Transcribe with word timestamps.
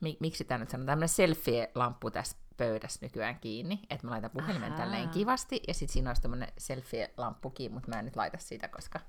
miksi 0.00 0.44
tämä 0.44 0.58
nyt 0.58 0.70
sanotaan, 0.70 0.86
tämmönen 0.86 1.08
selfie-lamppu 1.08 2.10
tässä 2.10 2.36
pöydässä 2.56 2.98
nykyään 3.02 3.38
kiinni, 3.40 3.80
että 3.90 4.06
mä 4.06 4.10
laitan 4.10 4.30
puhelimen 4.30 4.72
Ahaa. 4.72 4.78
tälleen 4.78 5.08
kivasti, 5.08 5.60
ja 5.68 5.74
sitten 5.74 5.92
siinä 5.92 6.10
olisi 6.10 6.22
tämmönen 6.22 6.52
selfie-lamppu 6.58 7.50
kiinni, 7.50 7.74
mutta 7.74 7.88
mä 7.88 7.98
en 7.98 8.04
nyt 8.04 8.16
laita 8.16 8.38
sitä, 8.38 8.68
koska 8.68 9.00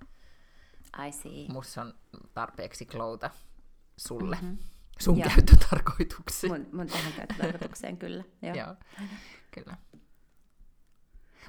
I 1.07 1.11
see. 1.11 1.47
musta 1.49 1.81
on 1.81 1.93
tarpeeksi 2.33 2.85
klouta 2.85 3.29
sulle. 3.97 4.37
Mm-hmm. 4.41 4.57
Sun 4.99 5.17
Joo. 5.19 5.29
käyttötarkoituksiin. 5.29 6.53
Mun, 6.53 6.67
mun 6.73 6.87
tähän 6.87 7.13
käyttötarkoitukseen, 7.13 7.97
kyllä. 7.97 8.23
Joo. 8.41 8.55
Joo, 8.55 8.75
kyllä. 9.51 9.77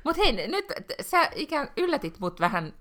Mutta 0.05 0.23
hei, 0.23 0.49
nyt 0.49 0.65
sä 1.01 1.31
ikään 1.35 1.69
yllätit 1.77 2.21
mut 2.21 2.41
vähän, 2.41 2.75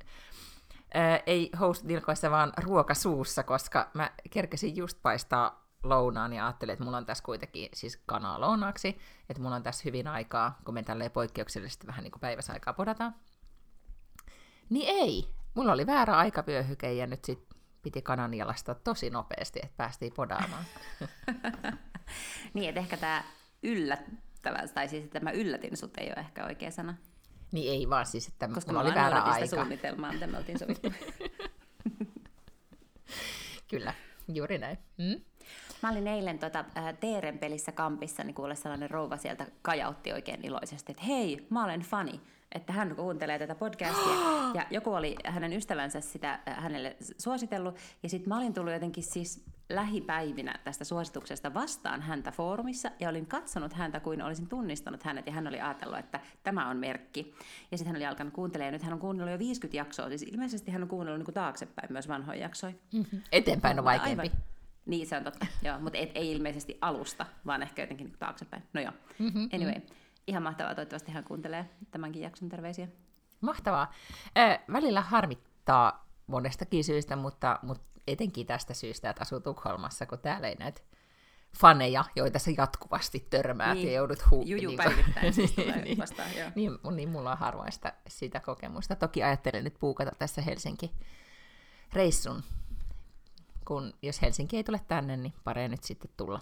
ää, 0.94 1.20
ei 1.26 1.50
host-nilkoissa, 1.60 2.32
vaan 2.32 2.54
ruokasuussa, 2.64 3.44
koska 3.44 3.92
mä 3.94 4.12
kerkesin 4.30 4.76
just 4.76 5.02
paistaa 5.02 5.69
lounaan 5.84 6.34
ja 6.34 6.46
ajattelin, 6.46 6.74
että 6.74 6.86
mulla 6.86 6.98
on 6.98 7.06
tässä 7.06 7.24
kuitenkin 7.24 7.70
siis 7.74 7.98
kanaa 8.06 8.42
lounaaksi, 8.42 8.98
että 9.30 9.42
mulla 9.42 9.56
on 9.56 9.64
tässä 9.64 9.82
hyvin 9.86 10.08
aikaa, 10.08 10.60
kun 10.66 10.74
me 10.74 10.84
tälleen 10.84 11.12
poikkeuksellisesti 11.12 11.88
vähän 11.88 12.04
niin 12.04 12.12
kuin 12.12 12.22
päiväsaikaa 12.22 12.74
podataan. 12.74 13.16
Niin 14.70 14.88
ei, 14.88 15.28
mulla 15.54 15.72
oli 15.72 15.88
väärä 15.88 16.18
aikavyöhyke 16.18 16.94
ja 16.94 17.08
nyt 17.08 17.26
sit 17.26 17.48
piti 17.82 18.02
kanan 18.02 18.34
jalasta 18.34 18.76
tosi 18.76 19.10
nopeasti, 19.10 19.60
että 19.64 19.78
päästiin 19.78 20.14
podaamaan. 20.14 20.66
niin, 22.54 22.70
että 22.70 22.82
ehkä 22.82 22.98
tämä 22.98 23.24
yllättävä, 23.64 24.68
tai 24.74 24.88
siis 24.88 25.04
että 25.04 25.20
mä 25.20 25.32
yllätin 25.32 25.78
sut 25.78 25.98
ei 25.98 26.08
ole 26.08 26.20
ehkä 26.20 26.46
oikea 26.46 26.72
sana. 26.72 26.96
Niin 27.52 27.72
ei 27.72 27.90
vaan 27.90 28.06
siis, 28.06 28.28
että 28.28 28.50
Koska 28.54 28.72
mulla 28.72 28.84
oli 28.84 28.96
väärä 28.96 29.22
aika. 29.22 29.40
Koska 29.40 29.56
suunnitelmaa, 29.56 30.14
mitä 30.14 30.28
me 30.28 30.38
oltiin 30.38 30.60
sovittu. 30.60 30.94
Kyllä, 33.72 33.94
juuri 34.34 34.58
näin. 34.58 34.78
Hmm? 34.98 35.22
Mä 35.82 35.92
olin 35.92 36.08
eilen 36.08 36.40
tota, 36.40 36.66
äh, 36.78 36.98
Teeren 37.00 37.40
pelissä 37.40 37.72
kampissa, 37.72 38.24
niin 38.24 38.36
kuule 38.36 38.56
sellainen 38.56 38.90
rouva 38.90 39.18
sieltä 39.18 39.46
kajautti 39.62 40.14
oikein 40.14 40.46
iloisesti, 40.46 40.92
että 40.92 41.04
hei, 41.04 41.48
mä 41.50 41.64
olen 41.64 41.82
fani 41.82 42.22
että 42.52 42.74
hän 42.74 42.96
kuuntelee 42.96 43.40
tätä 43.40 43.56
podcastia. 43.56 44.14
Ja 44.54 44.66
joku 44.70 44.94
oli 44.94 45.16
hänen 45.26 45.54
ystävänsä 45.54 46.02
sitä 46.02 46.40
äh, 46.48 46.58
hänelle 46.58 46.98
suositellut. 47.18 47.76
Ja 48.04 48.10
sitten 48.10 48.30
mä 48.30 48.38
olin 48.38 48.54
tullut 48.54 48.74
jotenkin 48.74 49.04
siis 49.04 49.46
lähipäivinä 49.70 50.60
tästä 50.64 50.84
suosituksesta 50.84 51.54
vastaan 51.54 52.02
häntä 52.02 52.32
foorumissa. 52.32 52.92
Ja 53.00 53.10
olin 53.10 53.26
katsonut 53.26 53.74
häntä 53.74 54.00
kuin 54.00 54.22
olisin 54.22 54.48
tunnistanut 54.48 55.04
hänet. 55.04 55.26
Ja 55.26 55.34
hän 55.34 55.48
oli 55.48 55.62
ajatellut, 55.62 56.00
että 56.00 56.20
tämä 56.44 56.70
on 56.70 56.78
merkki. 56.78 57.34
Ja 57.72 57.78
sitten 57.78 57.94
hän 57.94 57.96
oli 57.96 58.06
alkanut 58.06 58.34
kuuntelemaan. 58.34 58.68
Ja 58.68 58.72
nyt 58.72 58.84
hän 58.84 58.94
on 58.94 59.00
kuunnellut 59.00 59.32
jo 59.32 59.40
50 59.40 59.78
jaksoa. 59.78 60.08
Siis 60.08 60.24
ilmeisesti 60.24 60.72
hän 60.72 60.84
on 60.84 60.90
kuunnellut 60.90 61.28
niin 61.28 61.34
taaksepäin 61.34 61.94
myös 61.94 62.08
vanhoja 62.08 62.40
jaksoja. 62.40 62.74
Mm-hmm. 62.94 63.22
Eteenpäin 63.32 63.80
on 63.80 63.86
vaikeampi. 63.86 64.22
Aivan. 64.22 64.49
Niin, 64.90 65.08
se 65.08 65.18
on 65.18 65.24
totta. 65.24 65.46
joo, 65.66 65.80
mutta 65.80 66.00
et, 66.00 66.12
ei 66.16 66.32
ilmeisesti 66.32 66.78
alusta, 66.82 67.26
vaan 67.46 67.62
ehkä 67.62 67.82
jotenkin 67.82 68.08
niin 68.08 68.20
taaksepäin. 68.20 68.64
No 68.74 68.82
joo. 68.82 68.92
Mm-hmm. 69.20 69.50
Anyway. 69.54 69.74
Mm-hmm. 69.74 69.96
Ihan 70.28 70.44
mahtavaa, 70.44 70.76
toivottavasti 70.76 71.12
hän 71.12 71.24
kuuntelee 71.24 71.70
tämänkin 71.92 72.22
jakson 72.22 72.50
terveisiä. 72.50 72.88
Mahtavaa. 73.42 73.94
Äh, 74.38 74.60
välillä 74.72 75.02
harmittaa 75.02 76.10
monestakin 76.28 76.84
syystä, 76.84 77.16
mutta, 77.16 77.60
mutta 77.62 77.84
etenkin 78.08 78.48
tästä 78.48 78.74
syystä, 78.74 79.10
että 79.10 79.22
asuu 79.22 79.40
Tukholmassa, 79.40 80.06
kun 80.06 80.20
täällä 80.20 80.48
ei 80.48 80.56
näitä 80.56 80.82
faneja, 81.58 82.06
joita 82.16 82.40
sä 82.40 82.52
jatkuvasti 82.58 83.28
törmäät 83.30 83.74
niin. 83.74 83.88
ja 83.88 83.94
joudut 83.94 84.32
huu... 84.32 84.44
Juju 84.46 84.68
niin, 84.68 84.78
päivittäin 84.78 85.34
siis 85.34 85.58
niin, 85.58 85.98
vastaan, 85.98 86.30
joo. 86.38 86.52
Niin, 86.56 86.72
niin, 86.92 87.10
mulla 87.10 87.32
on 87.32 87.38
harvoista 87.38 87.94
sitä 88.08 88.40
kokemusta. 88.40 88.96
Toki 88.96 89.24
ajattelen 89.24 89.64
nyt 89.64 89.80
puukata 89.80 90.12
tässä 90.20 90.42
Helsinki-reissun, 90.42 92.44
kun 93.70 93.94
jos 94.02 94.22
Helsinki 94.22 94.58
ei 94.58 94.64
tule 94.64 94.82
tänne, 94.88 95.18
niin 95.18 95.34
parempi 95.44 95.72
nyt 95.72 95.84
sitten 95.84 96.12
tulla. 96.18 96.40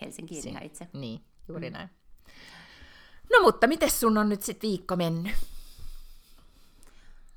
Helsinkiin 0.00 0.48
ihan 0.48 0.62
itse. 0.62 0.88
Niin, 0.92 1.20
juuri 1.48 1.70
mm. 1.70 1.72
näin. 1.72 1.90
No 3.32 3.42
mutta 3.42 3.66
miten 3.66 3.90
sun 3.90 4.18
on 4.18 4.28
nyt 4.28 4.42
sitten 4.42 4.68
viikko 4.68 4.96
mennyt? 4.96 5.32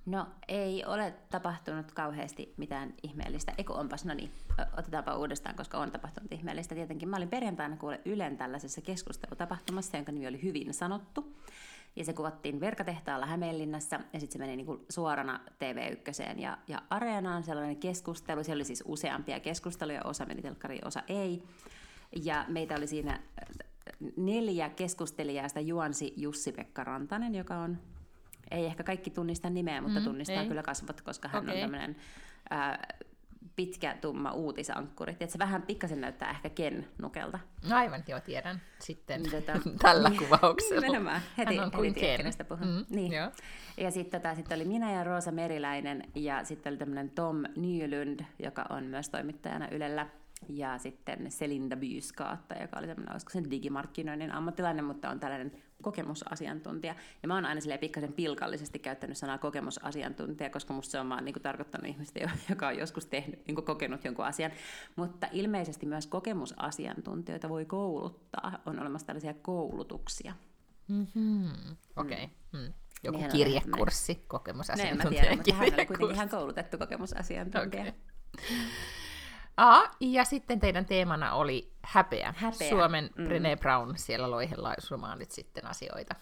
No 0.06 0.28
ei 0.48 0.86
ole 0.86 1.14
tapahtunut 1.30 1.92
kauheasti 1.92 2.54
mitään 2.58 2.94
ihmeellistä. 3.04 3.54
Eikö 3.58 3.74
onpas, 3.74 4.06
no 4.06 4.14
niin, 4.14 4.32
otetaanpa 4.78 5.18
uudestaan, 5.18 5.56
koska 5.56 5.78
on 5.78 5.92
tapahtunut 5.92 6.32
ihmeellistä. 6.32 6.76
Tietenkin 6.76 7.10
mä 7.10 7.18
olin 7.18 7.30
perjantaina 7.30 7.78
kuule 7.78 8.02
Ylen 8.06 8.38
tällaisessa 8.38 8.82
keskustelutapahtumassa, 8.82 9.98
jonka 9.98 10.12
nimi 10.12 10.28
oli 10.28 10.44
Hyvin 10.44 10.74
sanottu. 10.74 11.36
Ja 11.98 12.06
se 12.06 12.14
kuvattiin 12.14 12.60
Verkatehtaalla 12.60 13.26
Hämeenlinnassa 13.26 14.00
ja 14.14 14.20
sitten 14.20 14.34
se 14.34 14.40
meni 14.40 14.56
niinku 14.56 14.86
suorana 14.90 15.40
TV1 15.50 16.40
ja, 16.40 16.58
ja 16.68 16.82
Areenaan 16.90 17.44
sellainen 17.44 17.78
keskustelu. 17.78 18.44
Siellä 18.44 18.58
oli 18.58 18.66
siis 18.66 18.84
useampia 18.86 19.40
keskusteluja, 19.40 20.02
osa 20.04 20.26
meni 20.26 20.42
telkkariin, 20.42 20.88
osa 20.88 21.04
ei. 21.08 21.44
Ja 22.24 22.46
meitä 22.48 22.76
oli 22.76 22.88
siinä 22.88 23.20
neljä 24.18 24.70
keskustelijaa, 24.70 25.48
sitä 25.48 25.60
juonsi 25.60 26.14
Jussi-Pekka 26.18 26.84
Rantanen, 26.84 27.36
joka 27.36 27.58
on, 27.58 27.78
ei 28.52 28.66
ehkä 28.66 28.84
kaikki 28.84 29.10
tunnista 29.10 29.50
nimeä, 29.50 29.82
mutta 29.82 30.00
mm, 30.00 30.06
tunnistaa 30.06 30.42
ei. 30.42 30.48
kyllä 30.48 30.64
kasvot, 30.64 31.02
koska 31.02 31.28
hän 31.28 31.44
okay. 31.44 31.56
on 31.56 31.62
tämmöinen 31.62 31.96
pitkä, 33.58 33.98
tumma 34.02 34.32
uutisankkuri. 34.32 35.18
Se 35.28 35.40
vähän 35.40 35.62
pikkasen 35.62 36.02
näyttää 36.02 36.30
ehkä 36.30 36.50
Ken 36.50 36.88
Nukelta. 37.02 37.40
No 37.70 37.76
aivan, 37.76 38.04
joo, 38.08 38.20
tiedän 38.20 38.62
sitten 38.80 39.24
tota, 39.32 39.54
tällä 39.82 40.10
niin, 40.10 40.20
kuvauksella. 40.20 40.82
Nimenomaan, 40.82 41.22
heti, 41.38 41.56
Hän 41.56 41.66
on 41.66 41.72
kuin 41.72 41.96
heti 41.96 42.00
Ken. 42.00 42.26
Mm, 42.50 42.86
niin. 42.90 43.14
Joo. 43.14 43.32
Ja 43.78 43.92
sitten 43.92 44.22
tota, 44.22 44.36
sit 44.36 44.52
oli 44.52 44.66
minä 44.66 44.92
ja 44.92 45.04
Roosa 45.04 45.32
Meriläinen 45.32 46.04
ja 46.16 46.44
sitten 46.44 46.72
oli 46.72 46.78
tämmöinen 46.78 47.10
Tom 47.10 47.44
Nylund, 47.56 48.20
joka 48.40 48.66
on 48.70 48.84
myös 48.84 49.10
toimittajana 49.10 49.68
Ylellä 49.72 50.08
ja 50.50 50.78
sitten 50.78 51.32
Selinda 51.32 51.76
Byyskaatta, 51.76 52.56
joka 52.56 52.80
oli 52.80 52.88
tämmöinen, 52.88 53.12
olisiko 53.12 53.30
sen 53.30 53.52
digimarkkinoinnin 53.52 54.32
ammattilainen, 54.32 54.86
mutta 54.86 55.10
on 55.10 55.20
tällainen 55.20 55.52
kokemusasiantuntija. 55.82 56.96
Ja 57.22 57.28
mä 57.28 57.36
oon 57.36 57.46
aina 57.46 57.62
silleen 57.62 57.80
pikkasen 57.80 58.14
pilkallisesti 58.14 58.80
käyttänyt 58.80 59.18
sanaa 59.18 59.38
kokemusasiantuntija, 59.38 60.50
koska 60.50 60.74
musta 60.74 60.92
se 60.92 61.00
on 61.00 61.10
vaan 61.10 61.26
niin 61.26 61.34
kuin, 61.34 61.44
tarkoittanut 61.44 61.88
ihmistä, 61.88 62.20
joka 62.50 62.68
on 62.68 62.78
joskus 62.78 63.06
tehnyt, 63.06 63.48
niin 63.48 63.56
kuin, 63.56 63.66
kokenut 63.66 64.06
jonkun 64.06 64.26
asian. 64.26 64.52
Mutta 64.96 65.28
ilmeisesti 65.32 65.86
myös 65.86 66.08
kokemusasiantuntijoita 66.08 67.50
voi 67.50 67.66
kouluttaa. 67.66 68.60
On 68.66 68.80
olemassa 68.80 69.08
tällaisia 69.08 69.34
koulutuksia. 69.34 70.34
Mm-hmm. 70.88 71.52
Okei. 71.96 72.24
Okay. 72.24 72.62
Mm. 72.62 72.74
Joku 73.04 73.18
niin 73.18 73.32
kirjekurssi, 73.32 74.16
kokemusasiantuntija. 74.28 75.24
En 75.24 75.38
mä 75.38 75.44
tiedä, 75.44 75.54
mutta 75.54 75.54
hän 75.54 75.80
oli 75.80 75.86
kuitenkin 75.86 76.16
ihan 76.16 76.30
koulutettu 76.30 76.78
kokemusasiantuntija. 76.78 77.84
Okay. 77.84 77.94
Aa, 79.58 79.96
ja 80.00 80.26
sitten 80.26 80.60
teidän 80.60 80.86
teemana 80.86 81.34
oli 81.34 81.72
häpeä. 81.82 82.34
häpeä. 82.38 82.70
Suomen 82.70 83.10
mm. 83.16 83.26
Brené 83.26 83.60
Brown 83.60 83.98
siellä 83.98 84.32
loihella 84.32 85.16
nyt 85.16 85.32
sitten 85.32 85.66
asioita. 85.66 86.16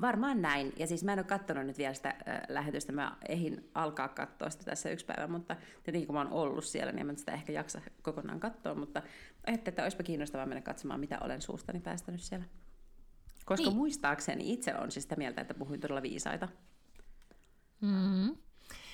Varmaan 0.00 0.42
näin. 0.42 0.72
Ja 0.76 0.86
siis 0.86 1.04
mä 1.04 1.12
en 1.12 1.18
ole 1.18 1.26
katsonut 1.26 1.66
nyt 1.66 1.78
vielä 1.78 1.94
sitä 1.94 2.08
äh, 2.08 2.40
lähetystä. 2.48 2.92
Mä 2.92 3.16
ehin 3.28 3.70
alkaa 3.74 4.08
katsoa 4.08 4.50
sitä 4.50 4.64
tässä 4.64 4.90
yksi 4.90 5.06
päivä, 5.06 5.26
mutta 5.26 5.56
tietenkin 5.82 6.06
kun 6.06 6.14
mä 6.14 6.20
oon 6.20 6.32
ollut 6.32 6.64
siellä, 6.64 6.92
niin 6.92 7.10
en 7.10 7.18
sitä 7.18 7.32
ehkä 7.32 7.52
jaksa 7.52 7.80
kokonaan 8.02 8.40
katsoa. 8.40 8.74
Mutta 8.74 9.02
ajattelin, 9.46 9.72
että 9.72 9.82
olisipa 9.82 10.02
kiinnostavaa 10.02 10.46
mennä 10.46 10.62
katsomaan, 10.62 11.00
mitä 11.00 11.18
olen 11.20 11.42
suustani 11.42 11.80
päästänyt 11.80 12.20
siellä. 12.20 12.46
Koska 13.44 13.66
niin. 13.66 13.76
muistaakseni 13.76 14.52
itse 14.52 14.74
on 14.74 14.90
siis 14.90 15.02
sitä 15.02 15.16
mieltä, 15.16 15.40
että 15.40 15.54
puhuin 15.54 15.80
todella 15.80 16.02
viisaita. 16.02 16.48
Mm-hmm. 17.80 18.26
Mm. 18.26 18.36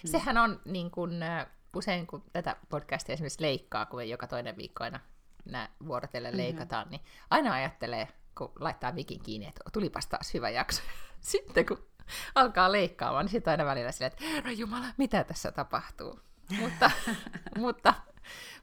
Sehän 0.04 0.38
on 0.38 0.60
niin 0.64 0.90
kuin, 0.90 1.22
äh, 1.22 1.46
usein 1.76 2.06
kun 2.06 2.24
tätä 2.32 2.56
podcastia 2.68 3.12
esimerkiksi 3.12 3.42
leikkaa, 3.42 3.86
kun 3.86 4.08
joka 4.08 4.26
toinen 4.26 4.56
viikko 4.56 4.84
aina 4.84 5.00
nää 5.44 5.68
vuorotellen 5.86 6.32
mm-hmm. 6.32 6.42
leikataan, 6.42 6.86
niin 6.90 7.00
aina 7.30 7.52
ajattelee, 7.52 8.08
kun 8.38 8.52
laittaa 8.60 8.92
mikin 8.92 9.22
kiinni, 9.22 9.46
että 9.46 9.60
tulipas 9.72 10.06
taas 10.06 10.34
hyvä 10.34 10.50
jakso. 10.50 10.82
Sitten 11.20 11.66
kun 11.66 11.86
alkaa 12.34 12.72
leikkaamaan, 12.72 13.24
niin 13.24 13.32
sitten 13.32 13.50
aina 13.50 13.64
välillä 13.64 13.92
silleen, 13.92 14.12
että 14.12 14.24
herra 14.24 14.50
Jumala, 14.50 14.86
mitä 14.96 15.24
tässä 15.24 15.52
tapahtuu? 15.52 16.20
mutta, 16.60 16.90
mutta, 17.58 17.94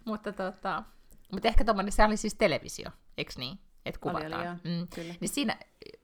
mutta, 0.05 0.31
tota, 0.33 0.83
mutta 1.31 1.47
ehkä 1.47 1.65
tuommoinen, 1.65 1.91
se 1.91 2.05
oli 2.05 2.17
siis 2.17 2.35
televisio, 2.35 2.89
eikö 3.17 3.33
niin? 3.37 3.59
Että 3.85 4.01
kuvataan. 4.01 4.33
Oli, 4.33 4.47
oli, 4.47 4.79
mm. 4.79 4.87
Kyllä. 4.95 5.13
Niin 5.19 5.29
siinä, 5.29 5.57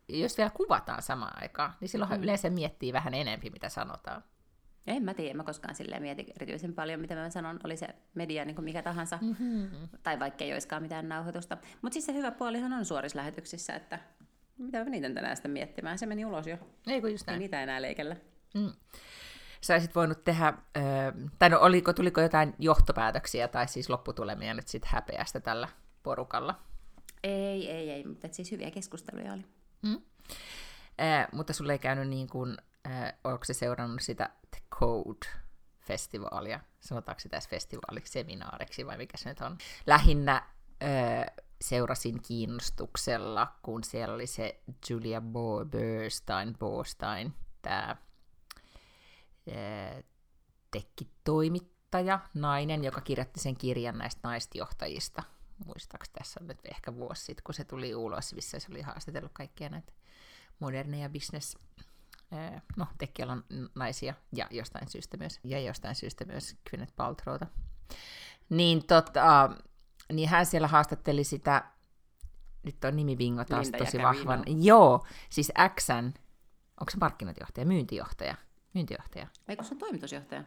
jos 0.09 0.37
vielä 0.37 0.49
kuvataan 0.49 1.01
samaan 1.01 1.41
aikaan, 1.41 1.73
niin 1.79 1.89
silloin 1.89 2.11
mm. 2.11 2.23
yleensä 2.23 2.49
miettii 2.49 2.93
vähän 2.93 3.13
enempi, 3.13 3.49
mitä 3.49 3.69
sanotaan. 3.69 4.23
En 4.87 5.03
mä 5.03 5.13
tiedä, 5.13 5.37
mä 5.37 5.43
koskaan 5.43 5.75
silleen 5.75 6.01
mietin 6.01 6.25
erityisen 6.35 6.73
paljon, 6.73 6.99
mitä 6.99 7.15
mä 7.15 7.29
sanon, 7.29 7.59
oli 7.63 7.77
se 7.77 7.87
media 8.15 8.45
niin 8.45 8.55
kuin 8.55 8.65
mikä 8.65 8.81
tahansa, 8.81 9.19
mm-hmm. 9.21 9.69
tai 10.03 10.19
vaikka 10.19 10.43
ei 10.43 10.53
olisikaan 10.53 10.81
mitään 10.81 11.09
nauhoitusta. 11.09 11.57
Mutta 11.81 11.93
siis 11.93 12.05
se 12.05 12.13
hyvä 12.13 12.31
puolihan 12.31 12.73
on 12.73 12.85
suorissa 12.85 13.17
lähetyksissä, 13.17 13.73
että 13.73 13.99
mitä 14.57 14.83
mä 14.83 14.89
niitä 14.89 15.09
tänään 15.09 15.35
sitä 15.35 15.47
miettimään, 15.47 15.99
se 15.99 16.05
meni 16.05 16.25
ulos 16.25 16.47
jo. 16.47 16.57
Ei 16.87 17.01
kun 17.01 17.11
just 17.11 17.27
näin. 17.27 17.35
Ei 17.35 17.39
niitä 17.39 17.63
enää 17.63 17.81
leikellä. 17.81 18.15
Mm. 18.53 18.71
Sä 19.61 19.73
olisit 19.73 19.95
voinut 19.95 20.23
tehdä, 20.23 20.53
tai 21.39 21.49
no 21.49 21.59
oliko, 21.59 21.93
tuliko 21.93 22.21
jotain 22.21 22.53
johtopäätöksiä 22.59 23.47
tai 23.47 23.67
siis 23.67 23.89
lopputulemia 23.89 24.53
nyt 24.53 24.67
sitten 24.67 24.91
häpeästä 24.93 25.39
tällä 25.39 25.67
porukalla? 26.03 26.59
Ei, 27.23 27.71
ei, 27.71 27.91
ei, 27.91 28.03
mutta 28.03 28.27
siis 28.31 28.51
hyviä 28.51 28.71
keskusteluja 28.71 29.33
oli. 29.33 29.45
Mm. 29.81 30.01
Äh, 31.01 31.27
mutta 31.31 31.53
sulle 31.53 31.71
ei 31.71 31.79
käynyt 31.79 32.07
niin 32.07 32.27
kuin, 32.27 32.57
äh, 32.87 33.13
onko 33.23 33.45
se 33.45 33.53
seurannut 33.53 34.01
sitä 34.01 34.29
The 34.51 34.61
Code-festivaalia? 34.75 36.59
Sanotaanko 36.79 37.19
se 37.19 37.29
tässä 37.29 37.49
festivaaliksi, 37.49 38.13
seminaariksi 38.13 38.85
vai 38.85 38.97
mikä 38.97 39.17
se 39.17 39.29
nyt 39.29 39.41
on? 39.41 39.57
Lähinnä 39.85 40.35
äh, 40.35 41.25
seurasin 41.61 42.21
kiinnostuksella, 42.21 43.55
kun 43.61 43.83
siellä 43.83 44.15
oli 44.15 44.27
se 44.27 44.61
Julia 44.89 45.19
Bo- 45.19 45.65
Burstein, 45.65 46.57
Borstein, 46.59 47.33
tämä 47.61 47.95
tekkitoimittaja, 50.71 52.19
nainen, 52.33 52.83
joka 52.83 53.01
kirjoitti 53.01 53.39
sen 53.39 53.55
kirjan 53.55 53.97
näistä 53.97 54.19
naisjohtajista. 54.23 55.23
Muistaakseni 55.65 56.13
tässä 56.13 56.39
on 56.41 56.47
nyt 56.47 56.59
ehkä 56.71 56.95
vuosi 56.95 57.25
sitten, 57.25 57.43
kun 57.43 57.53
se 57.53 57.63
tuli 57.63 57.95
ulos, 57.95 58.33
missä 58.33 58.59
se 58.59 58.67
oli 58.71 58.81
haastatellut 58.81 59.31
kaikkia 59.33 59.69
näitä 59.69 59.93
moderneja 60.59 61.09
business 61.09 61.57
no, 62.77 62.87
tekkialan 62.97 63.43
naisia 63.75 64.13
ja 64.35 64.47
jostain 64.51 64.89
syystä 64.89 65.17
myös, 65.17 65.39
ja 65.43 65.59
jostain 65.59 65.95
syystä 65.95 66.25
myös 66.25 66.55
Gwyneth 66.69 66.93
Paltrowta. 66.95 67.47
Niin, 68.49 68.87
tota, 68.87 69.49
niin 70.13 70.29
hän 70.29 70.45
siellä 70.45 70.67
haastatteli 70.67 71.23
sitä, 71.23 71.63
nyt 72.63 72.83
on 72.85 72.95
nimi 72.95 73.15
Bingo 73.15 73.45
taas 73.45 73.65
Linda 73.65 73.77
tosi 73.77 73.97
vahvan. 73.97 74.43
Joo, 74.63 75.05
siis 75.29 75.51
Xn, 75.79 76.05
onko 76.81 76.91
se 76.91 76.97
markkinointijohtaja, 76.97 77.65
myyntijohtaja? 77.65 78.35
Myyntijohtaja. 78.73 79.27
Eikö 79.47 79.63
se 79.63 79.73
on 79.73 79.77
toimitusjohtaja? 79.79 80.43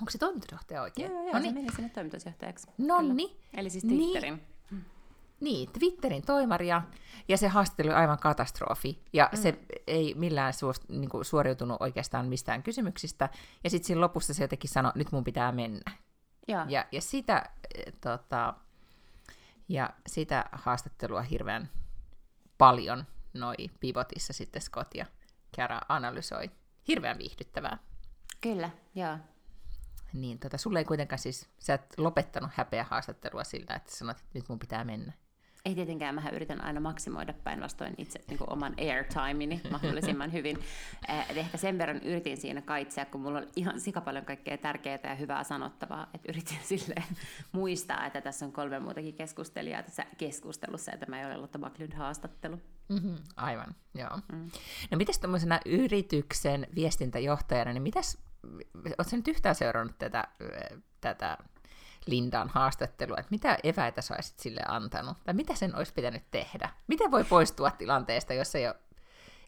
Onko 0.00 0.10
se 0.10 0.18
toimitusjohtaja 0.18 0.82
oikein? 0.82 1.12
Joo, 1.12 1.22
joo, 1.22 1.32
no 1.32 1.38
niin. 1.38 1.54
se 1.54 1.60
meni 1.60 1.72
sinne 1.76 1.88
toimitusjohtajaksi. 1.88 2.66
No 2.78 3.02
niin. 3.02 3.40
Eli 3.54 3.70
siis 3.70 3.84
Twitterin. 3.84 4.34
Niin. 4.34 4.46
Niin, 5.40 5.72
Twitterin 5.72 6.22
toimaria, 6.22 6.82
ja 7.28 7.36
se 7.36 7.48
haastattelu 7.48 7.88
oli 7.88 7.96
aivan 7.96 8.18
katastrofi, 8.18 9.02
ja 9.12 9.28
mm. 9.32 9.38
se 9.38 9.58
ei 9.86 10.14
millään 10.14 10.52
suost, 10.52 10.88
niin 10.88 11.08
kuin, 11.08 11.24
suoriutunut 11.24 11.76
oikeastaan 11.80 12.26
mistään 12.26 12.62
kysymyksistä, 12.62 13.28
ja 13.64 13.70
sitten 13.70 13.86
siinä 13.86 14.00
lopussa 14.00 14.34
se 14.34 14.44
jotenkin 14.44 14.70
sanoi, 14.70 14.92
nyt 14.94 15.12
mun 15.12 15.24
pitää 15.24 15.52
mennä. 15.52 15.92
Ja, 16.48 16.66
ja, 16.68 16.84
ja 16.92 17.00
sitä, 17.00 17.44
eh, 17.74 17.92
tota, 18.00 18.54
ja 19.68 19.90
sitä 20.06 20.44
haastattelua 20.52 21.22
hirveän 21.22 21.70
paljon 22.58 23.04
noi 23.34 23.54
Pivotissa 23.80 24.32
sitten 24.32 24.62
Scott 24.62 24.94
ja 24.94 25.06
Kara 25.56 25.80
analysoi. 25.88 26.50
Hirveän 26.88 27.18
viihdyttävää. 27.18 27.78
Kyllä, 28.40 28.70
joo. 28.94 29.18
Niin 30.12 30.38
tota, 30.38 30.58
sulle 30.58 30.78
ei 30.78 30.84
kuitenkaan 30.84 31.18
siis, 31.18 31.48
sä 31.58 31.74
et 31.74 31.94
lopettanut 31.98 32.50
häpeä 32.54 32.86
haastattelua 32.90 33.44
sillä, 33.44 33.74
että 33.74 33.96
sanoit, 33.96 34.18
että 34.18 34.30
nyt 34.34 34.48
mun 34.48 34.58
pitää 34.58 34.84
mennä. 34.84 35.12
Ei 35.64 35.74
tietenkään, 35.74 36.14
mä 36.14 36.22
yritän 36.32 36.64
aina 36.64 36.80
maksimoida 36.80 37.32
päinvastoin 37.32 37.94
itse 37.98 38.20
niin 38.28 38.38
oman 38.46 38.74
airtimeni 38.78 39.60
mahdollisimman 39.70 40.32
hyvin. 40.32 40.58
Et 41.30 41.36
ehkä 41.36 41.58
sen 41.58 41.78
verran 41.78 42.02
yritin 42.02 42.36
siinä 42.36 42.62
kaitsea, 42.62 43.04
kun 43.04 43.20
mulla 43.20 43.38
on 43.38 43.46
ihan 43.56 43.80
sika 43.80 44.00
paljon 44.00 44.24
kaikkea 44.24 44.58
tärkeää 44.58 44.98
ja 45.04 45.14
hyvää 45.14 45.44
sanottavaa, 45.44 46.10
että 46.14 46.32
yritin 46.32 46.58
sille 46.78 46.94
muistaa, 47.52 48.06
että 48.06 48.20
tässä 48.20 48.46
on 48.46 48.52
kolme 48.52 48.78
muutakin 48.78 49.14
keskustelijaa 49.14 49.82
tässä 49.82 50.06
keskustelussa, 50.18 50.90
ja 50.90 50.98
tämä 50.98 51.20
ei 51.20 51.26
ole 51.26 51.36
Lotta 51.36 51.58
Backlund 51.58 51.92
haastattelu. 51.92 52.60
Mm-hmm, 52.88 53.16
aivan, 53.36 53.74
joo. 53.94 54.18
Mm. 54.32 54.50
No 54.90 54.96
mitäs 54.96 55.18
tuommoisena 55.18 55.60
yrityksen 55.66 56.66
viestintäjohtajana, 56.74 57.72
niin 57.72 57.82
mitäs, 57.82 58.18
oletko 58.74 59.16
nyt 59.16 59.28
yhtään 59.28 59.54
seurannut 59.54 59.98
tätä, 59.98 60.28
tätä 61.00 61.38
Lindan 62.06 62.48
haastattelua, 62.48 63.16
että 63.18 63.30
mitä 63.30 63.58
eväitä 63.62 64.02
sä 64.02 64.14
olisit 64.14 64.38
sille 64.38 64.60
antanut, 64.68 65.16
tai 65.24 65.34
mitä 65.34 65.54
sen 65.54 65.76
olisi 65.76 65.94
pitänyt 65.94 66.22
tehdä? 66.30 66.70
Miten 66.86 67.10
voi 67.10 67.24
poistua 67.24 67.70
tilanteesta, 67.70 68.34
jos 68.34 68.54
ei, 68.54 68.66
ole, 68.66 68.76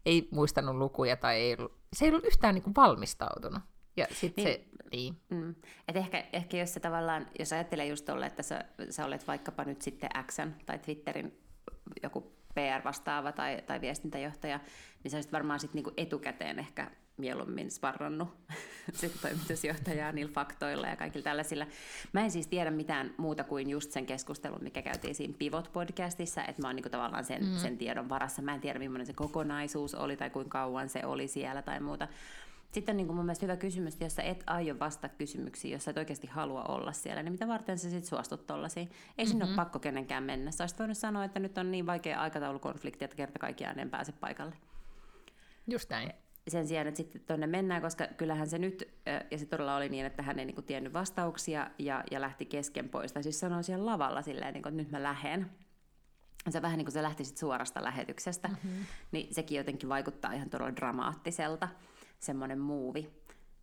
ei 0.06 0.28
muistanut 0.30 0.76
lukuja 0.76 1.16
tai 1.16 1.36
ei 1.36 1.56
ollut, 1.58 1.78
se 1.92 2.04
ei 2.04 2.10
ollut 2.10 2.24
yhtään 2.24 2.54
niin 2.54 2.62
kuin 2.62 2.74
valmistautunut? 2.76 3.62
Ja 3.96 4.06
sit 4.10 4.36
niin, 4.36 4.48
se, 4.48 4.64
niin. 4.92 5.20
Mm. 5.30 5.54
Et 5.88 5.96
ehkä, 5.96 6.24
ehkä 6.32 6.56
jos 6.56 6.74
se 6.74 6.80
tavallaan, 6.80 7.26
jos 7.38 7.52
ajattelee 7.52 7.86
just 7.86 8.04
tolle, 8.04 8.26
että 8.26 8.42
sä, 8.42 8.64
sä 8.90 9.04
olet 9.04 9.26
vaikkapa 9.26 9.64
nyt 9.64 9.82
sitten 9.82 10.10
X 10.26 10.36
tai 10.66 10.78
Twitterin 10.78 11.38
joku 12.02 12.32
PR-vastaava 12.54 13.32
tai, 13.32 13.62
tai 13.66 13.80
viestintäjohtaja, 13.80 14.60
niin 15.02 15.10
sä 15.10 15.16
olisit 15.16 15.32
varmaan 15.32 15.60
sitten 15.60 15.76
niinku 15.76 15.92
etukäteen 15.96 16.58
ehkä 16.58 16.90
mieluummin 17.22 17.70
sparrannut 17.70 18.28
sit 18.92 19.12
toimitusjohtajaa 19.22 20.12
niillä 20.12 20.32
faktoilla 20.32 20.86
ja 20.86 20.96
kaikilla 20.96 21.24
tällaisilla. 21.24 21.66
Mä 22.12 22.20
en 22.20 22.30
siis 22.30 22.46
tiedä 22.46 22.70
mitään 22.70 23.14
muuta 23.16 23.44
kuin 23.44 23.70
just 23.70 23.92
sen 23.92 24.06
keskustelun, 24.06 24.62
mikä 24.62 24.82
käytiin 24.82 25.14
siinä 25.14 25.34
Pivot-podcastissa, 25.38 26.48
että 26.48 26.62
mä 26.62 26.68
oon 26.68 26.76
niinku 26.76 26.90
tavallaan 26.90 27.24
sen, 27.24 27.44
mm. 27.44 27.56
sen 27.56 27.78
tiedon 27.78 28.08
varassa. 28.08 28.42
Mä 28.42 28.54
en 28.54 28.60
tiedä, 28.60 28.78
millainen 28.78 29.06
se 29.06 29.12
kokonaisuus 29.12 29.94
oli 29.94 30.16
tai 30.16 30.30
kuinka 30.30 30.58
kauan 30.58 30.88
se 30.88 31.06
oli 31.06 31.28
siellä 31.28 31.62
tai 31.62 31.80
muuta. 31.80 32.08
Sitten 32.72 32.92
on 32.92 32.96
niin 32.96 33.06
kuin 33.06 33.16
mun 33.16 33.24
mielestä 33.24 33.46
hyvä 33.46 33.56
kysymys, 33.56 34.00
jos 34.00 34.14
sä 34.14 34.22
et 34.22 34.44
aio 34.46 34.78
vastata 34.78 35.14
kysymyksiin, 35.14 35.72
jos 35.72 35.84
sä 35.84 35.90
et 35.90 35.96
oikeasti 35.96 36.26
halua 36.26 36.62
olla 36.62 36.92
siellä, 36.92 37.22
niin 37.22 37.32
mitä 37.32 37.48
varten 37.48 37.78
sä 37.78 37.90
sitten 37.90 38.08
suostut 38.08 38.46
tollasiin? 38.46 38.88
Ei 38.88 38.94
mm-hmm. 38.94 39.30
sinne 39.30 39.44
ole 39.44 39.54
pakko 39.56 39.78
kenenkään 39.78 40.24
mennä. 40.24 40.50
Sä 40.50 40.62
olisit 40.64 40.78
voinut 40.78 40.98
sanoa, 40.98 41.24
että 41.24 41.40
nyt 41.40 41.58
on 41.58 41.70
niin 41.70 41.86
vaikea 41.86 42.20
aikataulukonflikti, 42.20 43.04
että 43.04 43.16
kerta 43.16 43.38
kaikkiaan 43.38 43.78
en 43.78 43.90
pääse 43.90 44.12
paikalle. 44.12 44.54
Just 45.66 45.90
näin 45.90 46.12
sen 46.48 46.68
sijaan, 46.68 46.86
että 46.86 46.96
sitten 46.96 47.20
tuonne 47.26 47.46
mennään, 47.46 47.82
koska 47.82 48.06
kyllähän 48.06 48.46
se 48.46 48.58
nyt, 48.58 48.94
ja 49.30 49.38
se 49.38 49.46
todella 49.46 49.76
oli 49.76 49.88
niin, 49.88 50.06
että 50.06 50.22
hän 50.22 50.38
ei 50.38 50.44
niin 50.44 50.64
tiennyt 50.64 50.92
vastauksia 50.92 51.70
ja, 51.78 52.04
ja 52.10 52.20
lähti 52.20 52.46
kesken 52.46 52.88
pois. 52.88 53.12
Tai 53.12 53.22
siis 53.22 53.40
sanoi 53.40 53.64
siellä 53.64 53.86
lavalla 53.86 54.22
silleen, 54.22 54.54
niin 54.54 54.62
kuin, 54.62 54.70
että 54.70 54.82
nyt 54.82 54.90
mä 54.90 55.02
lähden. 55.02 55.50
Se 56.50 56.62
vähän 56.62 56.78
niin 56.78 56.86
kuin 56.86 56.92
se 56.92 57.02
lähti 57.02 57.24
sit 57.24 57.38
suorasta 57.38 57.84
lähetyksestä, 57.84 58.48
mm-hmm. 58.48 58.84
niin 59.12 59.34
sekin 59.34 59.58
jotenkin 59.58 59.88
vaikuttaa 59.88 60.32
ihan 60.32 60.50
todella 60.50 60.76
dramaattiselta, 60.76 61.68
semmoinen 62.18 62.58
muuvi. 62.58 63.10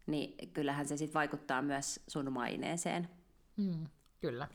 Niin 0.06 0.50
kyllähän 0.54 0.88
se 0.88 0.98
sitten 0.98 1.14
vaikuttaa 1.14 1.62
myös 1.62 2.00
sun 2.07 2.33
maineeseen. 2.33 3.09
Mm, 3.57 3.88
kyllä. 4.21 4.48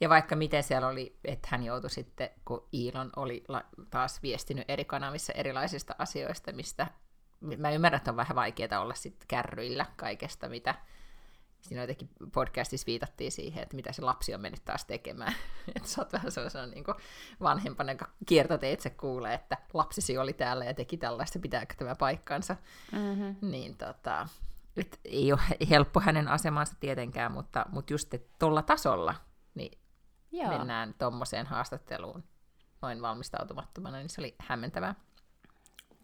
Ja 0.00 0.08
vaikka 0.08 0.36
miten 0.36 0.62
siellä 0.62 0.88
oli, 0.88 1.18
että 1.24 1.48
hän 1.50 1.62
joutui 1.62 1.90
sitten, 1.90 2.30
kun 2.44 2.68
Iilon 2.74 3.10
oli 3.16 3.44
taas 3.90 4.22
viestinyt 4.22 4.64
eri 4.68 4.84
kanavissa 4.84 5.32
erilaisista 5.32 5.94
asioista, 5.98 6.52
mistä 6.52 6.86
mä 7.58 7.70
ymmärrän, 7.70 7.96
että 7.96 8.10
on 8.10 8.16
vähän 8.16 8.36
vaikeaa 8.36 8.80
olla 8.80 8.94
sitten 8.94 9.28
kärryillä 9.28 9.86
kaikesta, 9.96 10.48
mitä 10.48 10.74
siinä 11.62 11.82
jotenkin 11.82 12.08
podcastissa 12.32 12.86
viitattiin 12.86 13.32
siihen, 13.32 13.62
että 13.62 13.76
mitä 13.76 13.92
se 13.92 14.02
lapsi 14.02 14.34
on 14.34 14.40
mennyt 14.40 14.64
taas 14.64 14.84
tekemään. 14.84 15.34
että 15.76 15.88
sä 15.88 16.00
oot 16.00 16.12
vähän 16.12 16.32
sellaisena 16.32 16.66
niin 16.66 16.84
vanhempana, 17.42 17.92
joka 17.92 18.08
kiertoteitse 18.26 18.90
kuulee, 18.90 19.34
että 19.34 19.58
lapsisi 19.74 20.18
oli 20.18 20.32
täällä 20.32 20.64
ja 20.64 20.74
teki 20.74 20.96
tällaista, 20.96 21.38
pitääkö 21.38 21.74
tämä 21.78 21.94
paikkansa. 21.94 22.56
Mm-hmm. 22.92 23.36
Niin 23.50 23.76
tota, 23.76 24.28
et 24.76 25.00
ei 25.04 25.32
ole 25.32 25.40
helppo 25.70 26.00
hänen 26.00 26.28
asemansa 26.28 26.76
tietenkään, 26.80 27.32
mutta, 27.32 27.66
mutta 27.72 27.92
just 27.92 28.14
tuolla 28.38 28.62
tasolla 28.62 29.14
niin 29.54 29.78
Joo. 30.32 30.48
mennään 30.48 30.94
tuommoiseen 30.98 31.46
haastatteluun 31.46 32.24
noin 32.82 33.02
valmistautumattomana, 33.02 33.96
niin 33.96 34.08
se 34.08 34.20
oli 34.20 34.34
hämmentävää. 34.38 34.94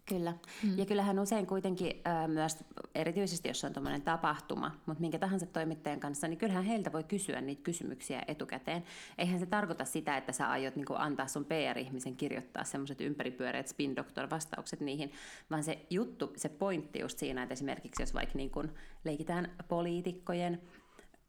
Kyllä. 0.09 0.33
Mm. 0.63 0.77
Ja 0.77 0.85
kyllähän 0.85 1.19
usein 1.19 1.47
kuitenkin 1.47 2.01
äh, 2.07 2.27
myös, 2.27 2.57
erityisesti 2.95 3.47
jos 3.47 3.63
on 3.63 3.73
tuommoinen 3.73 4.01
tapahtuma, 4.01 4.71
mutta 4.85 5.01
minkä 5.01 5.19
tahansa 5.19 5.45
toimittajan 5.45 5.99
kanssa, 5.99 6.27
niin 6.27 6.37
kyllähän 6.37 6.63
heiltä 6.63 6.91
voi 6.91 7.03
kysyä 7.03 7.41
niitä 7.41 7.61
kysymyksiä 7.63 8.23
etukäteen. 8.27 8.83
Eihän 9.17 9.39
se 9.39 9.45
tarkoita 9.45 9.85
sitä, 9.85 10.17
että 10.17 10.31
sä 10.31 10.49
aiot 10.49 10.75
niin 10.75 10.85
antaa 10.95 11.27
sun 11.27 11.45
PR-ihmisen 11.45 12.15
kirjoittaa 12.15 12.63
semmoiset 12.63 13.01
ympäripyöreät 13.01 13.67
spin 13.67 13.95
doctor 13.95 14.29
vastaukset 14.29 14.79
niihin, 14.79 15.11
vaan 15.51 15.63
se 15.63 15.85
juttu, 15.89 16.33
se 16.35 16.49
pointti 16.49 16.99
just 16.99 17.17
siinä, 17.17 17.43
että 17.43 17.53
esimerkiksi 17.53 18.01
jos 18.03 18.13
vaikka 18.13 18.37
niin 18.37 18.49
kuin 18.49 18.71
leikitään 19.03 19.51
poliitikkojen 19.67 20.61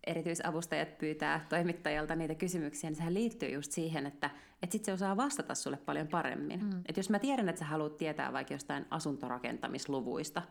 erityisavustajat 0.07 0.99
pyytää 0.99 1.47
toimittajalta 1.49 2.17
niitä 2.17 2.35
kysymyksiä, 2.35 2.91
niin 2.91 2.97
sehän 2.97 3.15
liittyy 3.15 3.49
just 3.49 3.73
siihen, 3.73 4.07
että, 4.07 4.31
että 4.63 4.73
sit 4.73 4.85
se 4.85 4.93
osaa 4.93 5.17
vastata 5.17 5.55
sulle 5.55 5.77
paljon 5.77 6.09
paremmin. 6.09 6.65
Mm. 6.65 6.83
Et 6.87 6.97
jos 6.97 7.11
mä 7.11 7.19
tiedän, 7.19 7.49
että 7.49 7.59
sä 7.59 7.65
haluat 7.65 7.97
tietää 7.97 8.33
vaikka 8.33 8.55
jostain 8.55 8.87
asuntorakentamisluvuista, 8.91 10.43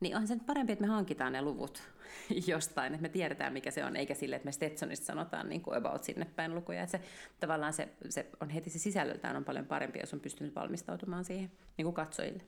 niin 0.00 0.16
on 0.16 0.26
se 0.26 0.36
parempi, 0.46 0.72
että 0.72 0.84
me 0.84 0.88
hankitaan 0.88 1.32
ne 1.32 1.42
luvut 1.42 1.82
jostain, 2.46 2.94
että 2.94 3.02
me 3.02 3.08
tiedetään, 3.08 3.52
mikä 3.52 3.70
se 3.70 3.84
on, 3.84 3.96
eikä 3.96 4.14
sille, 4.14 4.36
että 4.36 4.46
me 4.46 4.52
Stetsonista 4.52 5.06
sanotaan 5.06 5.48
niin 5.48 5.60
kuin 5.60 5.76
about 5.76 6.04
sinne 6.04 6.24
päin 6.24 6.54
lukuja. 6.54 6.82
Että 6.82 6.98
se, 6.98 7.04
tavallaan 7.40 7.72
se, 7.72 7.88
se 8.08 8.30
on 8.40 8.50
heti 8.50 8.70
se 8.70 8.78
sisällöltään 8.78 9.36
on 9.36 9.44
paljon 9.44 9.66
parempi, 9.66 9.98
jos 9.98 10.14
on 10.14 10.20
pystynyt 10.20 10.54
valmistautumaan 10.54 11.24
siihen 11.24 11.52
niin 11.76 11.84
kuin 11.84 11.94
katsojille. 11.94 12.42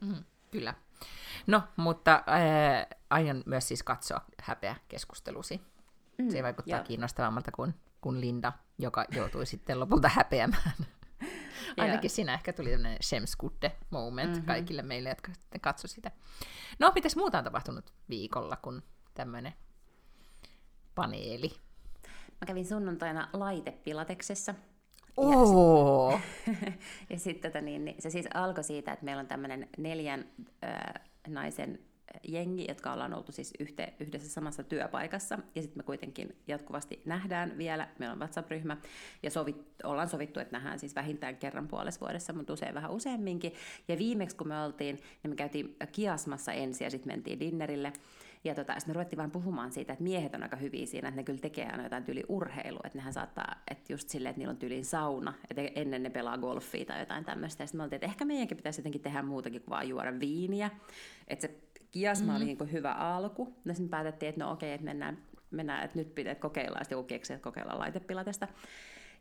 Mm, 0.00 0.24
kyllä. 0.50 0.74
No, 1.46 1.62
mutta 1.76 2.14
äh, 2.14 2.86
aion 3.10 3.42
myös 3.46 3.68
siis 3.68 3.82
katsoa 3.82 4.20
häpeä 4.42 4.76
keskustelusi. 4.88 5.60
Mm, 6.18 6.30
se 6.30 6.42
vaikuttaa 6.42 6.78
joo. 6.78 6.84
kiinnostavammalta 6.84 7.52
kuin, 7.52 7.74
kuin 8.00 8.20
Linda, 8.20 8.52
joka 8.78 9.04
joutui 9.10 9.46
sitten 9.56 9.80
lopulta 9.80 10.08
häpeämään. 10.08 10.72
Ainakin 11.76 12.10
siinä 12.10 12.34
ehkä 12.34 12.52
tuli 12.52 12.70
tämmöinen 12.70 12.98
Shemskudde 13.02 13.76
moment 13.90 14.30
mm-hmm. 14.30 14.46
kaikille 14.46 14.82
meille, 14.82 15.08
jotka 15.08 15.32
sitten 15.34 15.60
katsoi 15.60 15.88
sitä. 15.88 16.10
No, 16.78 16.92
mitäs 16.94 17.16
muuta 17.16 17.38
on 17.38 17.44
tapahtunut 17.44 17.92
viikolla 18.08 18.56
kuin 18.56 18.82
tämmöinen 19.14 19.52
paneeli? 20.94 21.50
Mä 22.40 22.46
kävin 22.46 22.66
sunnuntaina 22.66 23.28
laitepilateksessa. 23.32 24.54
Oo. 25.16 26.20
Ja, 26.46 26.54
ja 27.10 27.18
sitten 27.18 27.52
tota, 27.52 27.64
niin, 27.64 27.84
niin, 27.84 28.02
se 28.02 28.10
siis 28.10 28.26
alkoi 28.34 28.64
siitä, 28.64 28.92
että 28.92 29.04
meillä 29.04 29.20
on 29.20 29.26
tämmöinen 29.26 29.68
neljän 29.78 30.28
äh, 30.64 31.02
naisen 31.28 31.78
jengi, 32.28 32.64
jotka 32.68 32.92
ollaan 32.92 33.14
oltu 33.14 33.32
siis 33.32 33.54
yhte, 33.58 33.92
yhdessä 34.00 34.28
samassa 34.28 34.62
työpaikassa, 34.62 35.38
ja 35.54 35.62
sitten 35.62 35.78
me 35.78 35.82
kuitenkin 35.82 36.36
jatkuvasti 36.46 37.02
nähdään 37.04 37.58
vielä, 37.58 37.88
meillä 37.98 38.12
on 38.12 38.18
WhatsApp-ryhmä, 38.18 38.76
ja 39.22 39.30
sovit, 39.30 39.56
ollaan 39.84 40.08
sovittu, 40.08 40.40
että 40.40 40.56
nähdään 40.56 40.78
siis 40.78 40.94
vähintään 40.94 41.36
kerran 41.36 41.68
puolessa 41.68 42.00
vuodessa, 42.00 42.32
mutta 42.32 42.52
usein 42.52 42.74
vähän 42.74 42.90
useamminkin, 42.90 43.52
ja 43.88 43.98
viimeksi 43.98 44.36
kun 44.36 44.48
me 44.48 44.62
oltiin, 44.62 44.96
niin 45.22 45.30
me 45.30 45.36
käytiin 45.36 45.76
kiasmassa 45.92 46.52
ensin, 46.52 46.84
ja 46.84 46.90
sitten 46.90 47.12
mentiin 47.12 47.40
dinnerille, 47.40 47.92
ja 48.44 48.54
tota, 48.54 48.72
sitten 48.72 48.90
me 48.90 48.94
ruvettiin 48.94 49.18
vaan 49.18 49.30
puhumaan 49.30 49.72
siitä, 49.72 49.92
että 49.92 50.02
miehet 50.02 50.34
on 50.34 50.42
aika 50.42 50.56
hyviä 50.56 50.86
siinä, 50.86 51.08
että 51.08 51.20
ne 51.20 51.24
kyllä 51.24 51.38
tekee 51.38 51.66
aina 51.66 51.82
jotain 51.82 52.04
tyyli 52.04 52.24
urheilua, 52.28 52.80
että 52.84 52.98
nehän 52.98 53.12
saattaa, 53.12 53.54
että 53.70 53.92
just 53.92 54.08
silleen, 54.08 54.30
että 54.30 54.38
niillä 54.38 54.50
on 54.50 54.56
tyyliin 54.56 54.84
sauna, 54.84 55.34
että 55.50 55.62
ennen 55.74 56.02
ne 56.02 56.10
pelaa 56.10 56.38
golfia 56.38 56.84
tai 56.84 57.00
jotain 57.00 57.24
tämmöistä. 57.24 57.62
Ja 57.62 57.66
sitten 57.66 57.78
me 57.78 57.82
oltiin, 57.82 57.96
että 57.96 58.06
ehkä 58.06 58.24
meidänkin 58.24 58.56
pitäisi 58.56 58.80
jotenkin 58.80 59.00
tehdä 59.00 59.22
muutakin 59.22 59.60
kuin 59.60 59.70
vaan 59.70 59.88
juoda 59.88 60.20
viiniä. 60.20 60.70
Että 61.28 61.46
se 61.46 61.54
kiasma 61.90 62.26
mm-hmm. 62.26 62.36
oli 62.36 62.44
niin 62.44 62.72
hyvä 62.72 62.92
alku. 62.92 63.56
No 63.64 63.74
sitten 63.74 63.88
päätettiin, 63.88 64.28
että 64.28 64.44
no 64.44 64.52
okei, 64.52 64.72
että 64.72 64.84
mennään, 64.84 65.18
mennään 65.50 65.84
että 65.84 65.98
nyt 65.98 66.14
pitää 66.14 66.34
kokeilla, 66.34 66.78
sitten 66.78 66.96
joku 66.96 67.06
keksi, 67.06 67.32
että 67.32 67.44
kokeillaan 67.44 67.78
laitepilatesta. 67.78 68.48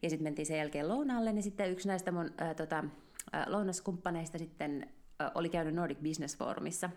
Ja 0.01 0.09
sitten 0.09 0.23
mentiin 0.23 0.45
sen 0.45 0.57
jälkeen 0.57 0.89
lounaalle, 0.89 1.33
niin 1.33 1.43
sitten 1.43 1.71
yksi 1.71 1.87
näistä 1.87 2.11
mun 2.11 2.31
äh, 2.41 2.55
tota, 2.55 2.83
äh, 3.35 3.47
lounaskumppaneista 3.47 4.37
sitten 4.37 4.89
äh, 5.21 5.31
oli 5.35 5.49
käynyt 5.49 5.75
Nordic 5.75 5.97
Business 6.03 6.37
Forumissa, 6.37 6.89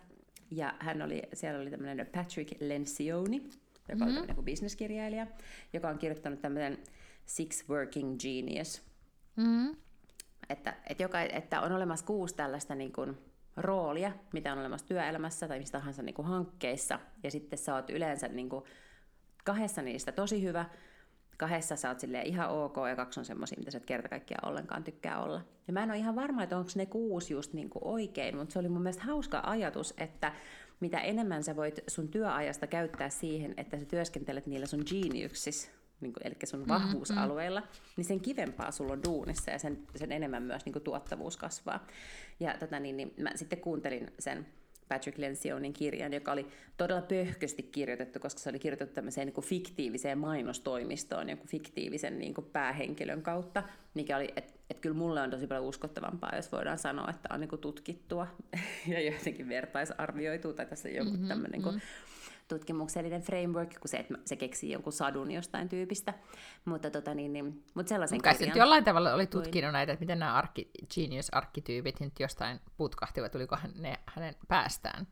ja 0.51 0.73
hän 0.79 1.01
oli, 1.01 1.21
siellä 1.33 1.61
oli 1.61 1.71
tämmöinen 1.71 2.07
Patrick 2.07 2.61
Lencioni, 2.61 3.49
joka 3.89 4.05
mm-hmm. 4.05 4.17
on 4.17 4.27
tämmöinen 4.27 4.45
bisneskirjailija, 4.45 5.27
joka 5.73 5.89
on 5.89 5.97
kirjoittanut 5.97 6.41
tämmöisen 6.41 6.77
Six 7.25 7.69
Working 7.69 8.17
Genius. 8.19 8.81
Mm-hmm. 9.35 9.75
Että, 10.49 10.75
että, 10.89 11.03
joka, 11.03 11.21
että 11.21 11.61
on 11.61 11.71
olemassa 11.71 12.05
kuusi 12.05 12.35
tällaista 12.35 12.75
niin 12.75 12.91
kuin, 12.91 13.17
roolia, 13.57 14.11
mitä 14.33 14.51
on 14.51 14.59
olemassa 14.59 14.87
työelämässä 14.87 15.47
tai 15.47 15.59
mistä 15.59 15.77
tahansa 15.77 16.03
niin 16.03 16.13
kuin 16.13 16.27
hankkeissa, 16.27 16.99
ja 17.23 17.31
sitten 17.31 17.59
sä 17.59 17.75
oot 17.75 17.89
yleensä 17.89 18.27
niin 18.27 18.49
kuin, 18.49 18.65
kahdessa 19.43 19.81
niistä 19.81 20.11
tosi 20.11 20.43
hyvä, 20.43 20.65
kahdessa 21.37 21.75
sä 21.75 21.89
oot 21.89 22.03
ihan 22.25 22.49
ok, 22.49 22.75
ja 22.89 22.95
kaksi 22.95 23.19
on 23.19 23.25
semmoisia, 23.25 23.59
mitä 23.59 23.71
sä 23.71 23.77
et 23.77 23.85
kerta 23.85 24.09
kaikkiaan 24.09 24.49
ollenkaan 24.49 24.83
tykkää 24.83 25.23
olla. 25.23 25.41
Ja 25.67 25.73
mä 25.73 25.83
en 25.83 25.91
ole 25.91 25.97
ihan 25.97 26.15
varma, 26.15 26.43
että 26.43 26.57
onko 26.57 26.71
ne 26.75 26.85
kuusi 26.85 27.33
just 27.33 27.53
niin 27.53 27.69
kuin 27.69 27.83
oikein, 27.85 28.37
mutta 28.37 28.53
se 28.53 28.59
oli 28.59 28.69
mun 28.69 28.81
mielestä 28.81 29.03
hauska 29.03 29.41
ajatus, 29.45 29.93
että 29.97 30.33
mitä 30.79 30.99
enemmän 30.99 31.43
sä 31.43 31.55
voit 31.55 31.79
sun 31.87 32.07
työajasta 32.07 32.67
käyttää 32.67 33.09
siihen, 33.09 33.53
että 33.57 33.79
sä 33.79 33.85
työskentelet 33.85 34.45
niillä 34.45 34.65
sun 34.65 34.83
geniuksissa, 34.89 35.71
niin 36.01 36.13
kuin, 36.13 36.27
eli 36.27 36.35
sun 36.43 36.67
vahvuusalueilla, 36.67 37.59
mm-hmm. 37.59 37.93
niin 37.97 38.05
sen 38.05 38.19
kivempaa 38.19 38.71
sulla 38.71 38.93
on 38.93 39.03
duunissa 39.03 39.51
ja 39.51 39.59
sen, 39.59 39.77
sen 39.95 40.11
enemmän 40.11 40.43
myös 40.43 40.65
niin 40.65 40.73
kuin, 40.73 40.83
tuottavuus 40.83 41.37
kasvaa. 41.37 41.87
Ja 42.39 42.55
tota, 42.59 42.79
niin, 42.79 42.97
niin, 42.97 43.13
mä 43.17 43.29
sitten 43.35 43.61
kuuntelin 43.61 44.07
sen 44.19 44.45
Patrick 44.91 45.17
Lencioni 45.17 45.73
kirjan, 45.73 46.13
joka 46.13 46.31
oli 46.31 46.47
todella 46.77 47.01
pöhkösti 47.01 47.63
kirjoitettu, 47.63 48.19
koska 48.19 48.39
se 48.39 48.49
oli 48.49 48.59
kirjoitettu 48.59 48.95
tämmöiseen 48.95 49.27
niin 49.27 49.33
kuin 49.33 49.45
fiktiiviseen 49.45 50.17
mainostoimistoon, 50.17 51.29
jonkun 51.29 51.47
fiktiivisen 51.47 52.19
niin 52.19 52.33
kuin 52.33 52.45
päähenkilön 52.45 53.21
kautta, 53.21 53.63
mikä 53.93 54.17
oli, 54.17 54.33
että 54.35 54.53
et 54.69 54.79
kyllä 54.79 54.95
mulle 54.95 55.21
on 55.21 55.29
tosi 55.29 55.47
paljon 55.47 55.65
uskottavampaa, 55.65 56.35
jos 56.35 56.51
voidaan 56.51 56.77
sanoa, 56.77 57.09
että 57.09 57.29
on 57.33 57.39
niin 57.39 57.49
kuin 57.49 57.61
tutkittua 57.61 58.27
ja 58.87 59.01
jotenkin 59.01 59.49
vertaisarvioitu, 59.49 60.53
tai 60.53 60.65
tässä 60.65 60.89
joku 60.89 61.11
mm-hmm, 61.11 61.27
tämmöinen 61.27 61.61
mm-hmm 61.61 61.81
tutkimuksellinen 62.55 63.21
framework, 63.21 63.69
kun 63.69 63.89
se, 63.89 63.97
että 63.97 64.13
se 64.25 64.35
keksii 64.35 64.71
jonkun 64.71 64.93
sadun 64.93 65.31
jostain 65.31 65.69
tyypistä. 65.69 66.13
Mutta, 66.65 66.89
tota, 66.91 67.13
niin, 67.13 67.33
niin, 67.33 67.63
mutta 67.73 67.89
sellaisen 67.89 68.21
Kai 68.21 68.35
kirjan... 68.35 68.57
jollain 68.57 68.83
tavalla 68.83 69.13
oli 69.13 69.27
tutkinut 69.27 69.71
näitä, 69.71 69.93
että 69.93 70.03
miten 70.03 70.19
nämä 70.19 70.33
arki, 70.33 70.71
genius-arkkityypit 70.95 71.99
nyt 71.99 72.19
jostain 72.19 72.59
putkahtivat, 72.77 73.31
tuliko 73.31 73.57
ne 73.75 73.99
hänen 74.05 74.35
päästään? 74.47 75.07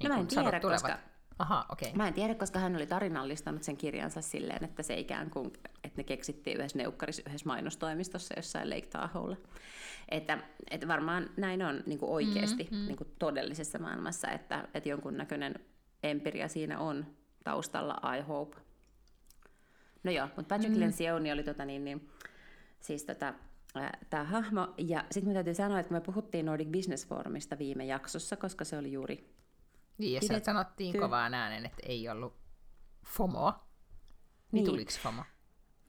Niin 0.00 0.08
no 0.08 0.14
mä 0.14 0.20
en 0.20 0.26
tiedä, 0.26 0.60
koska, 0.60 0.98
Aha, 1.38 1.66
okay. 1.68 1.92
Mä 1.94 2.08
en 2.08 2.14
tiedä, 2.14 2.34
koska 2.34 2.58
hän 2.58 2.76
oli 2.76 2.86
tarinallistanut 2.86 3.62
sen 3.62 3.76
kirjansa 3.76 4.20
silleen, 4.20 4.64
että 4.64 4.82
se 4.82 4.98
ikään 4.98 5.30
kuin, 5.30 5.52
että 5.84 5.96
ne 5.96 6.04
keksittiin 6.04 6.56
yhdessä 6.56 6.78
neukkarissa, 6.78 7.22
yhdessä 7.26 7.46
mainostoimistossa 7.46 8.34
jossain 8.36 8.70
Lake 8.70 8.86
Tahoella. 8.86 9.36
Että, 10.08 10.38
että 10.70 10.88
varmaan 10.88 11.30
näin 11.36 11.62
on 11.62 11.82
niin 11.86 11.98
kuin 11.98 12.10
oikeasti 12.10 12.68
mm-hmm. 12.70 12.86
niin 12.86 12.96
kuin 12.96 13.14
todellisessa 13.18 13.78
maailmassa, 13.78 14.30
että, 14.30 14.68
että 14.74 14.88
jonkunnäköinen 14.88 15.54
empiria 16.02 16.48
siinä 16.48 16.78
on 16.78 17.06
taustalla, 17.44 18.16
I 18.16 18.20
hope. 18.20 18.56
No 20.04 20.10
joo, 20.10 20.26
mutta 20.36 20.54
Patrick 20.54 20.74
mm. 20.74 20.80
Lencioni 20.80 21.32
oli 21.32 21.42
tota 21.42 21.64
niin, 21.64 21.84
niin, 21.84 22.08
siis 22.80 23.04
tota, 23.04 23.34
tämä 24.10 24.24
hahmo. 24.24 24.74
Ja 24.78 25.04
sitten 25.10 25.34
täytyy 25.34 25.54
sanoa, 25.54 25.80
että 25.80 25.92
me 25.92 26.00
puhuttiin 26.00 26.46
Nordic 26.46 26.68
Business 26.68 27.06
Forumista 27.06 27.58
viime 27.58 27.84
jaksossa, 27.84 28.36
koska 28.36 28.64
se 28.64 28.78
oli 28.78 28.92
juuri 28.92 29.34
Niin, 29.98 30.12
ja 30.12 30.20
pidetty. 30.20 30.44
sanottiin 30.44 31.00
kovaan 31.00 31.34
äänen, 31.34 31.66
että 31.66 31.82
ei 31.86 32.08
ollut 32.08 32.34
FOMOa. 33.06 33.50
Niin, 33.50 34.64
niin. 34.64 34.66
tuliko 34.66 34.92
FOMO? 35.02 35.22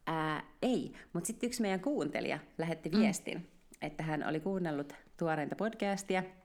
Ää, 0.07 0.43
ei, 0.61 0.93
mutta 1.13 1.27
sitten 1.27 1.47
yksi 1.47 1.61
meidän 1.61 1.79
kuuntelija 1.79 2.39
lähetti 2.57 2.89
mm. 2.89 2.99
viestin, 2.99 3.37
mm. 3.37 3.47
että 3.81 4.03
hän 4.03 4.27
oli 4.27 4.39
kuunnellut 4.39 4.93
tuoreinta 5.17 5.55
podcastia– 5.55 6.23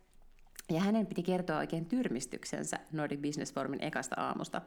ja 0.70 0.80
hänen 0.80 1.06
piti 1.06 1.22
kertoa 1.22 1.58
oikein 1.58 1.86
tyrmistyksensä 1.86 2.78
Nordic 2.92 3.20
Business 3.20 3.54
Forumin 3.54 3.82
ekasta 3.82 4.20
aamusta. 4.20 4.62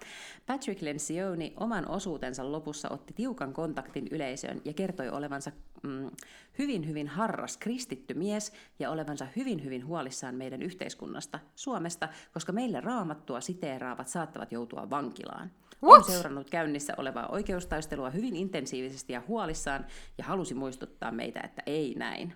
Patrick 0.46 0.82
Lencioni 0.82 1.54
oman 1.60 1.90
osuutensa 1.90 2.52
lopussa 2.52 2.90
otti 2.90 3.14
tiukan 3.14 3.54
kontaktin 3.54 4.08
yleisöön 4.12 4.62
ja 4.66 4.74
kertoi 4.74 5.10
olevansa 5.10 5.52
mm, 5.84 6.12
hyvin 6.60 6.88
hyvin 6.88 7.08
harras 7.08 7.58
kristitty 7.58 8.14
mies 8.14 8.54
ja 8.80 8.92
olevansa 8.92 9.28
hyvin 9.36 9.64
hyvin 9.64 9.86
huolissaan 9.86 10.36
meidän 10.36 10.62
yhteiskunnasta, 10.62 11.40
Suomesta, 11.56 12.10
koska 12.34 12.52
meille 12.52 12.82
raamattua 12.82 13.42
siteeraavat 13.42 14.08
saattavat 14.08 14.52
joutua 14.52 14.90
vankilaan. 14.90 15.52
What? 15.84 15.98
On 15.98 16.12
seurannut 16.12 16.50
käynnissä 16.50 16.94
olevaa 16.98 17.28
oikeustaistelua 17.28 18.10
hyvin 18.10 18.36
intensiivisesti 18.36 19.14
ja 19.14 19.24
huolissaan 19.28 19.86
ja 20.18 20.24
halusi 20.24 20.54
muistuttaa 20.54 21.12
meitä, 21.12 21.42
että 21.42 21.64
ei 21.66 21.96
näin. 21.98 22.34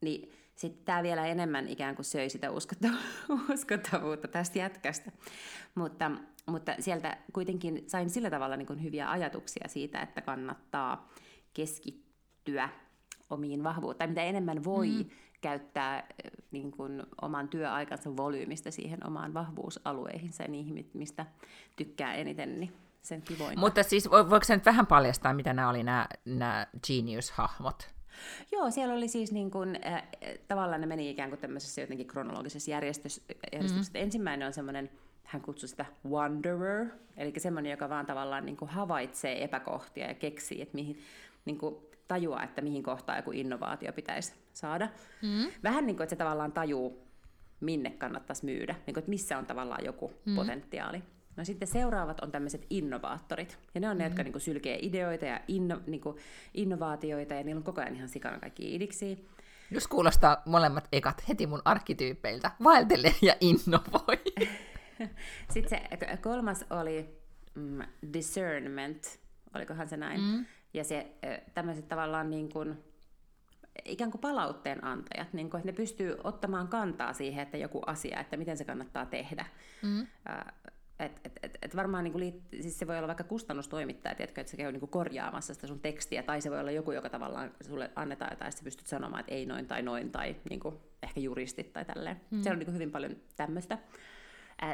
Niin 0.00 0.32
sitten 0.56 0.84
tämä 0.84 1.02
vielä 1.02 1.26
enemmän 1.26 1.68
ikään 1.68 1.94
kuin 1.94 2.06
söi 2.06 2.30
sitä 2.30 2.50
uskottavuutta 3.54 4.28
tästä 4.28 4.58
jätkästä. 4.58 5.12
Mutta, 5.74 6.10
mutta 6.46 6.74
sieltä 6.80 7.16
kuitenkin 7.32 7.84
sain 7.86 8.10
sillä 8.10 8.30
tavalla 8.30 8.56
niin 8.56 8.66
kuin 8.66 8.82
hyviä 8.82 9.10
ajatuksia 9.10 9.68
siitä, 9.68 10.00
että 10.00 10.20
kannattaa 10.20 11.08
keskittyä 11.54 12.68
omiin 13.30 13.64
vahvuuteen, 13.64 13.98
tai 13.98 14.08
mitä 14.08 14.22
enemmän 14.22 14.64
voi 14.64 14.88
mm. 14.88 15.10
käyttää 15.40 16.06
niin 16.50 16.70
kuin, 16.70 17.02
oman 17.22 17.48
työaikansa 17.48 18.16
volyymista 18.16 18.70
siihen 18.70 19.06
omaan 19.06 19.34
vahvuusalueihinsa 19.34 20.42
ja 20.42 20.48
niihin, 20.48 20.90
mistä 20.94 21.26
tykkää 21.76 22.14
eniten, 22.14 22.60
niin 22.60 22.72
sen 23.02 23.22
kivoin. 23.22 23.58
Mutta 23.58 23.82
siis 23.82 24.10
voiko 24.10 24.44
se 24.44 24.54
nyt 24.54 24.66
vähän 24.66 24.86
paljastaa, 24.86 25.34
mitä 25.34 25.52
nämä 25.52 25.68
oli 25.68 25.82
nämä, 25.82 26.06
nämä 26.24 26.66
genius-hahmot? 26.86 27.94
Joo, 28.52 28.70
siellä 28.70 28.94
oli 28.94 29.08
siis 29.08 29.32
niin 29.32 29.50
kuin, 29.50 29.78
äh, 29.86 30.02
tavallaan 30.48 30.80
ne 30.80 30.86
meni 30.86 31.10
ikään 31.10 31.30
kuin 31.30 31.40
tämmöisessä 31.40 31.80
jotenkin 31.80 32.06
kronologisessa 32.06 32.70
järjestyksessä. 32.70 33.34
Mm-hmm. 33.52 33.84
Ensimmäinen 33.94 34.46
on 34.46 34.52
semmoinen, 34.52 34.90
hän 35.24 35.42
kutsui 35.42 35.68
sitä 35.68 35.86
wanderer, 36.08 36.86
eli 37.16 37.32
semmoinen, 37.36 37.70
joka 37.70 37.88
vaan 37.88 38.06
tavallaan 38.06 38.46
niin 38.46 38.56
kuin 38.56 38.70
havaitsee 38.70 39.44
epäkohtia 39.44 40.06
ja 40.06 40.14
keksii, 40.14 40.62
että 40.62 40.74
mihin, 40.74 40.98
niin 41.44 41.58
kuin 41.58 41.76
tajuaa, 42.08 42.42
että 42.42 42.62
mihin 42.62 42.82
kohtaan 42.82 43.18
joku 43.18 43.32
innovaatio 43.32 43.92
pitäisi 43.92 44.34
saada. 44.52 44.88
Mm-hmm. 45.22 45.52
Vähän 45.62 45.86
niin 45.86 45.96
kuin, 45.96 46.04
että 46.04 46.14
se 46.14 46.16
tavallaan 46.16 46.52
tajuu, 46.52 47.04
minne 47.60 47.90
kannattaisi 47.90 48.44
myydä, 48.44 48.74
niin 48.86 48.94
kuin, 48.94 48.98
että 48.98 49.10
missä 49.10 49.38
on 49.38 49.46
tavallaan 49.46 49.84
joku 49.84 50.08
mm-hmm. 50.08 50.34
potentiaali. 50.36 51.02
No 51.36 51.44
sitten 51.44 51.68
seuraavat 51.68 52.20
on 52.20 52.30
tämmöiset 52.30 52.66
innovaattorit. 52.70 53.58
Ja 53.74 53.80
ne 53.80 53.88
on 53.88 53.90
mm-hmm. 53.90 53.98
ne, 53.98 54.04
jotka 54.04 54.22
mm. 54.22 54.24
niinku 54.24 54.38
sylkee 54.38 54.78
ideoita 54.82 55.24
ja 55.24 55.40
inno, 55.48 55.80
niinku, 55.86 56.18
innovaatioita, 56.54 57.34
ja 57.34 57.44
niillä 57.44 57.58
on 57.58 57.64
koko 57.64 57.80
ajan 57.80 57.96
ihan 57.96 58.08
sikana 58.08 58.38
kaikki 58.38 58.74
idiksi. 58.74 59.28
Jos 59.70 59.86
kuulostaa 59.86 60.42
molemmat 60.46 60.88
ekat 60.92 61.28
heti 61.28 61.46
mun 61.46 61.62
arkkityypeiltä. 61.64 62.50
Vaeltele 62.64 63.14
ja 63.22 63.36
innovoi. 63.40 64.22
sitten 65.54 65.80
se 65.80 66.16
kolmas 66.16 66.64
oli 66.70 67.20
mm, 67.54 67.82
discernment, 68.12 69.20
olikohan 69.54 69.88
se 69.88 69.96
näin. 69.96 70.20
Mm. 70.20 70.46
Ja 70.74 70.84
se 70.84 71.06
tämmöiset 71.54 71.88
tavallaan 71.88 72.30
niin 72.30 72.48
kuin, 72.48 72.84
ikään 73.84 74.10
kuin 74.10 74.20
palautteen 74.20 74.84
antajat, 74.84 75.32
niin 75.32 75.50
kuin, 75.50 75.58
että 75.58 75.72
ne 75.72 75.76
pystyy 75.76 76.16
ottamaan 76.24 76.68
kantaa 76.68 77.12
siihen, 77.12 77.42
että 77.42 77.56
joku 77.56 77.82
asia, 77.86 78.20
että 78.20 78.36
miten 78.36 78.56
se 78.56 78.64
kannattaa 78.64 79.06
tehdä. 79.06 79.46
Mm. 79.82 80.06
Et, 80.98 81.20
et, 81.24 81.32
et, 81.42 81.58
et 81.62 81.76
varmaan 81.76 82.04
niin 82.04 82.20
liit, 82.20 82.42
siis 82.60 82.78
se 82.78 82.86
voi 82.86 82.96
olla 82.98 83.06
vaikka 83.06 83.24
kustannustoimittaja, 83.24 84.14
tiedätkö, 84.14 84.40
että 84.40 84.50
se 84.50 84.56
käy 84.56 84.72
niin 84.72 84.88
korjaamassa 84.88 85.54
sitä 85.54 85.66
sun 85.66 85.80
tekstiä, 85.80 86.22
tai 86.22 86.40
se 86.40 86.50
voi 86.50 86.60
olla 86.60 86.70
joku, 86.70 86.92
joka 86.92 87.10
tavallaan 87.10 87.52
sulle 87.60 87.90
annetaan 87.96 88.32
jotain, 88.32 88.48
että 88.48 88.58
sä 88.58 88.64
pystyt 88.64 88.86
sanomaan, 88.86 89.20
että 89.20 89.34
ei 89.34 89.46
noin 89.46 89.66
tai 89.66 89.82
noin, 89.82 90.10
tai 90.10 90.36
niin 90.50 90.60
kuin, 90.60 90.76
ehkä 91.02 91.20
juristit 91.20 91.72
tai 91.72 91.84
tälleen. 91.84 92.20
Mm. 92.30 92.42
Siellä 92.42 92.52
on 92.52 92.58
niin 92.58 92.74
hyvin 92.74 92.90
paljon 92.90 93.16
tämmöistä. 93.36 93.78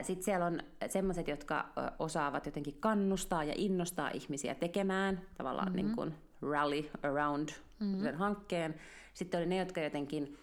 Sitten 0.03 0.25
siellä 0.25 0.47
on 0.47 0.61
sellaiset, 0.87 1.29
jotka 1.29 1.73
osaavat 1.99 2.47
jotenkin 2.47 2.77
kannustaa 2.81 3.45
ja 3.45 3.55
innostaa 3.57 4.11
ihmisiä 4.11 4.55
tekemään, 4.55 5.21
tavallaan 5.35 5.73
mm-hmm. 5.73 5.87
niin 5.87 5.97
kuin 5.97 6.15
rally 6.43 6.91
around 7.03 7.49
mm-hmm. 7.81 8.03
sen 8.03 8.15
hankkeen. 8.15 8.75
Sitten 9.15 9.39
oli 9.39 9.47
ne, 9.47 9.57
jotka 9.57 9.81
jotenkin 9.81 10.39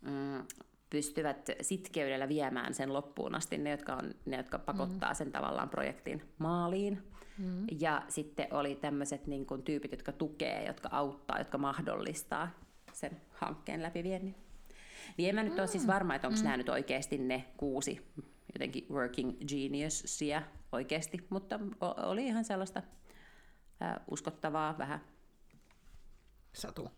mm, 0.00 0.44
pystyvät 0.92 1.50
sitkeydellä 1.60 2.28
viemään 2.28 2.74
sen 2.74 2.92
loppuun 2.92 3.34
asti, 3.34 3.58
ne, 3.58 3.70
jotka, 3.70 3.94
on, 3.94 4.14
ne, 4.26 4.36
jotka 4.36 4.58
pakottaa 4.58 5.08
mm-hmm. 5.08 5.16
sen 5.16 5.32
tavallaan 5.32 5.68
projektin 5.68 6.22
maaliin. 6.38 7.02
Mm-hmm. 7.38 7.66
Ja 7.80 8.02
sitten 8.08 8.46
oli 8.50 8.74
tämmöiset 8.74 9.26
niin 9.26 9.46
kuin, 9.46 9.62
tyypit, 9.62 9.92
jotka 9.92 10.12
tukee, 10.12 10.64
jotka 10.66 10.88
auttaa, 10.92 11.38
jotka 11.38 11.58
mahdollistaa 11.58 12.48
sen 12.92 13.20
hankkeen 13.32 13.82
läpiviennin. 13.82 14.34
Niin 15.16 15.28
en 15.28 15.34
mä 15.34 15.42
nyt 15.42 15.58
ole 15.58 15.66
siis 15.66 15.86
varma, 15.86 16.14
että 16.14 16.28
onko 16.28 16.38
mm. 16.38 16.44
nämä 16.44 16.56
nyt 16.56 16.68
oikeasti 16.68 17.18
ne 17.18 17.44
kuusi 17.56 18.12
jotenkin 18.54 18.86
working 18.90 19.32
geniusia 19.48 20.42
oikeasti, 20.72 21.26
mutta 21.30 21.60
oli 21.80 22.26
ihan 22.26 22.44
sellaista 22.44 22.82
ää, 23.80 24.04
uskottavaa 24.10 24.78
vähän. 24.78 25.00
Satu 26.52 26.88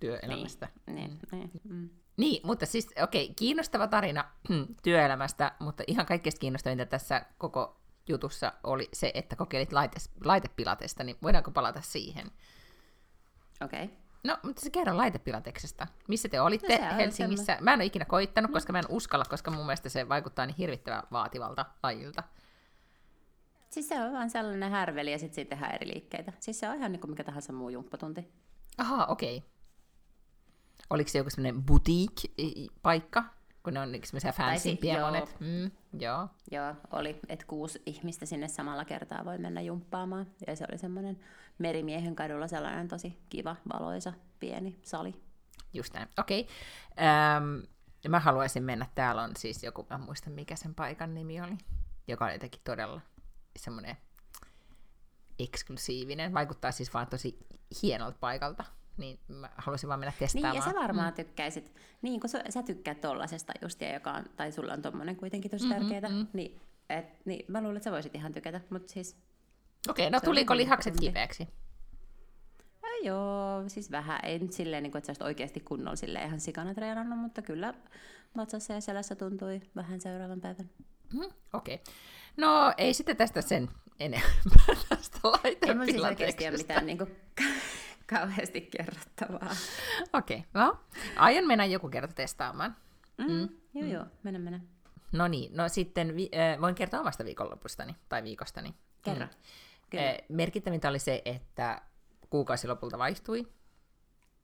työelämästä. 0.00 0.68
Niin, 0.86 1.10
mm. 1.32 1.38
niin, 1.38 1.50
mm. 1.64 1.90
Niin 2.16 2.46
mutta 2.46 2.66
siis 2.66 2.88
okei, 3.02 3.24
okay, 3.24 3.34
kiinnostava 3.34 3.86
tarina 3.86 4.24
työelämästä, 4.84 5.52
mutta 5.58 5.82
ihan 5.86 6.06
kaikkein 6.06 6.38
kiinnostavinta 6.40 6.86
tässä 6.86 7.26
koko 7.38 7.80
jutussa 8.08 8.52
oli 8.64 8.88
se, 8.92 9.10
että 9.14 9.36
kokeilit 9.36 9.72
laite, 9.72 9.96
laitepilatesta, 10.24 11.04
niin 11.04 11.16
voidaanko 11.22 11.50
palata 11.50 11.80
siihen? 11.80 12.26
Okei. 13.64 13.84
Okay. 13.84 13.96
No, 14.24 14.38
mutta 14.42 14.62
se 14.62 14.70
kerro 14.70 14.96
laitepilateksesta. 14.96 15.86
Missä 16.08 16.28
te 16.28 16.40
olitte 16.40 16.78
no, 16.78 16.96
Helsingissä? 16.96 17.58
Mä 17.60 17.72
en 17.72 17.78
ole 17.78 17.84
ikinä 17.84 18.04
koittanut, 18.04 18.50
koska 18.50 18.72
mä 18.72 18.78
en 18.78 18.84
uskalla, 18.88 19.24
koska 19.24 19.50
mun 19.50 19.66
mielestä 19.66 19.88
se 19.88 20.08
vaikuttaa 20.08 20.46
niin 20.46 20.56
hirvittävän 20.56 21.02
vaativalta 21.12 21.66
lajilta. 21.82 22.22
Siis 23.70 23.88
se 23.88 24.00
on 24.00 24.12
vaan 24.12 24.30
sellainen 24.30 24.70
härveli 24.70 25.12
ja 25.12 25.18
sitten 25.18 25.34
siitä 25.34 25.48
tehdään 25.48 25.74
eri 25.74 25.88
liikkeitä. 25.88 26.32
Siis 26.40 26.60
se 26.60 26.68
on 26.68 26.76
ihan 26.76 26.92
niin 26.92 27.00
kuin 27.00 27.10
mikä 27.10 27.24
tahansa 27.24 27.52
muu 27.52 27.68
jumppatunti. 27.68 28.28
Aha, 28.78 29.04
okei. 29.04 29.36
Okay. 29.36 29.50
Oliko 30.90 31.10
se 31.10 31.18
joku 31.18 31.30
semmoinen 31.30 31.62
boutique-paikka? 31.62 33.24
Kun 33.62 33.74
ne 33.74 33.80
on 33.80 33.92
niin 33.92 34.06
semmoisia 34.06 34.32
fansimpiä 34.32 35.00
monet. 35.00 35.36
Mm, 35.40 35.70
joo. 36.00 36.28
Joo, 36.50 36.74
oli. 36.90 37.20
Että 37.28 37.46
kuusi 37.46 37.82
ihmistä 37.86 38.26
sinne 38.26 38.48
samalla 38.48 38.84
kertaa 38.84 39.24
voi 39.24 39.38
mennä 39.38 39.60
jumppaamaan. 39.60 40.26
Ja 40.46 40.56
se 40.56 40.66
oli 40.70 40.78
semmoinen 40.78 41.18
Merimiehen 41.58 42.16
kadulla 42.16 42.48
sellainen 42.48 42.88
tosi 42.88 43.18
kiva, 43.28 43.56
valoisa, 43.72 44.12
pieni 44.40 44.78
sali. 44.82 45.14
Just 45.72 45.94
näin. 45.94 46.08
Okei. 46.18 46.40
Okay. 46.40 47.06
Ähm, 47.06 47.44
mä 48.08 48.20
haluaisin 48.20 48.62
mennä. 48.62 48.86
Täällä 48.94 49.22
on 49.22 49.30
siis 49.38 49.62
joku, 49.62 49.86
mä 49.90 49.98
muistan 49.98 50.32
mikä 50.32 50.56
sen 50.56 50.74
paikan 50.74 51.14
nimi 51.14 51.40
oli, 51.40 51.58
joka 52.08 52.24
on 52.24 52.32
jotenkin 52.32 52.60
todella 52.64 53.00
semmoinen 53.56 53.96
eksklusiivinen. 55.38 56.34
Vaikuttaa 56.34 56.72
siis 56.72 56.94
vaan 56.94 57.06
tosi 57.06 57.38
hienolta 57.82 58.16
paikalta 58.20 58.64
niin 58.96 59.18
mä 59.28 59.50
haluaisin 59.56 59.88
vaan 59.88 60.00
mennä 60.00 60.12
testaamaan. 60.18 60.52
Niin, 60.52 60.64
ja 60.64 60.72
sä 60.72 60.80
varmaan 60.80 61.12
mm. 61.12 61.14
tykkäisit, 61.16 61.72
niin 62.02 62.20
kun 62.20 62.30
sä, 62.30 62.44
sä 62.48 62.62
tykkäät 62.62 63.00
tollasesta 63.00 63.52
justia, 63.62 63.92
joka 63.92 64.12
on, 64.12 64.24
tai 64.36 64.52
sulla 64.52 64.72
on 64.72 64.82
tommonen 64.82 65.16
kuitenkin 65.16 65.50
tosi 65.50 65.66
mm-hmm, 65.66 65.88
tärkeää, 65.88 66.12
mm. 66.12 66.26
niin, 66.32 66.60
et, 66.90 67.26
niin 67.26 67.44
mä 67.48 67.60
luulen, 67.60 67.76
että 67.76 67.84
sä 67.84 67.92
voisit 67.92 68.14
ihan 68.14 68.32
tykätä, 68.32 68.60
mutta 68.70 68.92
siis... 68.92 69.16
Okei, 69.88 70.06
okay, 70.06 70.10
no 70.10 70.20
tuliko 70.24 70.56
lihakset 70.56 70.94
kipeäksi? 71.00 71.48
No, 72.82 72.88
joo, 73.02 73.68
siis 73.68 73.90
vähän, 73.90 74.20
ei 74.22 74.38
nyt 74.38 74.52
silleen, 74.52 74.82
niin 74.82 74.90
kuin, 74.90 74.98
että 74.98 75.14
sä 75.14 75.24
oikeasti 75.24 75.60
kunnolla 75.60 75.96
silleen 75.96 76.26
ihan 76.26 76.40
sikana 76.40 76.74
treenannut, 76.74 77.18
mutta 77.18 77.42
kyllä 77.42 77.74
vatsassa 78.36 78.72
ja 78.72 78.80
selässä 78.80 79.14
tuntui 79.14 79.60
vähän 79.76 80.00
seuraavan 80.00 80.40
päivän. 80.40 80.70
Mm, 81.12 81.30
Okei. 81.52 81.74
Okay. 81.74 81.94
No 82.36 82.72
ei 82.76 82.94
sitten 82.94 83.16
tästä 83.16 83.42
sen 83.42 83.68
enempää 84.00 84.66
tästä 84.88 85.18
Ei 85.44 85.74
mun 85.74 85.86
siis 85.86 86.02
oikeasti 86.02 86.48
ole 86.48 86.56
mitään 86.56 86.86
niin 86.86 86.98
kuin, 86.98 87.16
kauheasti 88.10 88.60
kerrottavaa. 88.60 89.56
Okei, 90.12 90.38
okay, 90.38 90.50
no 90.54 90.78
aion 91.16 91.46
mennä 91.46 91.64
joku 91.64 91.88
kerta 91.88 92.14
testaamaan. 92.14 92.76
Mm, 93.18 93.32
mm. 93.32 93.48
Joo, 93.74 93.88
joo, 93.88 94.04
mennä, 94.22 94.38
mennä. 94.38 94.60
No 95.12 95.28
niin, 95.28 95.56
no 95.56 95.68
sitten 95.68 96.16
vi- 96.16 96.30
äh, 96.34 96.60
voin 96.60 96.74
kertoa 96.74 97.00
omasta 97.00 97.24
viikonlopustani, 97.24 97.96
tai 98.08 98.22
viikostani. 98.22 98.74
Kerro. 99.02 99.26
Mm. 99.26 99.32
Kyllä. 99.90 100.08
Äh, 100.08 100.16
merkittävintä 100.28 100.88
oli 100.88 100.98
se, 100.98 101.22
että 101.24 101.82
kuukausi 102.30 102.68
lopulta 102.68 102.98
vaihtui. 102.98 103.48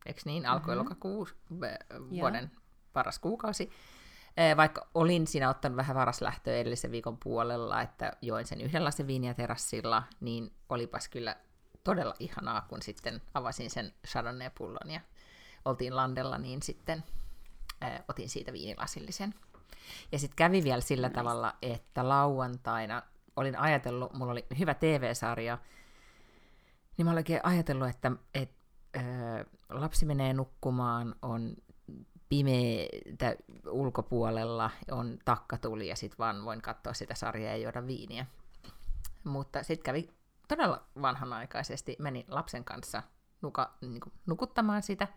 Eikö 0.06 0.20
niin? 0.24 0.46
Alkoi 0.46 0.74
mm-hmm. 0.74 0.78
lokakuu, 0.78 1.28
vuoden 2.10 2.50
Joo. 2.52 2.62
paras 2.92 3.18
kuukausi. 3.18 3.70
Äh, 4.38 4.56
vaikka 4.56 4.88
olin 4.94 5.26
siinä 5.26 5.50
ottanut 5.50 5.76
vähän 5.76 5.96
varaslähtöä 5.96 6.56
edellisen 6.56 6.90
viikon 6.90 7.18
puolella, 7.18 7.82
että 7.82 8.12
join 8.22 8.46
sen 8.46 8.60
yhden 8.60 8.84
lasin 8.84 9.06
viiniä 9.06 9.34
terassilla, 9.34 10.02
niin 10.20 10.52
olipas 10.68 11.08
kyllä 11.08 11.36
todella 11.84 12.14
ihanaa, 12.18 12.60
kun 12.68 12.82
sitten 12.82 13.22
avasin 13.34 13.70
sen 13.70 13.92
Chardonnay-pullon 14.06 14.90
ja 14.90 15.00
oltiin 15.64 15.96
landella, 15.96 16.38
niin 16.38 16.62
sitten 16.62 17.04
ää, 17.80 18.04
otin 18.08 18.28
siitä 18.28 18.52
viinilasillisen. 18.52 19.34
Ja 20.12 20.18
sitten 20.18 20.36
kävi 20.36 20.64
vielä 20.64 20.80
sillä 20.80 21.08
nice. 21.08 21.14
tavalla, 21.14 21.54
että 21.62 22.08
lauantaina 22.08 23.02
olin 23.36 23.58
ajatellut, 23.58 24.12
mulla 24.12 24.32
oli 24.32 24.46
hyvä 24.58 24.74
TV-sarja, 24.74 25.58
niin 26.96 27.06
mä 27.06 27.12
olin 27.12 27.24
ajatellut, 27.42 27.88
että 27.88 28.12
et, 28.34 28.50
ää, 28.94 29.44
lapsi 29.68 30.06
menee 30.06 30.32
nukkumaan, 30.32 31.14
on 31.22 31.56
pimeitä 32.28 33.36
ulkopuolella, 33.66 34.70
on 34.90 35.18
takkatuli 35.24 35.88
ja 35.88 35.96
sitten 35.96 36.18
vaan 36.18 36.44
voin 36.44 36.62
katsoa 36.62 36.92
sitä 36.92 37.14
sarjaa 37.14 37.52
ja 37.52 37.56
juoda 37.56 37.86
viiniä. 37.86 38.26
Mutta 39.24 39.62
sitten 39.62 39.84
kävi 39.84 40.08
todella 40.48 40.82
vanhanaikaisesti 41.02 41.96
menin 41.98 42.24
lapsen 42.28 42.64
kanssa 42.64 43.02
nuka, 43.42 43.74
niin 43.80 44.00
kuin, 44.00 44.12
nukuttamaan 44.26 44.82
sitä. 44.82 45.08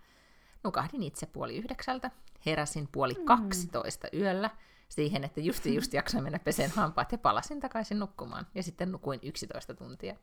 Nukahdin 0.63 1.03
itse 1.03 1.25
puoli 1.25 1.57
yhdeksältä, 1.57 2.11
heräsin 2.45 2.89
puoli 2.91 3.13
mm. 3.13 3.25
kaksitoista 3.25 4.07
yöllä 4.13 4.49
siihen, 4.89 5.23
että 5.23 5.41
just 5.41 5.65
just 5.65 5.93
jaksoin 5.93 6.23
mennä 6.23 6.39
peseen 6.39 6.71
hampaat 6.71 7.11
ja 7.11 7.17
palasin 7.17 7.59
takaisin 7.59 7.99
nukkumaan. 7.99 8.47
Ja 8.55 8.63
sitten 8.63 8.91
nukuin 8.91 9.19
11 9.23 9.73
tuntia. 9.73 10.15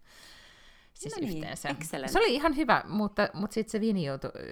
Siis 0.94 1.14
no 1.16 1.20
niin, 1.20 1.36
yhteensä. 1.36 1.68
Excellent. 1.68 2.12
Se 2.12 2.18
oli 2.18 2.34
ihan 2.34 2.56
hyvä, 2.56 2.84
mutta, 2.88 3.28
mutta 3.34 3.54
sitten 3.54 3.72
se 3.72 3.80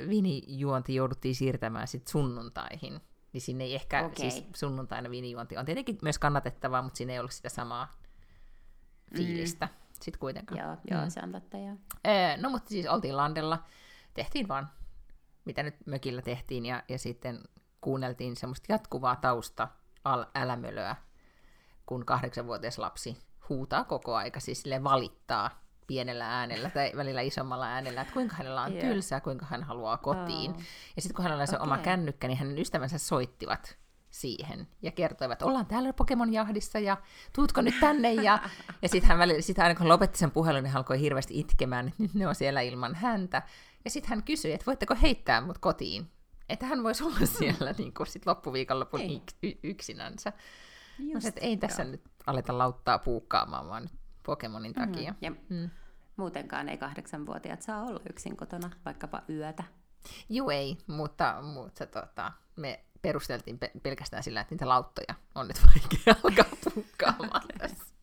viinijuonti 0.09 0.95
jouduttiin 0.95 1.35
siirtämään 1.35 1.89
sit 1.89 2.07
sunnuntaihin. 2.07 3.01
Niin 3.33 3.41
sinne 3.41 3.65
ei 3.65 3.75
ehkä, 3.75 4.01
okay. 4.07 4.15
siis 4.31 4.45
sunnuntaina 4.57 5.11
viinijuonti 5.11 5.57
on 5.57 5.65
tietenkin 5.65 5.99
myös 6.03 6.19
kannatettavaa, 6.19 6.83
mutta 6.83 6.97
siinä 6.97 7.13
ei 7.13 7.19
ollut 7.19 7.33
sitä 7.33 7.49
samaa 7.49 8.01
fiilistä. 9.17 9.67
Mm 9.67 9.90
sitten 10.03 10.21
kuitenkaan. 10.21 10.61
Joo, 10.61 10.77
joo 10.91 11.05
mm. 11.05 11.11
se 11.11 11.21
on 11.23 11.33
totta, 11.33 11.59
joo. 11.59 11.77
Ee, 12.05 12.37
no 12.37 12.51
mutta 12.51 12.69
siis 12.69 12.87
oltiin 12.87 13.17
landella, 13.17 13.65
tehtiin 14.15 14.49
vaan 14.49 14.71
mitä 15.45 15.63
nyt 15.63 15.75
mökillä 15.87 16.23
tehtiin, 16.23 16.67
ja, 16.67 16.83
ja 16.89 16.99
sitten 16.99 17.41
kuunneltiin 17.81 18.37
semmoista 18.37 18.73
jatkuvaa 18.73 19.17
tausta 19.17 19.69
al- 20.05 20.27
älämölöä, 20.35 20.97
kun 21.87 22.07
kahdeksanvuotias 22.07 22.79
lapsi 22.79 23.17
huutaa 23.49 23.85
koko 23.85 24.17
aika, 24.17 24.41
siis 24.41 24.63
sille 24.63 24.85
valittaa 24.85 25.61
pienellä 25.87 26.39
äänellä 26.39 26.71
tai 26.71 26.93
välillä 26.97 27.21
isommalla 27.21 27.67
äänellä, 27.67 28.01
että 28.01 28.15
kuinka 28.15 28.37
hänellä 28.37 28.63
on 28.63 28.73
yeah. 28.73 28.85
tylsää, 28.85 29.21
kuinka 29.21 29.47
hän 29.47 29.63
haluaa 29.63 29.97
kotiin. 29.97 30.51
Oh. 30.51 30.61
Ja 30.97 31.03
sitten 31.03 31.17
kun 31.17 31.23
hänellä 31.23 31.43
on 31.43 31.47
se 31.47 31.57
okay. 31.57 31.67
oma 31.67 31.79
kännykkä, 31.79 32.29
niin 32.29 32.39
hänen 32.39 32.59
ystävänsä 32.59 32.99
soittivat 32.99 33.79
siihen 34.11 34.69
ja 34.83 34.91
kertoivat, 34.91 35.33
että 35.33 35.47
ollaan 35.47 35.67
täällä 35.67 35.93
Pokemon-jahdissa 35.93 36.79
ja 36.79 36.97
tuutko 37.33 37.61
nyt 37.61 37.81
tänne. 37.81 38.15
Ja, 38.15 38.39
ja 38.83 38.89
sitten 38.89 39.09
hän 39.09 39.19
välillä, 39.19 39.41
sit 39.41 39.59
aina 39.59 39.75
kun 39.75 39.89
lopetti 39.89 40.19
sen 40.19 40.31
puhelun, 40.31 40.63
niin 40.63 40.71
hän 40.71 40.77
alkoi 40.77 41.01
hirveästi 41.01 41.41
itkemään, 41.41 41.89
että 41.89 42.03
nyt 42.03 42.15
ne 42.15 42.29
on 42.29 42.35
siellä 42.35 42.61
ilman 42.61 42.95
häntä. 42.95 43.43
Ja 43.85 43.91
sitten 43.91 44.11
hän 44.11 44.23
kysyi, 44.23 44.53
että 44.53 44.67
voitteko 44.67 44.97
heittää 45.03 45.41
mut 45.41 45.59
kotiin. 45.59 46.11
Että 46.49 46.67
hän 46.67 46.83
voisi 46.83 47.05
olla 47.05 47.27
siellä 47.39 47.75
niin 47.79 47.95
kuin 47.95 48.07
sit 48.07 48.27
loppuviikonlopun 48.27 49.01
y- 49.01 49.49
y- 49.49 49.59
yksinänsä. 49.63 50.33
Just, 50.99 51.27
että 51.27 51.41
ei 51.41 51.57
tässä 51.57 51.85
nyt 51.85 52.03
aleta 52.27 52.59
lauttaa 52.59 52.99
puukkaamaan, 52.99 53.69
vaan 53.69 53.83
nyt 53.83 53.93
Pokemonin 54.23 54.73
mm-hmm. 54.73 54.93
takia. 54.93 55.15
Ja 55.21 55.31
mm. 55.31 55.71
muutenkaan 56.17 56.69
ei 56.69 56.79
kahdeksanvuotiaat 56.79 57.63
saa 57.63 57.83
olla 57.83 58.01
yksin 58.11 58.37
kotona, 58.37 58.71
vaikkapa 58.85 59.23
yötä. 59.29 59.65
Joo 60.29 60.51
ei, 60.51 60.79
mutta, 60.87 61.43
mutta 61.43 61.87
tota, 61.87 62.33
me 62.57 62.85
perusteltiin 63.03 63.59
pe- 63.59 63.71
pelkästään 63.83 64.23
sillä, 64.23 64.41
että 64.41 64.55
niitä 64.55 64.69
lauttoja 64.69 65.15
on 65.35 65.49
nyt 65.49 65.61
vaikea 65.67 66.15
alkaa 66.25 66.59
pukkaamaan 66.75 67.43
tässä. 67.59 67.95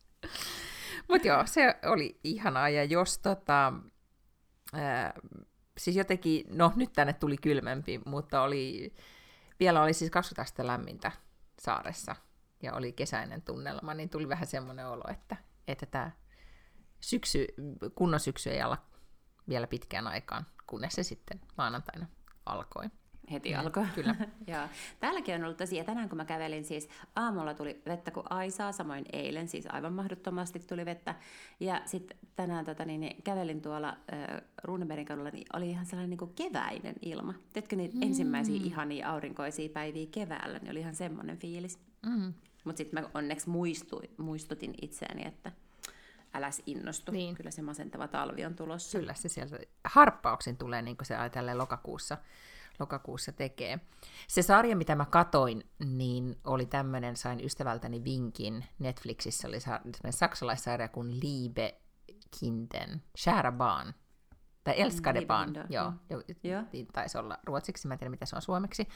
Mutta 1.08 1.28
joo, 1.28 1.46
se 1.46 1.74
oli 1.84 2.20
ihanaa, 2.24 2.68
ja 2.68 2.84
jos 2.84 3.18
tota, 3.18 3.72
ää, 4.72 5.12
siis 5.78 5.96
jotenkin, 5.96 6.44
no 6.48 6.72
nyt 6.76 6.92
tänne 6.92 7.12
tuli 7.12 7.36
kylmempi, 7.36 8.00
mutta 8.06 8.42
oli, 8.42 8.94
vielä 9.60 9.82
oli 9.82 9.92
siis 9.92 10.10
20 10.10 10.42
astetta 10.42 10.66
lämmintä 10.66 11.12
saaressa 11.60 12.16
ja 12.62 12.74
oli 12.74 12.92
kesäinen 12.92 13.42
tunnelma, 13.42 13.94
niin 13.94 14.10
tuli 14.10 14.28
vähän 14.28 14.46
semmoinen 14.46 14.86
olo, 14.86 15.04
että, 15.10 15.36
että 15.68 15.86
tämä 15.86 16.10
syksy, 17.00 17.46
kunnon 17.94 18.20
syksy 18.20 18.50
ei 18.50 18.62
ala 18.62 18.78
vielä 19.48 19.66
pitkään 19.66 20.06
aikaan, 20.06 20.46
kunnes 20.66 20.92
se 20.92 21.02
sitten 21.02 21.40
maanantaina 21.58 22.06
alkoi 22.46 22.84
heti 23.32 23.52
mm, 23.52 23.60
alkoi. 23.60 23.86
Kyllä. 23.94 24.14
Joo. 24.46 24.62
Täälläkin 25.00 25.34
on 25.34 25.44
ollut 25.44 25.56
tosiaan, 25.56 25.86
tänään 25.86 26.08
kun 26.08 26.16
mä 26.16 26.24
kävelin 26.24 26.64
siis, 26.64 26.88
aamulla 27.16 27.54
tuli 27.54 27.82
vettä 27.86 28.10
kuin 28.10 28.26
aisaa, 28.30 28.72
samoin 28.72 29.04
eilen 29.12 29.48
siis 29.48 29.66
aivan 29.66 29.92
mahdottomasti 29.92 30.58
tuli 30.58 30.84
vettä. 30.84 31.14
Ja 31.60 31.82
sitten 31.84 32.18
tänään 32.36 32.64
tota, 32.64 32.84
niin, 32.84 33.00
niin, 33.00 33.22
kävelin 33.22 33.62
tuolla 33.62 33.88
äh, 33.88 34.42
Runebergin 34.64 35.06
kadulla, 35.06 35.30
niin 35.30 35.46
oli 35.52 35.70
ihan 35.70 35.86
sellainen 35.86 36.10
niin 36.10 36.18
kuin 36.18 36.34
keväinen 36.34 36.94
ilma. 37.02 37.34
Tiedätkö 37.52 37.76
niitä 37.76 37.96
mm. 37.96 38.02
ensimmäisiä 38.02 38.60
ihania 38.64 39.10
aurinkoisia 39.10 39.68
päiviä 39.68 40.06
keväällä, 40.10 40.58
niin 40.58 40.70
oli 40.70 40.80
ihan 40.80 40.94
semmoinen 40.94 41.38
fiilis. 41.38 41.78
Mm. 42.06 42.34
Mutta 42.64 42.78
sitten 42.78 43.02
mä 43.02 43.10
onneksi 43.14 43.48
muistuin, 43.48 44.10
muistutin 44.16 44.74
itseäni, 44.82 45.26
että 45.26 45.52
äläs 46.34 46.62
innostu. 46.66 47.12
Niin. 47.12 47.34
Kyllä 47.34 47.50
se 47.50 47.62
masentava 47.62 48.08
talvi 48.08 48.44
on 48.44 48.54
tulossa. 48.54 48.98
Kyllä 48.98 49.14
se 49.14 49.28
sieltä 49.28 49.58
harppauksin 49.84 50.56
tulee, 50.56 50.82
niin 50.82 50.96
kuin 50.96 51.06
se 51.06 51.14
tälle 51.32 51.54
lokakuussa 51.54 52.18
lokakuussa 52.78 53.32
tekee. 53.32 53.80
Se 54.28 54.42
sarja, 54.42 54.76
mitä 54.76 54.94
mä 54.94 55.04
katoin, 55.04 55.70
niin 55.84 56.36
oli 56.44 56.66
tämmöinen, 56.66 57.16
sain 57.16 57.44
ystävältäni 57.44 58.04
vinkin, 58.04 58.64
Netflixissä 58.78 59.48
oli 59.48 59.58
saksalaissarja 60.10 60.88
kuin 60.88 61.20
Liebe 61.20 61.80
Kinden, 62.40 63.02
Schärabaan, 63.18 63.94
tai 64.64 64.74
mm, 64.74 64.82
Elskadebaan, 64.82 65.54
joo, 65.68 65.92
jo, 66.10 66.22
joo. 66.42 66.62
taisi 66.92 67.18
olla 67.18 67.38
ruotsiksi, 67.44 67.88
mä 67.88 67.94
en 67.94 67.98
tiedä 67.98 68.10
mitä 68.10 68.26
se 68.26 68.36
on 68.36 68.42
suomeksi. 68.42 68.88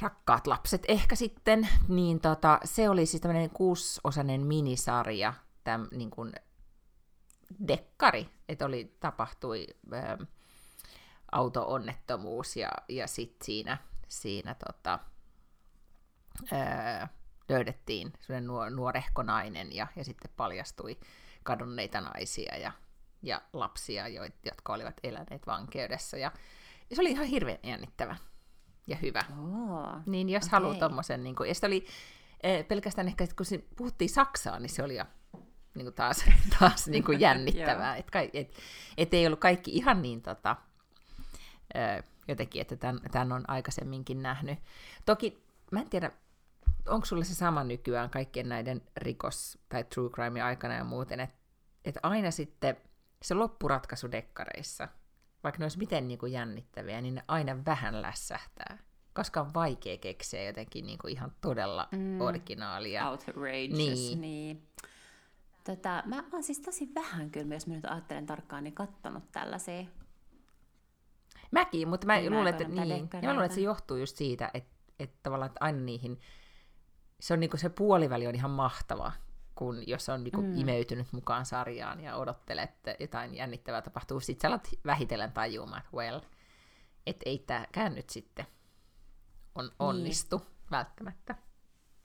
Rakkaat 0.00 0.46
lapset 0.46 0.82
ehkä 0.88 1.16
sitten, 1.16 1.68
niin 1.88 2.20
tota, 2.20 2.60
se 2.64 2.88
oli 2.88 3.06
siis 3.06 3.20
tämmöinen 3.20 3.50
kuusosainen 3.50 4.46
minisarja, 4.46 5.34
täm, 5.64 5.88
niin 5.92 6.10
kuin 6.10 6.32
dekkari, 7.68 8.28
että 8.48 8.66
oli, 8.66 8.96
tapahtui 9.00 9.66
ähm, 9.94 10.22
auto-onnettomuus 11.32 12.56
ja, 12.56 12.70
ja 12.88 13.06
sitten 13.06 13.46
siinä, 13.46 13.78
siinä 14.08 14.56
tota, 14.66 14.98
öö, 16.52 17.06
löydettiin 17.48 18.12
nuor, 18.40 18.70
nuorehko 18.70 19.22
nainen 19.22 19.74
ja, 19.74 19.86
ja 19.96 20.04
sitten 20.04 20.30
paljastui 20.36 20.98
kadonneita 21.42 22.00
naisia 22.00 22.56
ja, 22.56 22.72
ja 23.22 23.42
lapsia, 23.52 24.08
jo, 24.08 24.22
jotka 24.44 24.72
olivat 24.72 25.00
eläneet 25.02 25.46
vankeudessa. 25.46 26.16
Ja, 26.16 26.32
ja 26.90 26.96
se 26.96 27.02
oli 27.02 27.10
ihan 27.10 27.26
hirveän 27.26 27.58
jännittävä 27.62 28.16
ja 28.86 28.96
hyvä. 28.96 29.22
Oh, 29.30 30.00
niin 30.06 30.28
jos 30.28 30.44
okay. 30.44 30.50
haluaa 30.52 30.78
tuommoisen, 30.78 31.24
niin 31.24 31.36
kuin, 31.36 31.48
ja 31.48 31.54
oli 31.66 31.86
e, 32.40 32.62
pelkästään 32.62 33.08
ehkä, 33.08 33.26
kun 33.36 33.46
se 33.46 33.64
puhuttiin 33.76 34.10
Saksaa, 34.10 34.58
niin 34.58 34.70
se 34.70 34.82
oli 34.82 34.96
jo 34.96 35.04
niin 35.74 35.84
kuin 35.84 35.94
taas, 35.94 36.24
taas 36.58 36.86
niin 36.86 37.04
kuin 37.04 37.20
jännittävää. 37.26 37.96
että 37.96 38.20
et, 38.32 38.56
et 38.96 39.14
ei 39.14 39.26
ollut 39.26 39.40
kaikki 39.40 39.70
ihan 39.70 40.02
niin 40.02 40.22
tota, 40.22 40.56
jotenkin, 42.28 42.62
että 42.62 42.76
tämän, 42.76 43.00
tämän 43.10 43.32
on 43.32 43.44
aikaisemminkin 43.48 44.22
nähnyt. 44.22 44.58
Toki 45.04 45.42
mä 45.70 45.80
en 45.80 45.90
tiedä, 45.90 46.10
onko 46.88 47.06
sulle 47.06 47.24
se 47.24 47.34
sama 47.34 47.64
nykyään 47.64 48.10
kaikkien 48.10 48.48
näiden 48.48 48.82
rikos- 49.00 49.58
tai 49.68 49.84
true 49.84 50.10
crime 50.10 50.42
aikana 50.42 50.74
ja 50.74 50.84
muuten, 50.84 51.20
että, 51.20 51.36
että 51.84 52.00
aina 52.02 52.30
sitten 52.30 52.76
se 53.22 53.34
loppuratkaisu 53.34 54.10
dekkareissa, 54.10 54.88
vaikka 55.44 55.58
ne 55.58 55.64
olisi 55.64 55.78
miten 55.78 56.08
niin 56.08 56.18
kuin 56.18 56.32
jännittäviä, 56.32 57.00
niin 57.00 57.14
ne 57.14 57.24
aina 57.28 57.64
vähän 57.66 58.02
lässähtää. 58.02 58.78
Koska 59.14 59.40
on 59.40 59.54
vaikea 59.54 59.98
keksiä 59.98 60.42
jotenkin 60.42 60.86
niin 60.86 60.98
kuin 60.98 61.12
ihan 61.12 61.32
todella 61.40 61.88
mm. 61.92 62.20
originaalia. 62.20 63.10
Outrageous, 63.10 63.78
niin. 63.78 64.20
niin. 64.20 64.68
Tota, 65.64 66.02
mä 66.06 66.24
oon 66.32 66.42
siis 66.42 66.60
tosi 66.60 66.88
vähän 66.94 67.30
kyllä, 67.30 67.54
jos 67.54 67.66
mä 67.66 67.74
nyt 67.74 67.84
ajattelen 67.84 68.26
tarkkaan, 68.26 68.64
niin 68.64 68.74
kattonut 68.74 69.32
tällaisia 69.32 69.84
Mäkin, 71.52 71.88
mutta 71.88 72.06
mä 72.06 72.20
luulen, 72.30 72.46
että, 72.46 72.68
niin, 72.68 73.08
ja 73.12 73.22
mä 73.22 73.32
luulen, 73.32 73.44
että 73.44 73.54
se 73.54 73.60
johtuu 73.60 73.96
just 73.96 74.16
siitä, 74.16 74.50
että, 74.54 74.72
että 74.98 75.18
tavallaan 75.22 75.46
että 75.46 75.64
aina 75.64 75.80
niihin, 75.80 76.20
se 77.20 77.34
on 77.34 77.40
niinku 77.40 77.56
se 77.56 77.68
puoliväli 77.68 78.26
on 78.26 78.34
ihan 78.34 78.50
mahtava, 78.50 79.12
kun 79.54 79.88
jos 79.88 80.08
on 80.08 80.24
niinku 80.24 80.42
mm. 80.42 80.58
imeytynyt 80.58 81.12
mukaan 81.12 81.46
sarjaan 81.46 82.00
ja 82.00 82.16
odottelee, 82.16 82.64
että 82.64 82.96
jotain 83.00 83.34
jännittävää 83.34 83.82
tapahtuu, 83.82 84.20
sit 84.20 84.40
sä 84.40 84.48
alat 84.48 84.68
vähitellen 84.84 85.32
tajumaan, 85.32 85.80
että 85.80 85.96
well, 85.96 86.20
että 87.06 87.22
ei 87.26 87.38
tämäkään 87.38 87.94
nyt 87.94 88.10
sitten 88.10 88.46
on 89.54 89.64
niin. 89.64 89.74
onnistu 89.78 90.38
niin. 90.38 90.70
välttämättä 90.70 91.34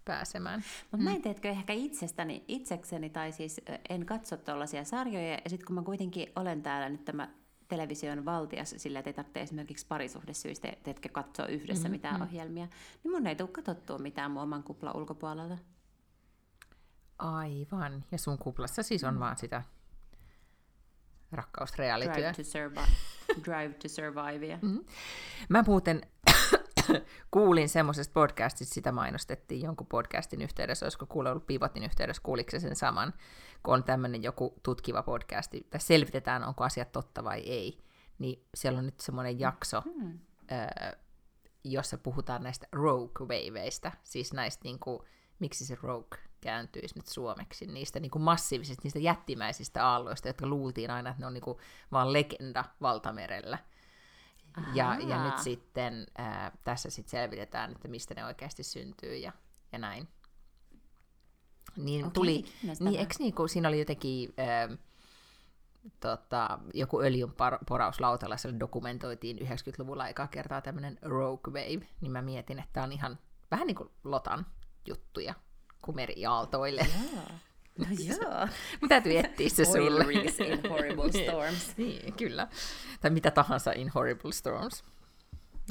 pääsemään. 0.06 0.64
Mutta 0.82 0.98
mm. 0.98 1.04
mä 1.04 1.12
en 1.12 1.22
teetkö 1.22 1.50
ehkä 1.50 1.74
itsestäni, 1.74 2.46
itsekseni, 2.48 3.10
tai 3.10 3.32
siis 3.32 3.62
en 3.90 4.06
katso 4.06 4.38
tuollaisia 4.38 4.84
sarjoja, 4.84 5.34
ja 5.34 5.50
sitten 5.50 5.66
kun 5.66 5.76
mä 5.76 5.84
kuitenkin 5.84 6.32
olen 6.36 6.64
täällä 6.64 6.90
nyt 6.90 7.06
tämä 7.06 7.30
television 7.68 8.26
valtias 8.26 8.76
sillä, 8.78 9.00
että 9.00 9.10
ei 9.10 9.14
tarvitse 9.14 9.42
esimerkiksi 9.42 9.86
parisuhdesyistä, 9.88 10.74
teetkö 10.84 11.10
katsoa 11.10 11.46
yhdessä 11.46 11.84
mm-hmm. 11.84 11.92
mitään 11.92 12.16
mm-hmm. 12.16 12.28
ohjelmia, 12.28 12.68
niin 13.04 13.12
mun 13.12 13.28
ei 13.28 13.36
tule 13.36 13.50
katsottua 13.50 13.98
mitään 13.98 14.32
mun 14.32 14.44
oman 14.44 14.64
kuplan 14.64 14.98
ulkopuolelta. 14.98 15.58
Aivan. 17.20 18.06
Ja 18.12 18.18
sun 18.18 18.38
kuplassa 18.38 18.84
siis 18.84 19.04
on 19.04 19.14
mm. 19.14 19.20
vaan 19.20 19.38
sitä 19.38 19.64
rakkausrealityä. 21.32 22.14
Drive 22.14 22.34
to, 22.34 22.44
survive. 22.44 22.88
Drive 23.46 23.74
to 23.74 23.88
survive. 23.88 24.60
Mm-hmm. 24.62 24.86
Mä 25.50 25.64
muuten 25.68 26.02
kuulin 27.32 27.70
semmoisesta 27.70 28.14
podcastista, 28.14 28.74
sitä 28.74 28.92
mainostettiin 28.92 29.62
jonkun 29.62 29.88
podcastin 29.88 30.42
yhteydessä, 30.42 30.86
olisiko 30.86 31.06
kuule 31.06 31.30
ollut 31.30 31.48
Pivotin 31.48 31.84
yhteydessä, 31.84 32.24
kuuliko 32.24 32.60
sen 32.60 32.76
saman, 32.76 33.14
kun 33.64 33.74
on 33.74 33.84
tämmöinen 33.84 34.24
joku 34.24 34.60
tutkiva 34.64 35.04
podcasti, 35.04 35.68
tai 35.70 35.80
selvitetään, 35.80 36.44
onko 36.44 36.64
asiat 36.64 36.92
totta 36.92 37.24
vai 37.24 37.40
ei, 37.40 37.84
niin 38.20 38.46
siellä 38.56 38.80
on 38.80 38.86
nyt 38.86 39.00
semmoinen 39.00 39.40
jakso, 39.40 39.82
hmm. 39.82 40.20
ö, 40.52 40.98
jossa 41.64 41.98
puhutaan 41.98 42.44
näistä 42.44 42.68
rogue-waveista, 42.76 43.92
siis 44.04 44.34
näistä, 44.34 44.64
niin 44.64 44.80
kuin, 44.80 45.00
miksi 45.40 45.66
se 45.66 45.78
rogue 45.82 46.20
kääntyisi 46.42 46.96
nyt 46.96 47.08
suomeksi, 47.08 47.68
niistä 47.68 48.00
niin 48.00 48.12
kuin 48.12 48.22
massiivisista, 48.22 48.82
niistä 48.84 49.00
jättimäisistä 49.00 49.88
aalloista, 49.88 50.28
jotka 50.28 50.48
luultiin 50.48 50.92
aina, 50.92 51.10
että 51.10 51.22
ne 51.22 51.28
on 51.28 51.34
niin 51.34 51.42
kuin 51.42 51.58
vaan 51.92 52.14
legenda 52.14 52.66
valtamerellä. 52.82 53.58
Ja, 54.74 54.98
ja 55.08 55.24
nyt 55.24 55.38
sitten 55.38 56.08
ää, 56.18 56.52
tässä 56.64 56.90
sitten 56.90 57.12
selvitetään, 57.12 57.72
että 57.72 57.88
mistä 57.88 58.14
ne 58.14 58.26
oikeasti 58.26 58.64
syntyy 58.64 59.16
ja, 59.16 59.32
ja 59.72 59.80
näin. 59.80 60.08
Niin 61.76 62.06
okay, 62.06 62.14
tuli, 62.14 62.46
niin, 62.80 63.00
eikö 63.00 63.14
niin, 63.20 63.34
kun 63.34 63.50
siinä 63.50 63.68
oli 63.68 63.80
jotenkin 63.80 64.34
ää, 64.38 64.70
tota, 66.00 66.60
joku 66.74 67.02
öljyn 67.02 67.34
porauslautalla, 67.68 68.38
se 68.38 68.60
dokumentoitiin 68.60 69.38
90-luvulla 69.38 70.04
aikaa 70.04 70.28
kertaa 70.28 70.62
tämmöinen 70.62 71.00
Rogue 71.02 71.54
Wave, 71.54 71.88
niin 72.02 72.12
mä 72.12 72.22
mietin, 72.22 72.60
että 72.60 72.74
tämä 72.74 72.84
on 72.84 72.92
ihan 72.92 73.20
vähän 73.52 73.68
niin 73.68 73.76
kuin 73.76 73.90
Lotan 74.04 74.46
juttuja 74.88 75.34
kumeriaaltoille. 75.82 76.88
Yeah. 77.14 77.42
No 77.78 77.86
joo. 78.10 78.48
Mun 78.82 78.90
täytyy 78.90 79.18
etsiä 79.18 79.50
se 79.50 79.66
sulle. 79.66 80.04
in 80.14 80.70
horrible 80.70 81.10
niin. 81.14 81.26
storms. 81.26 81.78
niin, 81.78 82.14
kyllä. 82.14 82.48
Tai 83.02 83.12
mitä 83.12 83.32
tahansa 83.32 83.72
in 83.72 83.90
horrible 83.90 84.32
storms. 84.32 84.84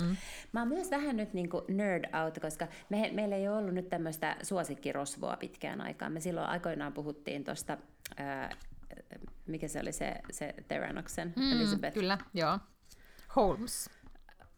Mm. 0.01 0.17
Mä 0.53 0.61
oon 0.61 0.69
myös 0.69 0.91
vähän 0.91 1.17
nyt 1.17 1.35
niin 1.35 1.51
nerd 1.69 2.05
out, 2.25 2.39
koska 2.39 2.69
me, 2.89 3.11
meillä 3.13 3.37
ei 3.37 3.49
ole 3.49 3.59
ollut 3.59 3.75
nyt 3.75 3.89
tämmöistä 3.89 4.37
suosikkirosvoa 4.43 5.37
pitkään 5.37 5.81
aikaan. 5.81 6.13
Me 6.13 6.21
silloin 6.21 6.47
aikoinaan 6.47 6.93
puhuttiin 6.93 7.45
tuosta, 7.45 7.79
mikä 9.47 9.69
se 9.69 9.81
oli 9.81 9.93
se, 9.93 10.15
se 10.31 10.55
Theranoksen, 10.69 11.35
mm, 11.37 11.53
Elizabeth. 11.53 11.95
Kyllä, 11.95 12.19
joo. 12.35 12.59
Holmes. 13.37 13.91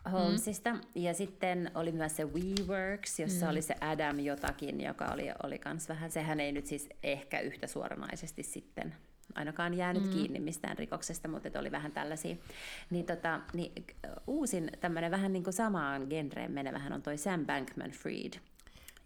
Holmesista. 0.08 0.72
Mm. 0.72 0.80
Ja 0.94 1.14
sitten 1.14 1.70
oli 1.74 1.92
myös 1.92 2.16
se 2.16 2.24
WeWorks, 2.24 3.20
jossa 3.20 3.46
mm. 3.46 3.50
oli 3.50 3.62
se 3.62 3.74
Adam 3.80 4.18
jotakin, 4.18 4.80
joka 4.80 5.04
oli, 5.12 5.28
oli 5.42 5.58
kans 5.58 5.88
vähän, 5.88 6.10
sehän 6.10 6.40
ei 6.40 6.52
nyt 6.52 6.66
siis 6.66 6.88
ehkä 7.02 7.40
yhtä 7.40 7.66
suoranaisesti 7.66 8.42
sitten 8.42 8.94
ainakaan 9.34 9.74
jäänyt 9.74 10.04
mm. 10.04 10.10
kiinni 10.10 10.40
mistään 10.40 10.78
rikoksesta, 10.78 11.28
mutta 11.28 11.58
oli 11.58 11.72
vähän 11.72 11.92
tällaisia. 11.92 12.36
Niin, 12.90 13.06
tota, 13.06 13.40
niin 13.52 13.72
uusin 14.26 14.70
tämmöinen 14.80 15.10
vähän 15.10 15.32
niin 15.32 15.44
kuin 15.44 15.54
samaan 15.54 16.06
genreen 16.08 16.52
menevähän 16.52 16.92
on 16.92 17.02
toi 17.02 17.18
Sam 17.18 17.46
Bankman-Fried, 17.46 18.40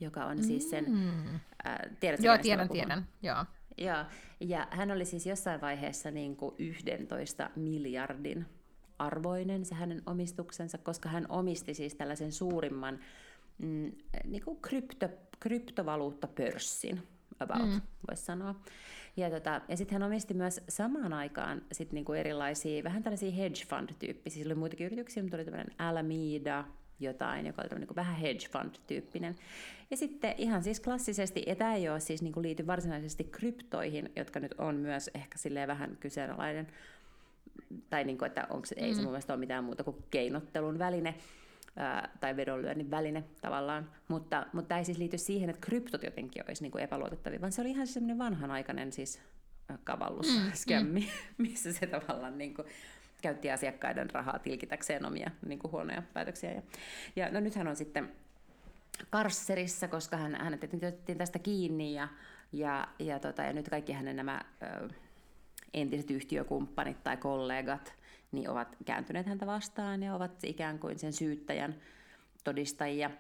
joka 0.01 0.25
on 0.25 0.37
mm. 0.37 0.43
siis 0.43 0.71
sen... 0.71 0.85
Äh, 1.67 1.79
tiedätkö, 2.01 2.27
Joo, 2.27 2.38
tiedän, 2.38 2.69
tiedän. 2.69 3.07
Joo. 3.23 3.45
Joo, 3.79 4.05
ja 4.41 4.67
hän 4.71 4.91
oli 4.91 5.05
siis 5.05 5.27
jossain 5.27 5.61
vaiheessa 5.61 6.11
niin 6.11 6.37
kuin 6.37 6.55
11 6.59 7.51
miljardin 7.57 8.47
arvoinen 9.07 9.65
se 9.65 9.75
hänen 9.75 10.03
omistuksensa, 10.07 10.79
koska 10.79 11.09
hän 11.09 11.27
omisti 11.29 11.75
siis 11.75 11.95
tällaisen 11.95 12.33
suurimman 12.33 12.99
mm, 13.59 13.93
niin 14.25 14.45
kuin 14.45 14.59
krypto, 14.62 15.09
kryptovaluuttapörssin 15.41 17.03
about, 17.41 17.69
mm. 17.69 17.81
voisi 18.09 18.25
sanoa. 18.25 18.55
Ja, 19.17 19.31
tota, 19.31 19.61
ja 19.69 19.77
sitten 19.77 19.93
hän 20.01 20.07
omisti 20.07 20.35
myös 20.35 20.61
samaan 20.69 21.12
aikaan 21.12 21.62
sit 21.73 21.93
niinku 21.93 22.12
erilaisia, 22.12 22.85
vähän 22.85 23.03
tällaisia 23.03 23.31
hedge 23.31 23.65
fund-tyyppisiä, 23.65 24.47
oli 24.47 24.55
muitakin 24.55 24.87
yrityksiä, 24.87 25.23
mutta 25.23 25.37
oli 25.37 25.45
tämmöinen 25.45 25.75
Alameda, 25.79 26.65
jotain, 27.01 27.47
joka 27.47 27.62
oli 27.62 27.79
niin 27.79 27.97
vähän 27.97 28.17
hedge 28.17 28.47
fund-tyyppinen. 28.49 29.37
Ja 29.91 29.97
sitten 29.97 30.35
ihan 30.38 30.62
siis 30.62 30.81
klassisesti, 30.81 31.45
ja 31.47 31.57
tämä 31.57 31.75
ei 31.75 31.88
ole 31.88 32.01
siis 32.01 32.23
niin 32.23 32.33
kuin 32.33 32.43
liity 32.43 32.67
varsinaisesti 32.67 33.25
kryptoihin, 33.25 34.12
jotka 34.17 34.41
nyt 34.41 34.55
on 34.59 34.75
myös 34.75 35.11
ehkä 35.15 35.38
silleen 35.38 35.69
vähän 35.69 35.97
kyseenalainen, 36.01 36.67
tai 37.91 38.05
niin 38.05 38.19
kuin, 38.19 38.27
että 38.27 38.47
onko 38.51 38.67
se, 38.67 38.75
mm. 38.75 38.85
ei 38.85 38.95
se 38.95 39.03
mun 39.03 39.11
mielestä 39.11 39.33
ole 39.33 39.41
mitään 39.41 39.65
muuta 39.65 39.85
kuin 39.85 39.97
keinottelun 40.11 40.79
väline, 40.79 41.15
ää, 41.77 42.09
tai 42.21 42.37
vedonlyönnin 42.37 42.91
väline 42.91 43.25
tavallaan, 43.41 43.91
mutta, 44.09 44.47
mutta 44.53 44.69
tämä 44.69 44.79
ei 44.79 44.85
siis 44.85 44.99
liity 44.99 45.19
siihen, 45.19 45.51
että 45.51 45.67
kryptot 45.67 46.03
jotenkin 46.03 46.45
olisi 46.49 46.62
niin 46.62 46.73
kuin 46.73 46.85
epäluotettavia, 46.85 47.41
vaan 47.41 47.53
se 47.53 47.61
oli 47.61 47.71
ihan 47.71 47.87
semmoinen 47.87 48.19
vanhanaikainen 48.19 48.93
siis 48.93 49.21
kavallusskämmi, 49.85 51.01
mm, 51.01 51.07
mm. 51.07 51.43
missä 51.49 51.73
se 51.73 51.87
tavallaan 51.87 52.38
niin 52.38 52.55
kuin, 52.55 52.69
käytti 53.23 53.51
asiakkaiden 53.51 54.11
rahaa 54.11 54.38
tilkitäkseen 54.38 55.07
omia 55.07 55.31
niin 55.47 55.59
kuin 55.59 55.73
huonoja 55.73 56.03
päätöksiä. 56.12 56.51
Ja, 56.53 56.62
ja 57.17 57.31
no 57.31 57.41
nythän 57.41 57.69
on 57.69 57.77
sitten 57.77 58.12
karsserissa, 59.11 59.88
koska 59.88 60.17
hän, 60.17 60.35
hänet 60.35 60.75
otettiin 60.75 61.19
tästä 61.19 61.38
kiinni 61.38 61.95
ja, 61.95 62.09
ja, 62.53 62.88
ja, 62.99 63.19
tota, 63.19 63.43
ja 63.43 63.53
nyt 63.53 63.69
kaikki 63.69 63.93
hänen 63.93 64.17
nämä 64.17 64.41
ö, 64.62 64.88
entiset 65.75 66.11
yhtiökumppanit 66.11 67.05
tai 67.05 67.17
kollegat 67.17 67.95
niin 68.33 68.51
ovat 68.51 68.77
kääntyneet 68.85 69.27
häntä 69.27 69.47
vastaan 69.47 70.03
ja 70.03 70.15
ovat 70.15 70.45
ikään 70.45 70.79
kuin 70.79 70.99
sen 70.99 71.13
syyttäjän 71.13 71.75
todistajia. 72.45 73.11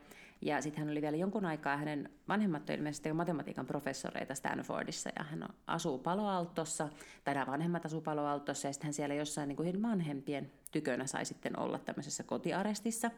Ja 0.40 0.62
sitten 0.62 0.84
hän 0.84 0.90
oli 0.90 1.02
vielä 1.02 1.16
jonkun 1.16 1.44
aikaa, 1.44 1.76
hänen 1.76 2.10
vanhemmat 2.28 2.70
on 2.70 2.76
ilmeisesti 2.76 3.12
matematiikan 3.12 3.66
professoreita 3.66 4.34
Stanfordissa, 4.34 5.10
ja 5.16 5.24
hän 5.24 5.48
asuu 5.66 5.98
Paloaltossa, 5.98 6.88
tai 7.24 7.34
nämä 7.34 7.46
vanhemmat 7.46 7.84
asuu 7.84 8.00
Paloaltossa, 8.00 8.68
ja 8.68 8.72
sitten 8.72 8.86
hän 8.86 8.94
siellä 8.94 9.14
jossain 9.14 9.48
niin 9.48 9.56
kuin 9.56 9.82
vanhempien 9.82 10.52
tykönä 10.72 11.06
sai 11.06 11.24
sitten 11.24 11.58
olla 11.58 11.78
tämmöisessä 11.78 12.22
kotiarestissa. 12.22 13.10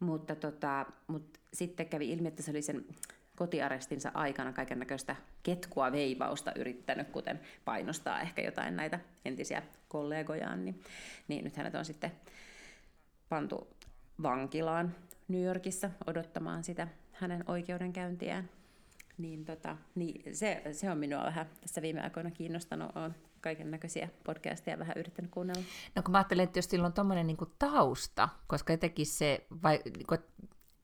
Mutta, 0.00 0.36
tota, 0.36 0.86
mutta 1.06 1.40
sitten 1.52 1.88
kävi 1.88 2.12
ilmi, 2.12 2.28
että 2.28 2.42
se 2.42 2.50
oli 2.50 2.62
sen 2.62 2.84
kotiarestinsa 3.40 4.10
aikana 4.14 4.52
kaiken 4.52 4.78
näköistä 4.78 5.16
ketkua 5.42 5.92
veivausta 5.92 6.52
yrittänyt, 6.56 7.08
kuten 7.08 7.40
painostaa 7.64 8.20
ehkä 8.20 8.42
jotain 8.42 8.76
näitä 8.76 9.00
entisiä 9.24 9.62
kollegojaan, 9.88 10.64
niin, 10.64 10.82
niin 11.28 11.44
nyt 11.44 11.56
hänet 11.56 11.74
on 11.74 11.84
sitten 11.84 12.12
pantu 13.28 13.68
vankilaan 14.22 14.94
New 15.28 15.44
Yorkissa 15.44 15.90
odottamaan 16.06 16.64
sitä 16.64 16.88
hänen 17.12 17.44
oikeudenkäyntiään. 17.46 18.48
Niin, 19.18 19.44
tota, 19.44 19.76
niin 19.94 20.36
se, 20.36 20.62
se 20.72 20.90
on 20.90 20.98
minua 20.98 21.24
vähän 21.24 21.46
tässä 21.60 21.82
viime 21.82 22.00
aikoina 22.00 22.30
kiinnostanut. 22.30 22.96
Olen 22.96 23.14
kaiken 23.40 23.70
näköisiä 23.70 24.08
podcasteja 24.24 24.78
vähän 24.78 24.96
yrittänyt 24.96 25.30
kuunnella. 25.30 25.62
No 25.96 26.02
kun 26.02 26.12
mä 26.12 26.18
ajattelen, 26.18 26.44
että 26.44 26.58
jos 26.58 26.64
sillä 26.64 26.86
on 26.86 26.92
tuommoinen 26.92 27.26
niin 27.26 27.36
tausta, 27.58 28.28
koska 28.46 28.72
jotenkin 28.72 29.06
se, 29.06 29.46
vai, 29.62 29.80
niin 29.84 30.06
kuin, 30.06 30.20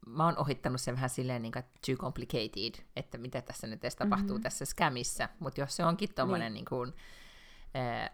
mä 0.07 0.25
oon 0.25 0.39
ohittanut 0.39 0.81
sen 0.81 0.95
vähän 0.95 1.11
silleen 1.11 1.43
niin 1.43 1.53
kuin, 1.53 1.65
too 1.87 1.97
complicated, 1.97 2.85
että 2.97 3.19
mitä 3.19 3.43
tässä 3.43 3.67
nyt 3.67 3.85
edes 3.85 3.97
tapahtuu 3.97 4.29
mm-hmm. 4.29 4.43
tässä 4.43 4.65
skämissä, 4.65 5.29
mutta 5.39 5.61
jos 5.61 5.77
se 5.77 5.85
onkin 5.85 6.15
tuommoinen 6.15 6.55
niin. 6.55 6.65
niin 6.71 6.95
eh, 7.75 8.11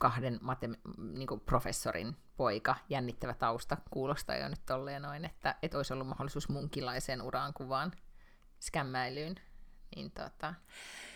kahden 0.00 0.40
matem- 0.42 0.92
niin 0.98 1.26
kuin 1.26 1.40
professorin 1.40 2.16
poika, 2.36 2.76
jännittävä 2.88 3.34
tausta, 3.34 3.76
kuulostaa 3.90 4.36
jo 4.36 4.48
nyt 4.48 4.66
tolleen 4.66 5.02
noin, 5.02 5.24
että, 5.24 5.54
että 5.62 5.76
olisi 5.76 5.92
ollut 5.92 6.08
mahdollisuus 6.08 6.48
munkilaiseen 6.48 7.22
uraan 7.22 7.52
kuvaan 7.54 7.92
skämmäilyyn. 8.60 9.34
Niin, 9.96 10.10
tota, 10.10 10.54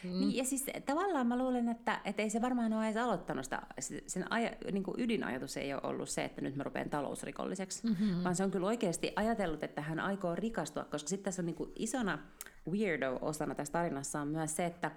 mm. 0.05 0.11
niin, 0.11 0.37
ja 0.37 0.45
siis 0.45 0.67
tavallaan 0.87 1.27
mä 1.27 1.39
luulen, 1.39 1.69
että, 1.69 2.01
että 2.05 2.23
ei 2.23 2.31
se 2.31 2.43
varmaan 2.43 2.73
ole 2.73 2.85
edes 2.85 2.97
aloittanut 2.97 3.45
sitä, 3.45 3.63
sen 4.07 4.33
aja, 4.33 4.51
niin 4.73 4.83
kuin 4.83 5.01
ydinajatus 5.01 5.57
ei 5.57 5.75
ole 5.75 5.83
ollut 5.85 6.09
se, 6.09 6.25
että 6.25 6.41
nyt 6.41 6.57
mä 6.57 6.63
rupean 6.63 6.91
talousrikolliseksi, 6.91 7.87
mm-hmm. 7.87 8.25
vaan 8.25 8.37
se 8.37 8.45
on 8.45 8.51
kyllä 8.51 8.67
oikeasti 8.67 9.13
ajatellut, 9.17 9.63
että 9.63 9.83
hän 9.83 10.01
aikoo 10.01 10.35
rikastua, 10.35 10.85
koska 10.85 11.09
sitten 11.09 11.25
tässä 11.25 11.43
on 11.43 11.47
niin 11.47 11.57
kuin 11.57 11.73
isona 11.77 12.19
weirdo-osana 12.71 13.55
tässä 13.55 13.73
tarinassa 13.73 14.21
on 14.21 14.29
myös 14.29 14.57
se, 14.57 14.67
että 14.67 14.91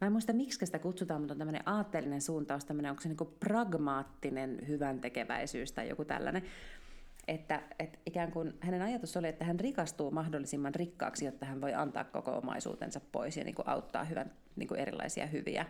Mä 0.00 0.06
en 0.06 0.12
muista, 0.12 0.32
miksi 0.32 0.66
sitä 0.66 0.78
kutsutaan, 0.78 1.20
mutta 1.20 1.34
on 1.34 1.38
tämmöinen 1.38 1.68
aatteellinen 1.68 2.22
suuntaus, 2.22 2.64
tämmöinen, 2.64 2.90
onko 2.90 3.02
se 3.02 3.08
niin 3.08 3.36
pragmaattinen 3.40 4.58
hyvän 4.68 5.00
tekeväisyys 5.00 5.72
tai 5.72 5.88
joku 5.88 6.04
tällainen. 6.04 6.42
Että, 7.28 7.62
että 7.78 7.98
ikään 8.06 8.32
kuin 8.32 8.54
hänen 8.60 8.82
ajatus 8.82 9.16
oli, 9.16 9.28
että 9.28 9.44
hän 9.44 9.60
rikastuu 9.60 10.10
mahdollisimman 10.10 10.74
rikkaaksi, 10.74 11.24
jotta 11.24 11.46
hän 11.46 11.60
voi 11.60 11.74
antaa 11.74 12.04
koko 12.04 12.30
omaisuutensa 12.30 13.00
pois 13.12 13.36
ja 13.36 13.44
niin 13.44 13.54
kuin 13.54 13.68
auttaa 13.68 14.04
hyvän, 14.04 14.32
niin 14.56 14.68
kuin 14.68 14.80
erilaisia 14.80 15.26
hyviä 15.26 15.66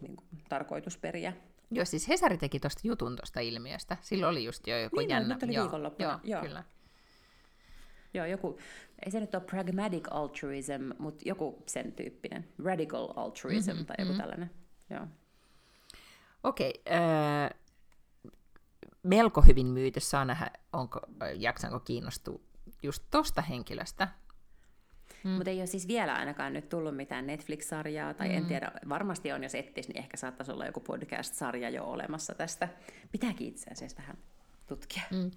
niin 0.00 0.16
kuin 0.16 0.28
tarkoitusperiä. 0.48 1.32
Joo, 1.70 1.84
siis 1.84 2.08
Hesari 2.08 2.38
teki 2.38 2.60
tuosta 2.60 2.80
jutun 2.84 3.16
tuosta 3.16 3.40
ilmiöstä. 3.40 3.96
Silloin 4.00 4.30
oli 4.30 4.44
just 4.44 4.66
jo 4.66 4.78
joku 4.78 4.98
niin, 4.98 5.10
jännä. 5.10 5.34
Nyt 5.34 5.42
oli 5.42 5.54
joo, 5.54 5.64
viikonloppuna. 5.64 6.08
Joo, 6.08 6.18
joo. 6.24 6.42
Kyllä. 6.42 6.64
Joo, 8.14 8.26
joku, 8.26 8.58
ei 9.04 9.10
se 9.12 9.20
nyt 9.20 9.34
ole 9.34 9.42
pragmatic 9.42 10.08
altruism, 10.10 10.90
mutta 10.98 11.22
joku 11.28 11.62
sen 11.66 11.92
tyyppinen. 11.92 12.48
Radical 12.64 13.08
altruism 13.16 13.70
mm-hmm, 13.70 13.86
tai 13.86 13.96
joku 13.98 14.12
mm-hmm. 14.12 14.20
tällainen. 14.20 14.50
Joo. 14.90 15.06
Okei. 16.44 16.82
Okay, 16.86 16.98
äh, 16.98 17.50
melko 19.06 19.42
hyvin 19.42 19.66
myyty. 19.66 20.00
Saa 20.00 20.24
nähdä, 20.24 20.50
onko, 20.72 21.00
jaksanko 21.36 21.80
kiinnostua 21.80 22.40
just 22.82 23.02
tosta 23.10 23.42
henkilöstä. 23.42 24.08
Mm. 25.24 25.30
Mutta 25.30 25.50
ei 25.50 25.58
ole 25.58 25.66
siis 25.66 25.88
vielä 25.88 26.14
ainakaan 26.14 26.52
nyt 26.52 26.68
tullut 26.68 26.96
mitään 26.96 27.26
Netflix-sarjaa, 27.26 28.14
tai 28.14 28.28
mm. 28.28 28.34
en 28.34 28.46
tiedä, 28.46 28.72
varmasti 28.88 29.32
on, 29.32 29.42
jos 29.42 29.54
ettis, 29.54 29.88
niin 29.88 29.98
ehkä 29.98 30.16
saattaisi 30.16 30.52
olla 30.52 30.66
joku 30.66 30.80
podcast-sarja 30.80 31.70
jo 31.70 31.84
olemassa 31.84 32.34
tästä. 32.34 32.68
Pitääkin 33.12 33.48
itse 33.48 33.70
asiassa 33.70 33.98
vähän 33.98 34.18
tutkia. 34.66 35.02
Mm. 35.10 35.30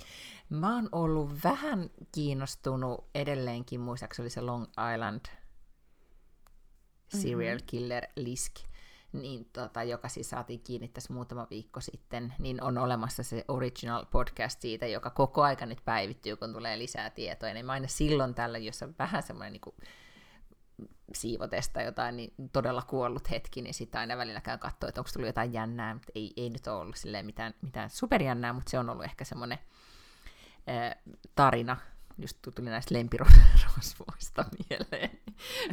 Mä 0.49 0.75
oon 0.75 0.89
ollut 0.91 1.31
vähän 1.43 1.89
kiinnostunut 2.11 3.09
edelleenkin, 3.15 3.79
muistaakseni 3.79 4.23
oli 4.23 4.29
se 4.29 4.41
Long 4.41 4.65
Island 4.93 5.25
serial 7.07 7.55
mm-hmm. 7.55 7.67
killer 7.67 8.07
Lisk, 8.15 8.53
niin 9.13 9.49
tota, 9.53 9.83
joka 9.83 10.09
siis 10.09 10.29
saatiin 10.29 10.59
kiinni 10.59 10.87
tässä 10.87 11.13
muutama 11.13 11.47
viikko 11.49 11.81
sitten, 11.81 12.33
niin 12.39 12.63
on 12.63 12.77
olemassa 12.77 13.23
se 13.23 13.45
original 13.47 14.05
podcast 14.11 14.61
siitä, 14.61 14.87
joka 14.87 15.09
koko 15.09 15.43
aika 15.43 15.65
nyt 15.65 15.85
päivittyy, 15.85 16.35
kun 16.35 16.53
tulee 16.53 16.77
lisää 16.77 17.09
tietoa. 17.09 17.53
Niin 17.53 17.65
mä 17.65 17.71
aina 17.71 17.87
silloin 17.87 18.35
tällä, 18.35 18.57
jos 18.57 18.83
on 18.83 18.95
vähän 18.99 19.23
semmoinen 19.23 19.53
niin 19.53 19.89
siivotesta 21.15 21.81
jotain 21.81 22.17
niin 22.17 22.33
todella 22.53 22.81
kuollut 22.81 23.29
hetki, 23.29 23.61
niin 23.61 23.73
sitten 23.73 24.01
aina 24.01 24.17
välillä 24.17 24.41
käy 24.41 24.57
katsoa, 24.57 24.89
että 24.89 25.01
onko 25.01 25.09
tullut 25.13 25.27
jotain 25.27 25.53
jännää, 25.53 25.93
mutta 25.93 26.11
ei, 26.15 26.33
ei 26.37 26.49
nyt 26.49 26.67
ole 26.67 26.79
ollut 26.79 26.95
mitään, 27.23 27.53
mitään 27.61 27.89
superjännää, 27.89 28.53
mutta 28.53 28.69
se 28.69 28.79
on 28.79 28.89
ollut 28.89 29.05
ehkä 29.05 29.25
semmoinen 29.25 29.59
tarina, 31.35 31.77
just 32.21 32.37
tuli 32.41 32.69
näistä 32.69 32.95
lempirosvoista 32.95 34.45
mieleen, 34.69 35.19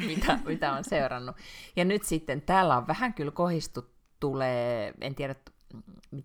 mitä, 0.06 0.38
mitä 0.46 0.72
on 0.72 0.84
seurannut. 0.84 1.36
Ja 1.76 1.84
nyt 1.84 2.02
sitten 2.02 2.42
täällä 2.42 2.76
on 2.76 2.86
vähän 2.86 3.14
kyllä 3.14 3.30
kohistu 3.30 3.94
tulee, 4.20 4.94
en 5.00 5.14
tiedä 5.14 5.34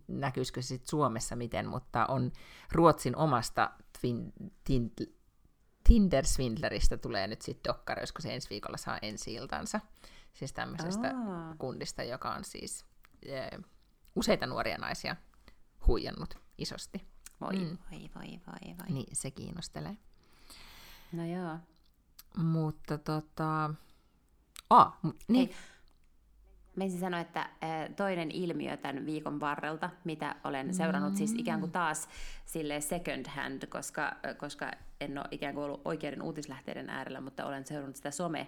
näkyisikö 0.07 0.62
se 0.62 0.67
sitten 0.67 0.89
Suomessa 0.89 1.36
miten, 1.36 1.67
mutta 1.67 2.05
on 2.05 2.31
Ruotsin 2.71 3.15
omasta 3.15 3.71
twin, 4.01 4.34
tin, 4.63 4.91
Tinder-swindleristä 5.89 6.97
tulee 7.01 7.27
nyt 7.27 7.41
sitten 7.41 7.73
dokkari, 7.73 8.01
koska 8.01 8.21
se 8.21 8.34
ensi 8.34 8.49
viikolla 8.49 8.77
saa 8.77 8.97
ensi 9.01 9.34
iltansa. 9.34 9.79
Siis 10.34 10.53
tämmöisestä 10.53 11.13
Aa. 11.17 11.55
kundista, 11.57 12.03
joka 12.03 12.31
on 12.34 12.43
siis 12.43 12.86
e, 13.25 13.57
useita 14.15 14.45
nuoria 14.45 14.77
naisia 14.77 15.15
huijannut 15.88 16.38
isosti. 16.57 17.07
Voi, 17.41 17.55
mm. 17.55 17.77
voi, 17.91 18.10
voi, 18.15 18.39
voi, 18.47 18.75
voi. 18.77 18.88
Niin, 18.89 19.15
se 19.15 19.31
kiinnostelee. 19.31 19.97
No 21.12 21.26
joo. 21.26 21.58
Mutta 22.43 22.97
tota... 22.97 23.74
Ah, 24.69 24.93
niin. 25.28 25.47
Hei. 25.47 25.56
Meisin 26.76 27.00
sanoa, 27.00 27.19
että 27.19 27.50
toinen 27.95 28.32
ilmiö 28.32 28.78
tämän 28.78 29.06
viikon 29.06 29.39
varrelta, 29.39 29.89
mitä 30.04 30.36
olen 30.43 30.74
seurannut 30.74 31.12
mm. 31.12 31.17
siis 31.17 31.34
ikään 31.38 31.60
kuin 31.60 31.71
taas 31.71 32.08
sille 32.45 32.82
second 32.82 33.26
hand, 33.28 33.67
koska, 33.67 34.15
koska 34.38 34.71
en 35.00 35.17
ole 35.17 35.28
ikään 35.32 35.54
kuin 35.54 35.63
ollut 35.63 35.82
oikeiden 35.86 36.21
uutislähteiden 36.21 36.89
äärellä, 36.89 37.21
mutta 37.21 37.45
olen 37.45 37.65
seurannut 37.65 37.95
sitä 37.95 38.12
some 38.12 38.47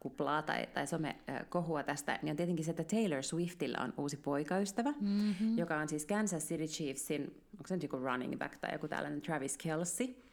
kuplaa 0.00 0.42
tai, 0.42 0.66
tai 0.66 0.86
some-kohua 0.86 1.82
tästä, 1.82 2.18
niin 2.22 2.30
on 2.30 2.36
tietenkin 2.36 2.64
se, 2.64 2.70
että 2.70 2.84
Taylor 2.84 3.22
Swiftillä 3.22 3.78
on 3.80 3.94
uusi 3.96 4.16
poikaystävä, 4.16 4.92
mm-hmm. 5.00 5.58
joka 5.58 5.76
on 5.76 5.88
siis 5.88 6.06
Kansas 6.06 6.46
City 6.46 6.66
Chiefsin, 6.66 7.22
onko 7.52 7.66
se 7.66 7.74
nyt 7.74 7.82
joku 7.82 7.98
running 7.98 8.38
back 8.38 8.58
tai 8.60 8.72
joku 8.72 8.88
tällainen 8.88 9.22
Travis 9.22 9.56
Kelsey. 9.56 10.25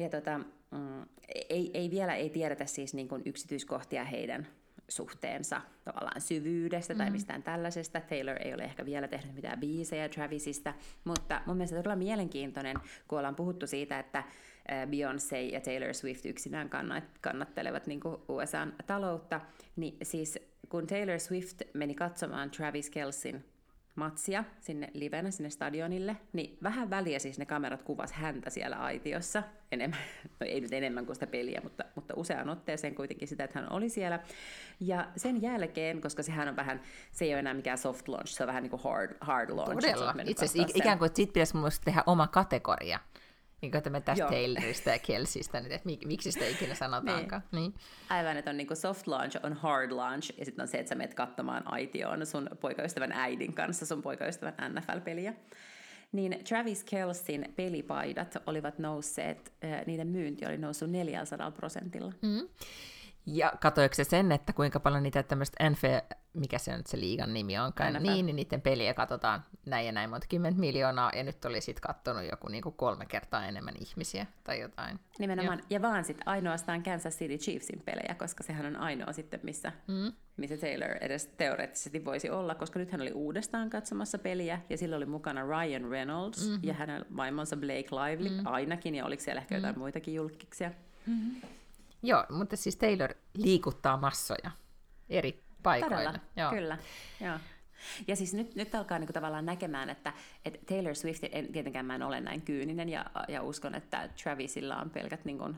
Ja 0.00 0.08
tota, 0.08 0.38
mm, 0.70 1.02
ei, 1.48 1.70
ei 1.74 1.90
vielä 1.90 2.14
ei 2.14 2.30
tiedetä 2.30 2.66
siis 2.66 2.94
niin 2.94 3.08
kuin 3.08 3.22
yksityiskohtia 3.24 4.04
heidän 4.04 4.46
suhteensa 4.88 5.60
tavallaan 5.84 6.20
syvyydestä 6.20 6.94
tai 6.94 7.10
mistään 7.10 7.42
tällaisesta. 7.42 8.00
Taylor 8.00 8.36
ei 8.44 8.54
ole 8.54 8.62
ehkä 8.62 8.84
vielä 8.84 9.08
tehnyt 9.08 9.34
mitään 9.34 9.60
biisejä 9.60 10.08
Travisista, 10.08 10.74
mutta 11.04 11.42
mun 11.46 11.56
mielestä 11.56 11.76
todella 11.76 11.96
mielenkiintoinen, 11.96 12.76
kun 13.08 13.18
ollaan 13.18 13.36
puhuttu 13.36 13.66
siitä, 13.66 13.98
että 13.98 14.24
Beyoncé 14.68 15.36
ja 15.52 15.60
Taylor 15.60 15.94
Swift 15.94 16.26
yksinään 16.26 16.70
kannattelevat 17.20 17.86
niin 17.86 18.00
USAn 18.28 18.72
taloutta, 18.86 19.40
niin 19.76 19.96
siis 20.02 20.38
kun 20.68 20.86
Taylor 20.86 21.18
Swift 21.18 21.62
meni 21.74 21.94
katsomaan 21.94 22.50
Travis 22.50 22.90
Kelsin 22.90 23.44
matsia 24.00 24.44
sinne 24.60 24.90
livenä, 24.94 25.30
sinne 25.30 25.50
stadionille, 25.50 26.16
niin 26.32 26.58
vähän 26.62 26.90
väliä 26.90 27.18
siis 27.18 27.38
ne 27.38 27.46
kamerat 27.46 27.82
kuvas 27.82 28.12
häntä 28.12 28.50
siellä 28.50 28.76
aitiossa. 28.76 29.42
Enemmän, 29.72 29.98
no 30.40 30.46
ei 30.46 30.60
nyt 30.60 30.72
enemmän 30.72 31.06
kuin 31.06 31.16
sitä 31.16 31.26
peliä, 31.26 31.60
mutta, 31.62 31.84
mutta 31.94 32.14
useaan 32.16 32.48
otteeseen 32.48 32.94
kuitenkin 32.94 33.28
sitä, 33.28 33.44
että 33.44 33.58
hän 33.58 33.72
oli 33.72 33.88
siellä. 33.88 34.20
Ja 34.80 35.08
sen 35.16 35.42
jälkeen, 35.42 36.00
koska 36.00 36.22
sehän 36.22 36.48
on 36.48 36.56
vähän, 36.56 36.80
se 37.12 37.24
ei 37.24 37.32
ole 37.32 37.38
enää 37.38 37.54
mikään 37.54 37.78
soft 37.78 38.08
launch, 38.08 38.28
se 38.32 38.42
on 38.42 38.46
vähän 38.46 38.62
niin 38.62 38.70
kuin 38.70 38.82
hard, 38.82 39.16
hard 39.20 39.50
launch. 39.50 39.74
Todella. 39.74 40.14
Itse 40.24 40.44
asiassa 40.44 40.72
ikään 40.74 40.98
kuin, 40.98 41.06
että 41.06 41.16
siitä 41.16 41.32
pitäisi 41.32 41.80
tehdä 41.84 42.02
oma 42.06 42.26
kategoria 42.26 42.98
niin 43.60 43.72
kuin 43.72 43.92
me 43.92 44.00
tästä 44.00 44.22
Joo. 44.22 44.30
Taylorista 44.30 44.90
ja 44.90 44.98
Kelsistä, 44.98 45.58
että 45.58 45.88
miksi 46.06 46.32
sitä 46.32 46.46
ikinä 46.46 46.74
sanotaankaan. 46.74 47.42
niin. 47.52 47.62
niin. 47.62 47.74
Aivan, 48.10 48.36
että 48.36 48.50
on 48.50 48.56
niin 48.56 48.66
kuin 48.66 48.76
soft 48.76 49.06
launch, 49.06 49.36
on 49.42 49.52
hard 49.52 49.92
launch, 49.92 50.32
ja 50.38 50.44
sitten 50.44 50.62
on 50.62 50.68
se, 50.68 50.78
että 50.78 50.88
sä 50.88 50.94
menet 50.94 51.14
katsomaan 51.14 51.62
aitioon 51.72 52.26
sun 52.26 52.50
poikaystävän 52.60 53.12
äidin 53.12 53.52
kanssa 53.52 53.86
sun 53.86 54.02
poikaystävän 54.02 54.54
NFL-peliä. 54.74 55.34
Niin 56.12 56.44
Travis 56.48 56.84
Kelsin 56.84 57.52
pelipaidat 57.56 58.36
olivat 58.46 58.78
nousseet, 58.78 59.52
niiden 59.86 60.08
myynti 60.08 60.46
oli 60.46 60.58
noussut 60.58 60.90
400 60.90 61.50
prosentilla. 61.50 62.12
Mm. 62.22 62.48
Ja 63.32 63.52
katoiko 63.60 63.94
se 63.94 64.04
sen, 64.04 64.32
että 64.32 64.52
kuinka 64.52 64.80
paljon 64.80 65.02
niitä 65.02 65.22
tämmöistä 65.22 65.70
NFL, 65.70 66.14
mikä 66.32 66.58
se 66.58 66.74
on 66.74 66.80
se 66.86 67.00
liigan 67.00 67.34
nimi 67.34 67.58
onkaan, 67.58 67.92
NFL. 67.92 68.02
niin, 68.02 68.26
niin 68.26 68.36
niiden 68.36 68.60
peliä 68.60 68.94
katsotaan 68.94 69.44
näin 69.66 69.86
ja 69.86 69.92
näin 69.92 70.10
monta 70.10 70.26
kymmentä 70.30 70.60
miljoonaa, 70.60 71.12
ja 71.16 71.22
nyt 71.22 71.44
oli 71.44 71.60
sitten 71.60 71.82
kattonut 71.82 72.24
joku 72.30 72.48
niinku 72.48 72.70
kolme 72.70 73.06
kertaa 73.06 73.46
enemmän 73.46 73.74
ihmisiä 73.80 74.26
tai 74.44 74.60
jotain. 74.60 75.00
Nimenomaan, 75.18 75.58
ja, 75.58 75.64
ja 75.70 75.82
vaan 75.82 76.04
sitten 76.04 76.28
ainoastaan 76.28 76.82
Kansas 76.82 77.18
City 77.18 77.38
Chiefsin 77.38 77.82
pelejä, 77.84 78.14
koska 78.18 78.42
sehän 78.42 78.66
on 78.66 78.76
ainoa 78.76 79.12
sitten, 79.12 79.40
missä, 79.42 79.72
mm. 79.86 80.12
missä 80.36 80.56
Taylor 80.56 80.96
edes 81.00 81.26
teoreettisesti 81.26 82.04
voisi 82.04 82.30
olla, 82.30 82.54
koska 82.54 82.78
nyt 82.78 82.92
hän 82.92 83.00
oli 83.00 83.12
uudestaan 83.12 83.70
katsomassa 83.70 84.18
peliä, 84.18 84.60
ja 84.70 84.78
sillä 84.78 84.96
oli 84.96 85.06
mukana 85.06 85.42
Ryan 85.42 85.90
Reynolds 85.90 86.48
mm-hmm. 86.48 86.68
ja 86.68 86.74
hänen 86.74 87.04
vaimonsa 87.16 87.56
Blake 87.56 87.88
Lively 87.90 88.28
mm-hmm. 88.28 88.46
ainakin, 88.46 88.94
ja 88.94 89.04
oliko 89.04 89.22
siellä 89.22 89.40
ehkä 89.40 89.54
jotain 89.54 89.72
mm-hmm. 89.72 89.80
muitakin 89.80 90.14
julkiksia. 90.14 90.70
Mm-hmm. 91.06 91.59
Joo, 92.02 92.26
mutta 92.30 92.56
siis 92.56 92.76
Taylor 92.76 93.14
liikuttaa 93.34 93.96
massoja 93.96 94.50
eri 95.08 95.44
paikoilla. 95.62 95.96
Todella, 95.96 96.18
Joo. 96.36 96.50
kyllä. 96.50 96.78
Joo. 97.20 97.38
Ja 98.08 98.16
siis 98.16 98.34
nyt, 98.34 98.54
nyt 98.54 98.74
alkaa 98.74 98.98
niinku 98.98 99.12
tavallaan 99.12 99.46
näkemään, 99.46 99.90
että, 99.90 100.12
että 100.44 100.58
Taylor 100.66 100.94
Swift, 100.94 101.24
en, 101.32 101.52
tietenkään 101.52 101.86
mä 101.86 101.94
en 101.94 102.02
ole 102.02 102.20
näin 102.20 102.42
kyyninen 102.42 102.88
ja, 102.88 103.06
ja 103.28 103.42
uskon, 103.42 103.74
että 103.74 104.08
Travisilla 104.22 104.76
on 104.76 104.90
pelkät 104.90 105.24
niinku 105.24 105.54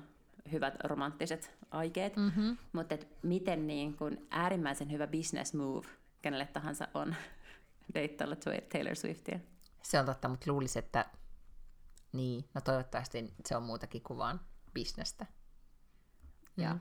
hyvät 0.52 0.74
romanttiset 0.84 1.50
aikeet, 1.70 2.16
mm-hmm. 2.16 2.56
mutta 2.72 2.94
et 2.94 3.08
miten 3.22 3.66
niin 3.66 3.96
kun 3.96 4.26
äärimmäisen 4.30 4.90
hyvä 4.90 5.06
business 5.06 5.54
move 5.54 5.88
kenelle 6.22 6.46
tahansa 6.46 6.88
on 6.94 7.14
deittailla 7.94 8.36
Taylor 8.72 8.96
Swiftia. 8.96 9.38
Se 9.82 10.00
on 10.00 10.06
totta, 10.06 10.28
mutta 10.28 10.50
luulisin, 10.52 10.84
että 10.84 11.06
niin, 12.12 12.44
no 12.54 12.60
toivottavasti 12.60 13.34
se 13.46 13.56
on 13.56 13.62
muutakin 13.62 14.02
kuin 14.02 14.18
vaan 14.18 14.40
bisnestä. 14.74 15.26
Mm. 16.56 16.80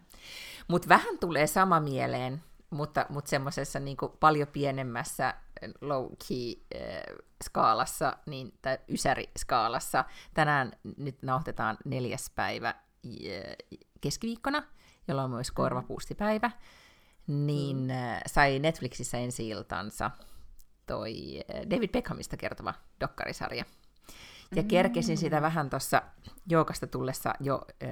Mutta 0.68 0.90
vähän 0.90 1.18
tulee 1.20 1.48
sama 1.48 1.80
mieleen, 1.80 2.44
mutta, 2.70 3.06
mutta 3.10 3.30
semmoisessa 3.30 3.80
niin 3.80 3.98
paljon 4.20 4.48
pienemmässä 4.48 5.34
low-key 5.82 6.62
äh, 6.76 7.18
skaalassa, 7.44 8.18
niin, 8.26 8.54
tai 8.62 8.78
ysäri-skaalassa. 8.90 10.06
Tänään 10.34 10.72
nyt 10.98 11.24
nauhoitetaan 11.24 11.78
neljäs 11.86 12.32
päivä 12.36 12.70
äh, 12.70 12.76
keskiviikkona, 14.02 14.64
jolloin 15.08 15.26
on 15.26 15.32
myös 15.32 15.52
korvapuustipäivä, 15.52 16.52
niin 17.28 17.78
mm. 17.78 17.90
äh, 17.90 18.22
sai 18.28 18.60
Netflixissä 18.60 19.18
ensi 19.18 19.50
iltansa 19.50 20.12
toi 20.86 21.14
äh, 21.56 21.62
David 21.70 21.90
Beckhamista 21.90 22.38
kertova 22.38 22.74
dokkarisarja. 23.00 23.66
Ja 24.56 24.64
kerkesin 24.64 25.18
sitä 25.18 25.42
vähän 25.42 25.70
tuossa 25.70 26.02
joukasta 26.50 26.88
tullessa 26.88 27.34
jo 27.40 27.62
äh, 27.84 27.92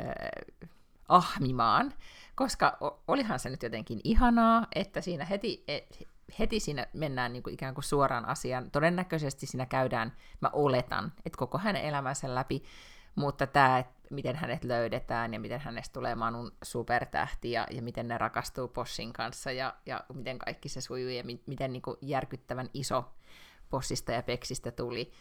ahmimaan, 1.10 1.93
koska 2.36 2.78
olihan 3.08 3.39
se 3.39 3.50
nyt 3.50 3.63
jotenkin 3.63 4.00
ihanaa, 4.04 4.67
että 4.76 5.02
siinä 5.02 5.26
heti, 5.26 5.63
et, 5.67 6.08
heti 6.39 6.60
siinä 6.60 6.88
mennään 6.93 7.34
niin 7.34 7.43
kuin 7.43 7.54
ikään 7.54 7.74
kuin 7.74 7.84
suoraan 7.84 8.26
asiaan. 8.26 8.72
Todennäköisesti 8.72 9.45
siinä 9.45 9.65
käydään, 9.65 10.13
mä 10.41 10.50
oletan, 10.54 11.13
että 11.26 11.38
koko 11.38 11.58
hänen 11.58 11.84
elämänsä 11.84 12.36
läpi, 12.36 12.63
mutta 13.15 13.48
tämä, 13.48 13.80
että 13.80 14.00
miten 14.10 14.36
hänet 14.36 14.63
löydetään 14.63 15.34
ja 15.34 15.39
miten 15.39 15.60
hänestä 15.60 15.93
tulee 15.93 16.15
Manun 16.15 16.52
supertähti 16.63 17.52
ja, 17.52 17.67
ja 17.72 17.82
miten 17.82 18.08
ne 18.08 18.17
rakastuu 18.17 18.67
Possin 18.67 19.13
kanssa 19.13 19.52
ja, 19.52 19.74
ja 19.86 20.04
miten 20.13 20.39
kaikki 20.39 20.69
se 20.69 20.82
sujuu 20.82 21.10
ja 21.10 21.24
mi, 21.24 21.41
miten 21.45 21.74
niin 21.74 21.82
kuin 21.82 21.98
järkyttävän 22.02 22.69
iso 22.74 23.12
Possista 23.69 24.12
ja 24.12 24.24
Peksistä 24.24 24.72
tuli, 24.72 25.12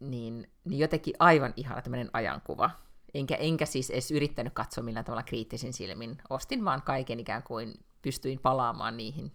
niin, 0.00 0.50
niin 0.64 0.78
jotenkin 0.78 1.14
aivan 1.18 1.52
ihana 1.56 1.82
tämmöinen 1.82 2.10
ajankuva 2.12 2.70
enkä, 3.18 3.34
enkä 3.34 3.66
siis 3.66 3.90
edes 3.90 4.10
yrittänyt 4.10 4.52
katsoa 4.52 4.84
millään 4.84 5.04
tavalla 5.04 5.22
kriittisin 5.22 5.72
silmin. 5.72 6.18
Ostin 6.30 6.64
vaan 6.64 6.82
kaiken 6.82 7.20
ikään 7.20 7.42
kuin 7.42 7.74
pystyin 8.02 8.38
palaamaan 8.38 8.96
niihin 8.96 9.32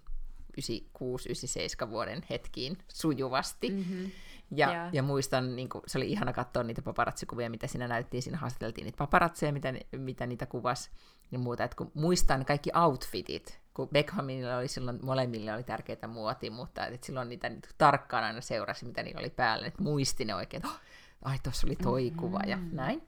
96-97 1.86 1.89
vuoden 1.89 2.24
hetkiin 2.30 2.78
sujuvasti. 2.88 3.70
Mm-hmm. 3.70 4.12
Ja, 4.56 4.72
yeah. 4.72 4.89
ja 4.94 5.04
muistan, 5.04 5.56
niin 5.56 5.70
kuin, 5.70 5.82
se 5.88 5.98
oli 5.98 6.12
ihana 6.12 6.34
katsoa 6.34 6.63
niitä 6.63 6.82
paparazzikuvia, 6.82 7.50
mitä 7.50 7.67
siinä 7.67 7.88
näyttiin, 7.88 8.24
siinä 8.24 8.38
haastateltiin 8.38 8.86
niitä 8.86 8.98
paparatseja, 8.98 9.54
mitä, 9.54 9.74
mitä 9.98 10.28
niitä 10.28 10.46
kuvasi 10.46 10.91
ja 11.32 11.39
muuta. 11.39 11.63
Et 11.63 11.76
kun 11.76 11.91
muistan 11.94 12.46
kaikki 12.46 12.70
outfitit, 12.76 13.60
kun 13.74 13.89
Beckhamilla 13.89 14.58
oli 14.58 14.67
silloin, 14.67 15.00
molemmille 15.04 15.54
oli 15.54 15.63
tärkeitä 15.63 16.08
muoti, 16.08 16.50
mutta 16.50 16.86
et 16.86 17.04
silloin 17.04 17.30
niitä 17.30 17.50
niin, 17.50 17.62
tarkkaan 17.78 18.24
aina 18.24 18.41
seurasi, 18.41 18.86
mitä 18.86 19.04
niillä 19.04 19.20
oli 19.20 19.30
päällä, 19.30 19.67
että 19.67 19.84
muisti 19.84 20.26
ne 20.26 20.36
oikein, 20.36 20.65
oh, 20.65 20.80
ai 21.22 21.38
tuossa 21.44 21.67
oli 21.67 21.76
toi 21.76 22.04
mm-hmm. 22.04 22.20
kuva 22.20 22.39
ja 22.48 22.58
näin. 22.72 23.02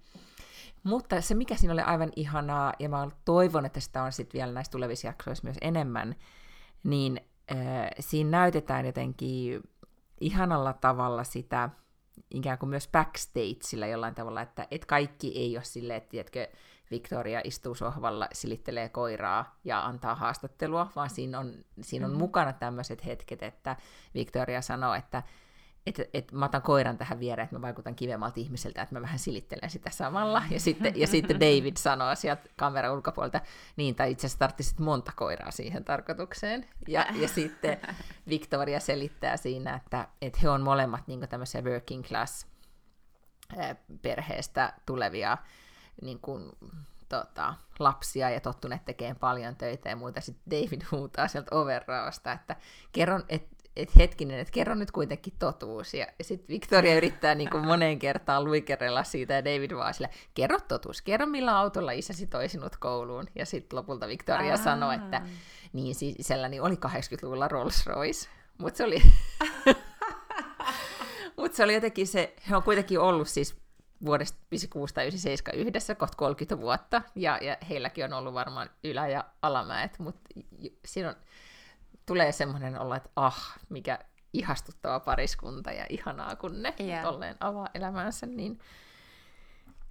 Mutta 0.83 1.21
se, 1.21 1.35
mikä 1.35 1.55
siinä 1.55 1.73
oli 1.73 1.81
aivan 1.81 2.11
ihanaa, 2.15 2.73
ja 2.79 2.89
mä 2.89 3.07
toivon, 3.25 3.65
että 3.65 3.79
sitä 3.79 4.03
on 4.03 4.11
sitten 4.11 4.39
vielä 4.39 4.51
näissä 4.53 4.71
tulevissa 4.71 5.07
jaksoissa 5.07 5.43
myös 5.43 5.57
enemmän, 5.61 6.15
niin 6.83 7.21
äh, 7.51 7.57
siinä 7.99 8.29
näytetään 8.29 8.85
jotenkin 8.85 9.63
ihanalla 10.21 10.73
tavalla 10.73 11.23
sitä 11.23 11.69
ikään 12.31 12.57
kuin 12.57 12.69
myös 12.69 12.87
backstageilla 12.87 13.87
jollain 13.87 14.15
tavalla, 14.15 14.41
että 14.41 14.67
et 14.71 14.85
kaikki 14.85 15.37
ei 15.37 15.57
ole 15.57 15.63
silleen, 15.63 15.97
että 15.97 16.09
tiedätkö, 16.09 16.47
Victoria 16.91 17.41
istuu 17.43 17.75
sohvalla, 17.75 18.27
silittelee 18.33 18.89
koiraa 18.89 19.59
ja 19.63 19.85
antaa 19.85 20.15
haastattelua, 20.15 20.91
vaan 20.95 21.09
siinä 21.09 21.39
on, 21.39 21.53
siinä 21.81 22.05
on 22.05 22.11
mm-hmm. 22.11 22.19
mukana 22.19 22.53
tämmöiset 22.53 23.05
hetket, 23.05 23.43
että 23.43 23.75
Victoria 24.13 24.61
sanoo, 24.61 24.93
että 24.93 25.23
että 25.85 26.05
et 26.13 26.31
mä 26.31 26.45
otan 26.45 26.61
koiran 26.61 26.97
tähän 26.97 27.19
viereen, 27.19 27.43
että 27.43 27.55
mä 27.55 27.61
vaikutan 27.61 27.95
kivemmalta 27.95 28.39
ihmiseltä, 28.39 28.81
että 28.81 28.95
mä 28.95 29.01
vähän 29.01 29.19
silittelen 29.19 29.69
sitä 29.69 29.89
samalla. 29.89 30.43
Ja 30.49 30.59
sitten, 30.59 30.99
ja 30.99 31.07
sitten 31.07 31.39
David 31.39 31.77
sanoo 31.77 32.15
sieltä 32.15 32.49
kameran 32.57 32.93
ulkopuolelta, 32.93 33.41
niin, 33.75 33.95
tai 33.95 34.11
itse 34.11 34.27
asiassa 34.27 34.83
monta 34.83 35.11
koiraa 35.15 35.51
siihen 35.51 35.83
tarkoitukseen. 35.83 36.69
Ja, 36.87 37.05
ja 37.15 37.27
sitten 37.27 37.77
Victoria 38.29 38.79
selittää 38.79 39.37
siinä, 39.37 39.75
että, 39.75 40.07
että 40.21 40.39
he 40.43 40.49
on 40.49 40.61
molemmat 40.61 41.07
niin 41.07 41.29
tämmöisiä 41.29 41.61
working 41.61 42.03
class 42.03 42.47
perheestä 44.01 44.73
tulevia 44.85 45.37
niin 46.01 46.19
kuin, 46.19 46.51
tota, 47.09 47.53
lapsia 47.79 48.29
ja 48.29 48.39
tottuneet 48.39 48.85
tekemään 48.85 49.15
paljon 49.15 49.55
töitä 49.55 49.89
ja 49.89 49.95
muuta. 49.95 50.21
Sitten 50.21 50.51
David 50.51 50.81
huutaa 50.91 51.27
sieltä 51.27 51.55
overraosta, 51.55 52.31
että 52.31 52.55
kerron, 52.91 53.23
että 53.29 53.52
et 53.75 53.95
hetkinen, 53.95 54.39
että 54.39 54.51
kerro 54.51 54.75
nyt 54.75 54.91
kuitenkin 54.91 55.33
totuus. 55.39 55.93
Ja, 55.93 56.07
ja 56.19 56.23
sitten 56.23 56.47
Victoria 56.47 56.95
yrittää 56.95 57.35
niin 57.35 57.49
kuin 57.49 57.65
moneen 57.65 57.99
kertaan 57.99 58.43
luikerella 58.43 59.03
siitä, 59.03 59.33
ja 59.33 59.45
David 59.45 59.75
vaan 59.75 59.93
sillä, 59.93 60.09
kerro 60.33 60.59
totuus, 60.67 61.01
kerro 61.01 61.25
millä 61.25 61.57
autolla 61.57 61.91
isäsi 61.91 62.27
toi 62.27 62.49
sinut 62.49 62.77
kouluun. 62.77 63.25
Ja 63.35 63.45
sitten 63.45 63.77
lopulta 63.77 64.07
Victoria 64.07 64.57
sanoi, 64.57 64.95
että 64.95 65.21
niin 65.73 65.95
sisälläni 65.95 66.59
oli 66.59 66.75
80-luvulla 66.75 67.47
Rolls 67.47 67.85
Royce. 67.85 68.29
Mutta 68.57 68.77
se 68.77 68.83
oli... 68.83 69.01
Mutta 71.37 71.55
se 71.57 71.63
oli 71.63 71.73
jotenkin 71.73 72.07
se, 72.07 72.35
he 72.49 72.55
on 72.55 72.63
kuitenkin 72.63 72.99
ollut 72.99 73.27
siis 73.27 73.55
vuodesta 74.05 74.39
56 74.51 74.93
tai 74.93 75.03
97 75.03 75.67
yhdessä, 75.67 75.95
kohta 75.95 76.17
30 76.17 76.61
vuotta, 76.61 77.01
ja, 77.15 77.37
ja 77.41 77.57
heilläkin 77.69 78.05
on 78.05 78.13
ollut 78.13 78.33
varmaan 78.33 78.69
ylä- 78.83 79.07
ja 79.07 79.25
alamäet, 79.41 79.99
mutta 79.99 80.29
siinä 80.85 81.09
on, 81.09 81.15
tulee 82.05 82.31
semmoinen 82.31 82.79
olla, 82.79 82.95
että 82.95 83.09
ah, 83.15 83.59
mikä 83.69 83.99
ihastuttava 84.33 84.99
pariskunta 84.99 85.71
ja 85.71 85.85
ihanaa, 85.89 86.35
kun 86.35 86.61
ne 86.61 86.73
yeah. 86.79 87.03
tolleen 87.03 87.35
avaa 87.39 87.67
elämäänsä, 87.73 88.25
niin, 88.25 88.59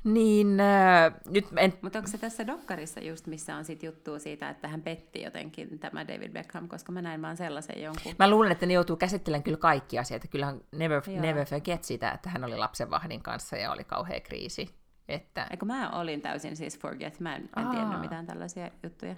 Niin, 0.05 0.61
äh, 0.61 1.13
nyt 1.31 1.47
en... 1.57 1.73
Mutta 1.83 1.99
onko 1.99 2.11
se 2.11 2.19
tässä 2.19 2.47
dokkarissa 2.47 3.01
just, 3.01 3.27
missä 3.27 3.57
on 3.57 3.65
sit 3.65 3.83
juttua 3.83 4.19
siitä, 4.19 4.49
että 4.49 4.69
hän 4.69 4.83
petti 4.83 5.23
jotenkin 5.23 5.79
tämä 5.79 6.09
David 6.09 6.33
Beckham, 6.33 6.69
koska 6.69 6.93
mä 6.93 7.03
näin 7.03 7.23
vaan 7.23 7.37
sellaisen 7.37 7.83
jonkun. 7.83 8.15
Mä 8.19 8.31
luulen, 8.31 8.53
että 8.53 8.67
ne 8.67 8.73
joutuu 8.73 8.97
käsittelemään 8.97 9.43
kyllä 9.43 9.57
kaikki 9.57 9.99
asiat. 9.99 10.23
Kyllähän 10.31 10.61
never, 10.73 11.03
never 11.21 11.47
forget 11.47 11.85
sitä, 11.85 12.11
että 12.11 12.31
hän 12.31 12.45
oli 12.45 12.57
lapsenvahdin 12.57 13.23
kanssa 13.23 13.57
ja 13.57 13.73
oli 13.73 13.85
kauhea 13.85 14.21
kriisi. 14.21 14.75
Että... 15.09 15.47
Eikö 15.51 15.67
mä 15.67 15.91
olin 15.91 16.21
täysin 16.21 16.57
siis 16.57 16.79
forget, 16.79 17.21
mä 17.21 17.37
en, 17.37 17.51
en 17.57 17.69
tiennyt 17.71 18.01
mitään 18.01 18.27
tällaisia 18.27 18.71
juttuja. 18.83 19.15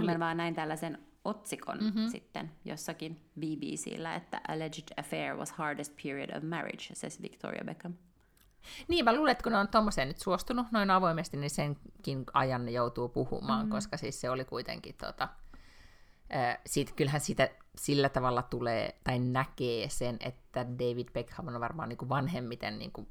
Oli... 0.00 0.12
Mä 0.12 0.18
vaan 0.18 0.36
näin 0.36 0.54
tällaisen 0.54 0.98
otsikon 1.24 1.78
mm-hmm. 1.78 2.08
sitten 2.08 2.50
jossakin 2.64 3.20
BBCllä, 3.40 4.14
että 4.14 4.40
Alleged 4.48 4.88
affair 4.96 5.36
was 5.36 5.52
hardest 5.52 5.92
period 6.02 6.36
of 6.36 6.42
marriage, 6.42 6.94
says 6.94 7.22
Victoria 7.22 7.64
Beckham. 7.64 7.94
Niin, 8.88 9.04
mä 9.04 9.14
luulen, 9.14 9.32
että 9.32 9.42
kun 9.42 9.52
ne 9.52 9.58
on 9.58 9.68
tuommoiseen 9.68 10.08
nyt 10.08 10.18
suostunut 10.18 10.66
noin 10.72 10.90
avoimesti, 10.90 11.36
niin 11.36 11.50
senkin 11.50 12.24
ajan 12.32 12.64
ne 12.64 12.70
joutuu 12.70 13.08
puhumaan, 13.08 13.60
mm-hmm. 13.60 13.70
koska 13.70 13.96
siis 13.96 14.20
se 14.20 14.30
oli 14.30 14.44
kuitenkin 14.44 14.94
tota, 14.94 15.28
äh, 16.34 16.58
siitä, 16.66 16.92
kyllähän 16.96 17.20
sitä 17.20 17.50
sillä 17.76 18.08
tavalla 18.08 18.42
tulee, 18.42 19.00
tai 19.04 19.18
näkee 19.18 19.88
sen, 19.88 20.16
että 20.20 20.66
David 20.66 21.08
Beckham 21.12 21.48
on 21.48 21.60
varmaan 21.60 21.88
niin 21.88 21.96
kuin 21.96 22.08
vanhemmiten, 22.08 22.78
niin 22.78 22.92
kuin, 22.92 23.08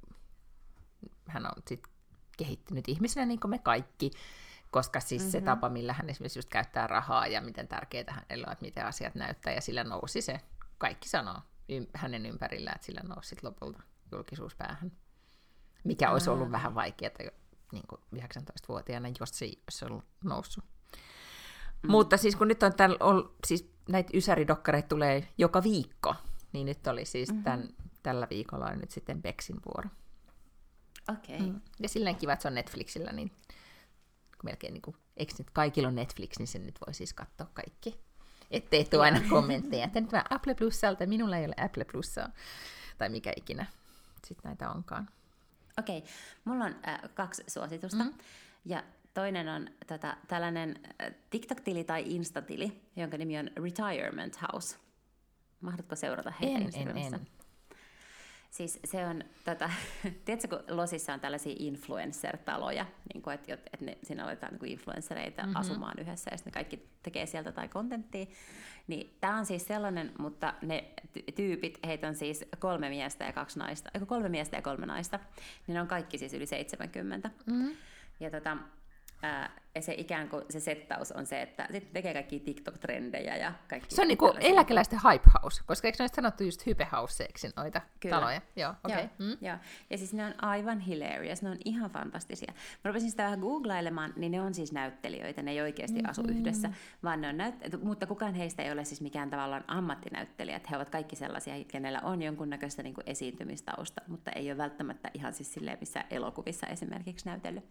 hän 1.27 1.45
on 1.45 1.63
sit 1.67 1.83
kehittynyt 2.37 2.89
ihmisenä 2.89 3.25
niin 3.25 3.39
kuin 3.39 3.51
me 3.51 3.59
kaikki, 3.59 4.11
koska 4.73 4.99
siis 4.99 5.21
mm-hmm. 5.21 5.31
se 5.31 5.41
tapa, 5.41 5.69
millä 5.69 5.93
hän 5.93 6.09
esimerkiksi 6.09 6.39
just 6.39 6.49
käyttää 6.49 6.87
rahaa 6.87 7.27
ja 7.27 7.41
miten 7.41 7.67
tärkeää 7.67 8.13
hänelle 8.13 8.45
on, 8.47 8.53
että 8.53 8.65
miten 8.65 8.85
asiat 8.85 9.15
näyttää, 9.15 9.53
ja 9.53 9.61
sillä 9.61 9.83
nousi 9.83 10.21
se, 10.21 10.39
kaikki 10.77 11.09
sanoo 11.09 11.41
hänen 11.93 12.25
ympärillä, 12.25 12.71
että 12.75 12.85
sillä 12.85 13.01
nousi 13.03 13.35
lopulta 13.43 13.83
julkisuuspäähän 14.11 14.91
mikä 15.83 16.11
olisi 16.11 16.29
ollut 16.29 16.51
vähän 16.51 16.75
vaikeaa 16.75 17.11
niin 17.71 17.83
19-vuotiaana, 18.15 19.09
jos 19.19 19.29
se 19.29 19.45
ei 19.45 19.61
olisi 19.67 19.85
ollut 19.85 20.03
noussut. 20.23 20.63
Mm. 21.83 21.91
Mutta 21.91 22.17
siis 22.17 22.35
kun 22.35 22.47
nyt 22.47 22.63
on, 22.63 22.73
täällä, 22.73 22.97
on 22.99 23.35
siis 23.47 23.73
näitä 23.89 24.09
ysäridokkareita 24.13 24.87
tulee 24.87 25.27
joka 25.37 25.63
viikko, 25.63 26.15
niin 26.53 26.65
nyt 26.65 26.87
oli 26.87 27.05
siis 27.05 27.29
mm-hmm. 27.29 27.43
tämän, 27.43 27.69
tällä 28.03 28.27
viikolla 28.29 28.65
on 28.65 28.79
nyt 28.79 28.91
sitten 28.91 29.21
Beksin 29.21 29.55
vuoro. 29.65 29.89
Okei. 31.09 31.35
Okay. 31.35 31.47
Mm. 31.47 31.61
Ja 31.79 31.89
silleen 31.89 32.15
kiva, 32.15 32.33
että 32.33 32.41
se 32.41 32.47
on 32.47 32.55
Netflixillä, 32.55 33.11
niin 33.11 33.31
melkein 34.43 34.73
niin 34.73 34.81
kuin, 34.81 34.95
eikö 35.17 35.33
nyt 35.37 35.49
kaikilla 35.49 35.87
on 35.87 35.95
Netflix, 35.95 36.37
niin 36.39 36.47
sen 36.47 36.65
nyt 36.65 36.79
voi 36.87 36.93
siis 36.93 37.13
katsoa 37.13 37.47
kaikki. 37.53 37.99
Ettei 38.51 38.85
tule 38.85 39.01
aina 39.03 39.21
kommentteja, 39.29 39.85
että 39.85 40.01
nyt 40.01 40.11
mä 40.11 40.23
Apple 40.29 40.55
Plusalta, 40.55 41.05
minulla 41.05 41.37
ei 41.37 41.45
ole 41.45 41.55
Apple 41.57 41.85
Plusaa, 41.85 42.29
tai 42.97 43.09
mikä 43.09 43.33
ikinä 43.35 43.65
sitten 44.27 44.49
näitä 44.49 44.69
onkaan. 44.69 45.09
Okei, 45.79 45.97
okay. 45.97 46.11
mulla 46.45 46.65
on 46.65 46.75
äh, 46.87 46.99
kaksi 47.13 47.43
suositusta. 47.47 48.03
Mm. 48.03 48.13
Ja 48.65 48.83
toinen 49.13 49.49
on 49.49 49.69
tota, 49.87 50.17
tällainen 50.27 50.79
äh, 51.01 51.13
TikTok-tili 51.29 51.83
tai 51.83 52.03
Insta-tili, 52.15 52.81
jonka 52.95 53.17
nimi 53.17 53.39
on 53.39 53.49
Retirement 53.63 54.37
House. 54.41 54.77
Mahdotko 55.61 55.95
seurata 55.95 56.33
heitä 56.41 56.57
en, 56.57 56.63
Instagramissa? 56.63 57.15
En, 57.15 57.21
en. 57.21 57.42
Siis 58.53 58.79
se 58.85 59.05
on, 59.05 59.23
tota, 59.45 59.69
tiedätkö, 60.25 60.47
kun 60.47 60.77
Losissa 60.77 61.13
on 61.13 61.19
tällaisia 61.19 61.55
influencer-taloja, 61.59 62.85
niin 63.13 63.21
kuin, 63.21 63.33
että, 63.33 63.53
että 63.53 63.85
ne, 63.85 63.97
siinä 64.03 64.23
aletaan 64.23 64.53
niin 64.61 64.71
influenssereita 64.71 65.41
mm-hmm. 65.41 65.55
asumaan 65.55 65.99
yhdessä 65.99 66.31
ja 66.31 66.37
sitten 66.37 66.51
ne 66.51 66.53
kaikki 66.53 66.87
tekee 67.03 67.25
sieltä 67.25 67.51
tai 67.51 67.67
kontenttia. 67.67 68.25
Niin 68.87 69.17
tämä 69.21 69.37
on 69.37 69.45
siis 69.45 69.67
sellainen, 69.67 70.11
mutta 70.17 70.53
ne 70.61 70.85
tyypit, 71.35 71.79
heitä 71.87 72.07
on 72.07 72.15
siis 72.15 72.45
kolme 72.59 72.89
miestä 72.89 73.25
ja 73.25 73.33
kaksi 73.33 73.59
naista, 73.59 73.89
eikö 73.93 74.05
kolme 74.05 74.29
miestä 74.29 74.55
ja 74.55 74.61
kolme 74.61 74.85
naista, 74.85 75.19
niin 75.67 75.73
ne 75.73 75.81
on 75.81 75.87
kaikki 75.87 76.17
siis 76.17 76.33
yli 76.33 76.45
70. 76.45 77.29
Mm-hmm. 77.45 77.71
Ja 78.19 78.31
tota, 78.31 78.57
ää, 79.23 79.49
ja 79.75 79.81
se 79.81 79.93
ikään 79.97 80.29
kuin 80.29 80.43
se 80.49 80.59
settaus 80.59 81.11
on 81.11 81.25
se, 81.25 81.41
että 81.41 81.67
sitten 81.71 81.93
tekee 81.93 82.13
kaikki 82.13 82.39
TikTok-trendejä 82.39 83.35
ja 83.35 83.53
kaikki. 83.69 83.95
Se 83.95 84.01
on 84.01 84.07
niinku 84.07 84.33
eläkeläisten 84.39 84.99
hype 85.11 85.29
house, 85.33 85.63
koska 85.65 85.87
eikö 85.87 86.03
ne 86.03 86.07
sanottu 86.07 86.43
just 86.43 86.65
hype 86.65 86.87
houseiksi 86.91 87.49
noita 87.55 87.81
Kyllä. 87.99 88.15
taloja? 88.15 88.41
Joo, 88.55 88.73
okay. 88.83 88.97
joo, 88.97 89.09
mm. 89.19 89.37
joo. 89.41 89.57
Ja 89.89 89.97
siis 89.97 90.13
ne 90.13 90.25
on 90.25 90.43
aivan 90.43 90.79
hilarious, 90.79 91.41
ne 91.41 91.49
on 91.49 91.57
ihan 91.65 91.91
fantastisia. 91.91 92.53
Mä 92.83 92.89
rupesin 92.89 93.11
sitä 93.11 93.23
vähän 93.23 93.39
googlailemaan, 93.39 94.13
niin 94.15 94.31
ne 94.31 94.41
on 94.41 94.53
siis 94.53 94.71
näyttelijöitä, 94.71 95.41
ne 95.41 95.51
ei 95.51 95.61
oikeasti 95.61 95.97
mm-hmm. 95.97 96.09
asu 96.09 96.21
yhdessä, 96.27 96.69
vaan 97.03 97.21
ne 97.21 97.27
on 97.27 97.37
näyt- 97.37 97.83
mutta 97.83 98.07
kukaan 98.07 98.33
heistä 98.33 98.63
ei 98.63 98.71
ole 98.71 98.85
siis 98.85 99.01
mikään 99.01 99.29
tavallaan 99.29 99.63
ammattinäyttelijät. 99.67 100.71
He 100.71 100.75
ovat 100.75 100.89
kaikki 100.89 101.15
sellaisia, 101.15 101.63
kenellä 101.67 101.99
on 102.03 102.21
jonkunnäköistä 102.21 102.83
niin 102.83 102.93
kuin 102.93 103.09
esiintymistausta, 103.09 104.01
mutta 104.07 104.31
ei 104.31 104.51
ole 104.51 104.57
välttämättä 104.57 105.11
ihan 105.13 105.33
siis 105.33 105.53
silleen 105.53 105.77
missä 105.79 106.05
elokuvissa 106.09 106.67
esimerkiksi 106.67 107.25
näytellyt 107.25 107.65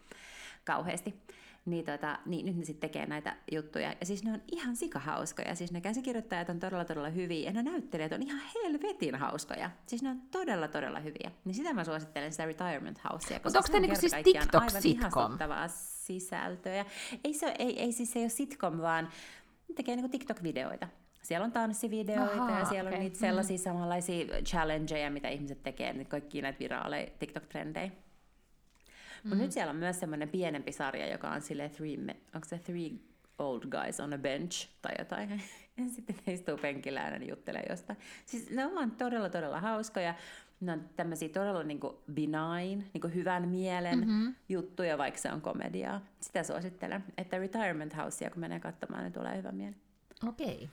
kauheasti 0.64 1.22
niin, 1.64 1.84
tota, 1.84 2.18
niin 2.26 2.46
nyt 2.46 2.56
ne 2.56 2.64
sitten 2.64 2.90
tekee 2.90 3.06
näitä 3.06 3.36
juttuja. 3.52 3.94
Ja 4.00 4.06
siis 4.06 4.24
ne 4.24 4.32
on 4.32 4.42
ihan 4.52 4.76
sikahauskoja. 4.76 5.54
Siis 5.54 5.72
ne 5.72 5.80
käsikirjoittajat 5.80 6.48
on 6.48 6.60
todella 6.60 6.84
todella 6.84 7.08
hyviä 7.08 7.46
ja 7.46 7.52
ne 7.52 7.62
näyttelijät 7.62 8.12
on 8.12 8.22
ihan 8.22 8.40
helvetin 8.54 9.14
hauskoja. 9.14 9.70
Siis 9.86 10.02
ne 10.02 10.10
on 10.10 10.20
todella 10.30 10.68
todella 10.68 11.00
hyviä. 11.00 11.30
Niin 11.44 11.54
sitä 11.54 11.74
mä 11.74 11.84
suosittelen 11.84 12.32
sitä 12.32 12.44
Retirement 12.44 12.98
Housea. 13.10 13.40
Mutta 13.44 13.58
onko 13.58 13.68
tämä 13.68 13.80
niinku 13.80 14.00
siis 14.00 14.12
TikTok-sitcom? 14.12 15.38
sisältöä. 15.68 16.84
Ei, 17.24 17.34
se, 17.34 17.54
ei, 17.58 17.80
ei 17.80 17.92
siis 17.92 18.12
se 18.12 18.18
ei 18.18 18.22
ole 18.22 18.30
sitcom, 18.30 18.78
vaan 18.78 19.08
ne 19.68 19.74
tekee 19.74 19.96
niinku 19.96 20.18
TikTok-videoita. 20.18 20.86
Siellä 21.22 21.44
on 21.44 21.52
tanssivideoita 21.52 22.42
Aha, 22.42 22.58
ja 22.58 22.64
siellä 22.64 22.88
okay. 22.88 22.98
on 22.98 23.04
niitä 23.04 23.18
sellaisia 23.18 23.56
mm. 23.56 23.62
samanlaisia 23.62 24.26
challengeja, 24.44 25.10
mitä 25.10 25.28
ihmiset 25.28 25.62
tekee, 25.62 25.92
niin 25.92 26.06
kaikki 26.06 26.42
näitä 26.42 26.58
viraaleja 26.58 27.06
TikTok-trendejä. 27.06 27.90
Mutta 29.23 29.37
mm. 29.37 29.43
nyt 29.43 29.53
siellä 29.53 29.70
on 29.70 29.77
myös 29.77 30.01
semmoinen 30.01 30.29
pienempi 30.29 30.73
sarja, 30.73 31.07
joka 31.12 31.31
on 31.31 31.41
sille 31.41 31.68
three, 31.68 31.97
onko 32.35 32.49
se 32.49 32.59
three 32.59 32.91
old 33.39 33.62
guys 33.62 34.01
on 34.01 34.12
a 34.12 34.18
bench 34.18 34.68
tai 34.83 34.95
jotain. 34.99 35.43
Ja 35.77 35.89
sitten 35.89 36.16
ne 36.27 36.33
istuu 36.33 36.57
penkillä 36.59 37.01
ja 37.01 37.18
ne 37.18 37.25
juttelee 37.27 37.66
jostain. 37.70 37.99
Siis 38.27 38.51
ne 38.51 38.66
on 38.66 38.91
todella, 38.91 39.29
todella 39.29 39.61
hauskoja. 39.61 40.14
Ne 40.61 40.73
on 40.73 40.89
tämmöisiä 40.97 41.29
todella 41.29 41.62
niin 41.62 41.81
kuin 41.81 41.97
benign, 42.12 42.85
niin 42.93 43.01
kuin 43.01 43.14
hyvän 43.14 43.49
mielen 43.49 43.99
mm-hmm. 43.99 44.35
juttuja, 44.49 44.99
vaikka 44.99 45.20
se 45.20 45.33
on 45.33 45.41
komediaa. 45.41 46.01
Sitä 46.20 46.43
suosittelen, 46.43 47.05
että 47.16 47.39
Retirement 47.39 47.97
Housea, 47.97 48.31
kun 48.31 48.41
menee 48.41 48.61
katsomaan, 48.61 49.03
niin 49.03 49.12
tulee 49.12 49.37
hyvä 49.37 49.53
mieli. 49.53 49.77
Okei. 50.29 50.55
Okay. 50.55 50.68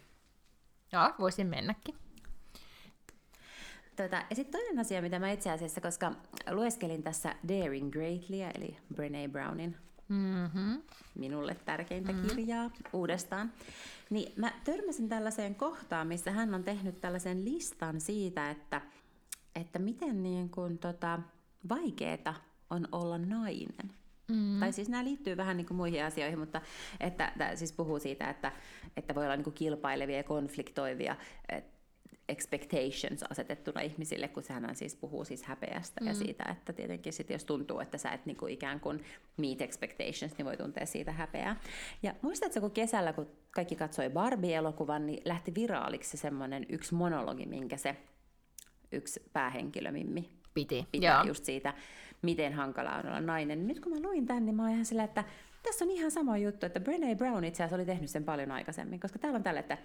Joo, 0.92 1.14
voisin 1.20 1.48
mennäkin. 1.48 1.96
Tota, 4.04 4.24
ja 4.30 4.36
sitten 4.36 4.62
toinen 4.62 4.80
asia, 4.80 5.02
mitä 5.02 5.20
mä 5.20 5.32
itse 5.32 5.52
asiassa, 5.52 5.82
koska 5.82 6.12
lueskelin 6.52 7.04
tässä 7.04 7.36
Daring 7.48 7.92
Greatlyä, 7.92 8.50
eli 8.50 8.78
Brené 8.94 9.32
Brownin 9.32 9.76
mm-hmm. 10.08 10.82
minulle 11.16 11.56
tärkeintä 11.66 12.12
mm-hmm. 12.12 12.30
kirjaa 12.30 12.72
uudestaan, 12.94 13.52
niin 14.10 14.34
mä 14.36 14.52
törmäsin 14.64 15.10
tällaiseen 15.10 15.56
kohtaan, 15.56 16.08
missä 16.08 16.32
hän 16.32 16.54
on 16.54 16.64
tehnyt 16.64 17.02
tällaisen 17.02 17.46
listan 17.46 18.02
siitä, 18.02 18.50
että, 18.50 18.82
että 19.56 19.80
miten 19.80 20.24
niin 20.24 20.50
kuin, 20.50 20.78
tota, 20.78 21.20
vaikeeta 21.70 22.34
on 22.70 22.88
olla 22.92 23.18
nainen. 23.18 23.92
Mm. 24.28 24.60
Tai 24.60 24.74
siis 24.74 24.90
nämä 24.90 25.04
liittyy 25.04 25.38
vähän 25.38 25.58
niin 25.58 25.68
kuin 25.68 25.78
muihin 25.78 26.06
asioihin, 26.06 26.40
mutta 26.40 26.62
että, 27.00 27.28
että 27.28 27.56
siis 27.56 27.74
puhuu 27.74 28.00
siitä, 28.00 28.30
että, 28.30 28.52
että 28.98 29.16
voi 29.16 29.24
olla 29.26 29.36
niin 29.36 29.44
kuin 29.44 29.54
kilpailevia 29.54 30.18
ja 30.18 30.24
konfliktoivia 30.24 31.16
expectations 32.30 33.24
asetettuna 33.30 33.82
ihmisille, 33.82 34.28
kun 34.28 34.44
sehän 34.44 34.76
siis 34.76 34.96
puhuu 34.96 35.26
siis 35.26 35.44
häpeästä 35.44 36.02
mm. 36.02 36.08
ja 36.08 36.14
siitä, 36.14 36.44
että 36.52 36.74
tietenkin 36.74 37.14
sit 37.14 37.30
jos 37.30 37.46
tuntuu, 37.46 37.80
että 37.80 37.98
sä 37.98 38.12
et 38.12 38.26
niinku 38.26 38.48
ikään 38.48 38.80
kuin 38.80 39.04
meet 39.38 39.62
expectations, 39.62 40.38
niin 40.38 40.46
voi 40.46 40.58
tuntea 40.58 40.86
siitä 40.86 41.12
häpeää. 41.12 41.56
Ja 42.04 42.16
muistatko, 42.22 42.62
kun 42.62 42.72
kesällä, 42.72 43.14
kun 43.14 43.32
kaikki 43.52 43.76
katsoi 43.76 44.10
Barbie-elokuvan, 44.10 45.06
niin 45.06 45.22
lähti 45.26 45.56
viraaliksi 45.56 46.18
semmoinen 46.18 46.66
yksi 46.70 46.96
monologi, 46.96 47.46
minkä 47.46 47.78
se 47.78 47.96
yksi 48.92 49.24
päähenkilö 49.34 49.92
Mimmi 49.92 50.30
piti. 50.54 50.88
Pitää 50.92 51.16
Joo. 51.16 51.28
just 51.28 51.46
siitä, 51.46 51.74
miten 52.22 52.54
hankalaa 52.54 53.00
on 53.00 53.06
olla 53.06 53.22
nainen. 53.22 53.68
Nyt 53.68 53.80
kun 53.80 53.92
mä 53.92 54.08
luin 54.08 54.26
tämän, 54.26 54.46
niin 54.46 54.56
mä 54.56 54.64
oon 54.64 54.72
ihan 54.72 54.86
sillä, 54.86 55.04
että 55.04 55.24
tässä 55.64 55.86
on 55.86 55.92
ihan 55.92 56.12
sama 56.12 56.38
juttu, 56.38 56.66
että 56.66 56.80
Brené 56.80 57.16
Brown 57.16 57.44
itse 57.44 57.64
asiassa 57.64 57.76
oli 57.76 57.86
tehnyt 57.86 58.10
sen 58.10 58.24
paljon 58.24 58.52
aikaisemmin, 58.52 59.00
koska 59.00 59.20
täällä 59.20 59.38
on 59.38 59.44
tällä, 59.44 59.60
että 59.60 59.78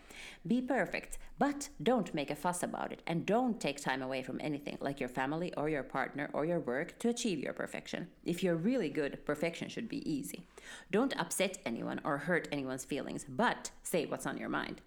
be 0.49 0.55
perfect, 0.67 1.21
but 1.39 1.73
don't 1.91 2.15
make 2.15 2.33
a 2.33 2.37
fuss 2.37 2.65
about 2.65 2.93
it, 2.93 3.03
and 3.07 3.31
don't 3.31 3.55
take 3.59 3.75
time 3.75 4.05
away 4.05 4.23
from 4.23 4.39
anything 4.41 4.83
like 4.83 5.05
your 5.05 5.15
family 5.15 5.51
or 5.57 5.71
your 5.71 5.85
partner 5.85 6.29
or 6.33 6.47
your 6.47 6.67
work 6.67 6.93
to 6.99 7.09
achieve 7.09 7.43
your 7.43 7.55
perfection. 7.55 8.07
If 8.25 8.43
you're 8.45 8.65
really 8.65 8.91
good, 8.91 9.17
perfection 9.25 9.69
should 9.69 9.89
be 9.89 10.11
easy. 10.11 10.47
Don't 10.93 11.21
upset 11.21 11.59
anyone 11.67 12.01
or 12.05 12.19
hurt 12.19 12.49
anyone's 12.53 12.87
feelings, 12.87 13.27
but 13.29 13.71
say 13.83 14.07
what's 14.07 14.27
on 14.27 14.39
your 14.39 14.51
mind. 14.51 14.81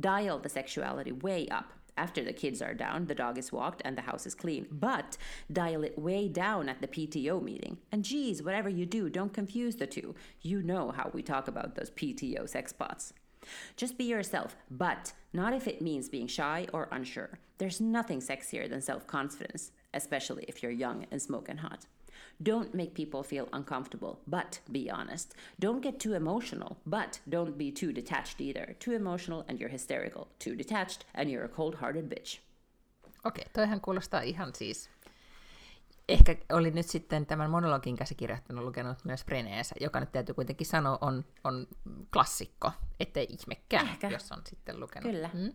Dial 0.00 0.38
the 0.38 0.48
sexuality 0.48 1.12
way 1.12 1.48
up 1.50 1.79
after 2.00 2.24
the 2.24 2.32
kids 2.32 2.62
are 2.62 2.72
down, 2.72 3.04
the 3.04 3.14
dog 3.14 3.36
is 3.36 3.52
walked, 3.52 3.82
and 3.84 3.94
the 3.94 4.08
house 4.10 4.24
is 4.24 4.34
clean. 4.34 4.66
But 4.72 5.18
dial 5.52 5.84
it 5.84 5.98
way 5.98 6.28
down 6.28 6.70
at 6.70 6.80
the 6.80 6.88
PTO 6.88 7.42
meeting. 7.42 7.76
And 7.92 8.02
geez, 8.02 8.42
whatever 8.42 8.70
you 8.70 8.86
do, 8.86 9.10
don't 9.10 9.34
confuse 9.34 9.76
the 9.76 9.86
two. 9.86 10.14
You 10.40 10.62
know 10.62 10.92
how 10.92 11.10
we 11.12 11.22
talk 11.22 11.46
about 11.46 11.74
those 11.74 11.90
PTO 11.90 12.48
sex 12.48 12.70
spots. 12.70 13.12
Just 13.76 13.98
be 13.98 14.04
yourself, 14.04 14.56
but 14.70 15.12
not 15.34 15.52
if 15.52 15.68
it 15.68 15.82
means 15.82 16.08
being 16.08 16.26
shy 16.26 16.66
or 16.72 16.88
unsure. 16.90 17.38
There's 17.58 17.82
nothing 17.82 18.20
sexier 18.20 18.66
than 18.68 18.80
self 18.80 19.06
confidence, 19.06 19.72
especially 19.92 20.44
if 20.48 20.62
you're 20.62 20.72
young 20.72 21.06
and 21.10 21.20
smoking 21.20 21.58
hot. 21.58 21.84
Don't 22.42 22.74
make 22.74 22.94
people 22.94 23.22
feel 23.22 23.48
uncomfortable, 23.52 24.16
but 24.30 24.62
be 24.72 24.90
honest. 24.92 25.34
Don't 25.66 25.80
get 25.82 25.98
too 25.98 26.14
emotional, 26.14 26.76
but 26.90 27.20
don't 27.30 27.56
be 27.56 27.70
too 27.80 27.94
detached 27.94 28.40
either. 28.40 28.74
Too 28.84 28.92
emotional 28.94 29.44
and 29.48 29.60
you're 29.60 29.72
hysterical. 29.72 30.24
Too 30.44 30.58
detached 30.58 31.04
and 31.14 31.28
you're 31.28 31.44
a 31.44 31.48
cold-hearted 31.48 32.08
bitch. 32.08 32.40
Okei, 33.24 33.44
toihan 33.52 33.80
kuulostaa 33.80 34.20
ihan 34.20 34.54
siis... 34.54 34.90
Ehkä 36.08 36.36
oli 36.52 36.70
nyt 36.70 36.86
sitten 36.86 37.26
tämän 37.26 37.50
monologin 37.50 37.96
käsikirjoittanut 37.96 38.64
lukenut 38.64 39.04
myös 39.04 39.24
Breneensä, 39.24 39.74
joka 39.80 40.00
nyt 40.00 40.12
täytyy 40.12 40.34
kuitenkin 40.34 40.66
sanoa 40.66 40.98
on, 41.00 41.24
on 41.44 41.66
klassikko, 42.12 42.72
ettei 43.00 43.26
ihmekään, 43.28 43.88
Ehkä. 43.88 44.08
jos 44.08 44.32
on 44.32 44.42
sitten 44.46 44.80
lukenut. 44.80 45.10
Kyllä. 45.10 45.30
Mm. 45.32 45.52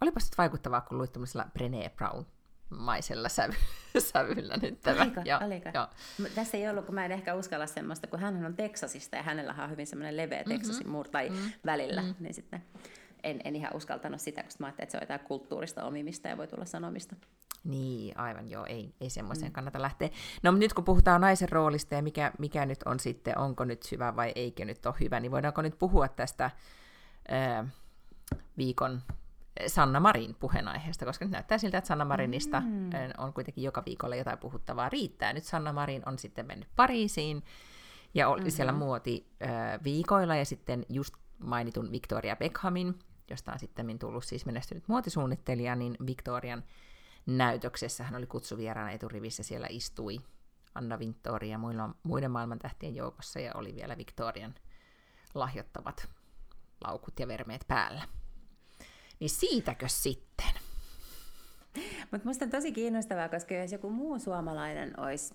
Olipa 0.00 0.20
sitten 0.20 0.38
vaikuttavaa, 0.38 0.80
kun 0.80 0.98
luit 0.98 1.12
tämmöisellä 1.12 1.46
Brené 1.58 1.90
Brown 1.96 2.26
maisella 2.70 3.28
sävy, 3.28 3.54
sävyllä 4.12 4.56
nyt 4.62 4.80
tämä. 4.80 5.02
Oliko? 5.02 5.20
Joo, 5.24 5.40
Oliko? 5.44 5.70
joo. 5.74 5.86
Mut 6.18 6.34
Tässä 6.34 6.56
ei 6.56 6.68
ollut, 6.68 6.86
kun 6.86 6.94
mä 6.94 7.04
en 7.04 7.12
ehkä 7.12 7.34
uskalla 7.34 7.66
semmoista, 7.66 8.06
kun 8.06 8.20
hän 8.20 8.44
on 8.44 8.56
Teksasista 8.56 9.16
ja 9.16 9.22
hänellä 9.22 9.54
on 9.58 9.70
hyvin 9.70 9.86
semmoinen 9.86 10.16
leveä 10.16 10.44
Teksasin 10.44 10.88
mur, 10.88 11.08
tai 11.08 11.32
välillä, 11.66 12.04
niin 12.20 12.34
sitten 12.34 12.62
en, 13.22 13.40
en 13.44 13.56
ihan 13.56 13.76
uskaltanut 13.76 14.20
sitä, 14.20 14.42
koska 14.42 14.62
mä 14.62 14.66
ajattelin, 14.66 14.84
että 14.84 14.92
se 14.92 14.98
on 14.98 15.02
jotain 15.02 15.20
kulttuurista 15.20 15.84
omimista 15.84 16.28
ja 16.28 16.36
voi 16.36 16.46
tulla 16.46 16.64
sanomista. 16.64 17.16
Niin, 17.64 18.18
aivan 18.18 18.48
joo, 18.48 18.64
ei, 18.68 18.94
ei 19.00 19.10
semmoiseen 19.10 19.50
mm. 19.50 19.52
kannata 19.52 19.82
lähteä. 19.82 20.08
No 20.42 20.52
nyt 20.52 20.74
kun 20.74 20.84
puhutaan 20.84 21.20
naisen 21.20 21.48
roolista 21.48 21.94
ja 21.94 22.02
mikä, 22.02 22.32
mikä 22.38 22.66
nyt 22.66 22.82
on 22.82 23.00
sitten, 23.00 23.38
onko 23.38 23.64
nyt 23.64 23.92
hyvä 23.92 24.16
vai 24.16 24.32
eikö 24.34 24.64
nyt 24.64 24.86
ole 24.86 24.94
hyvä, 25.00 25.20
niin 25.20 25.32
voidaanko 25.32 25.62
nyt 25.62 25.78
puhua 25.78 26.08
tästä 26.08 26.50
ää, 27.28 27.68
viikon 28.56 29.02
Sanna 29.66 30.00
Marin 30.00 30.34
puheenaiheesta, 30.34 31.04
koska 31.04 31.24
nyt 31.24 31.32
näyttää 31.32 31.58
siltä, 31.58 31.78
että 31.78 31.88
Sanna 31.88 32.04
Marinista 32.04 32.60
mm. 32.60 32.90
on 33.18 33.32
kuitenkin 33.32 33.64
joka 33.64 33.82
viikolla 33.86 34.16
jotain 34.16 34.38
puhuttavaa 34.38 34.88
riittää. 34.88 35.32
Nyt 35.32 35.44
Sanna 35.44 35.72
Marin 35.72 36.02
on 36.06 36.18
sitten 36.18 36.46
mennyt 36.46 36.68
Pariisiin 36.76 37.42
ja 38.14 38.28
oli 38.28 38.40
mm-hmm. 38.40 38.50
siellä 38.50 38.72
muoti 38.72 39.26
ää, 39.40 39.78
viikoilla 39.84 40.36
ja 40.36 40.44
sitten 40.44 40.86
just 40.88 41.14
mainitun 41.38 41.92
Victoria 41.92 42.36
Beckhamin, 42.36 42.98
josta 43.30 43.52
on 43.52 43.58
sitten 43.58 43.98
tullut 43.98 44.24
siis 44.24 44.46
menestynyt 44.46 44.88
muotisuunnittelija, 44.88 45.76
niin 45.76 45.96
Victorian 46.06 46.64
näytöksessä 47.26 48.04
hän 48.04 48.14
oli 48.14 48.26
kutsuvieraana 48.26 48.90
eturivissä, 48.90 49.42
siellä 49.42 49.66
istui 49.70 50.20
Anna 50.74 50.98
Vintori 50.98 51.50
ja 51.50 51.58
muilla, 51.58 51.90
muiden 52.02 52.30
maailman 52.30 52.58
tähtien 52.58 52.94
joukossa 52.94 53.40
ja 53.40 53.52
oli 53.54 53.74
vielä 53.74 53.96
Victorian 53.96 54.54
lahjottavat 55.34 56.08
laukut 56.84 57.20
ja 57.20 57.28
vermeet 57.28 57.64
päällä. 57.68 58.02
Niin 59.20 59.30
siitäkö 59.30 59.88
sitten? 59.88 60.52
Mutta 62.10 62.28
musta 62.28 62.44
on 62.44 62.50
tosi 62.50 62.72
kiinnostavaa, 62.72 63.28
koska 63.28 63.54
jos 63.54 63.72
joku 63.72 63.90
muu 63.90 64.18
suomalainen 64.18 65.00
olisi 65.00 65.34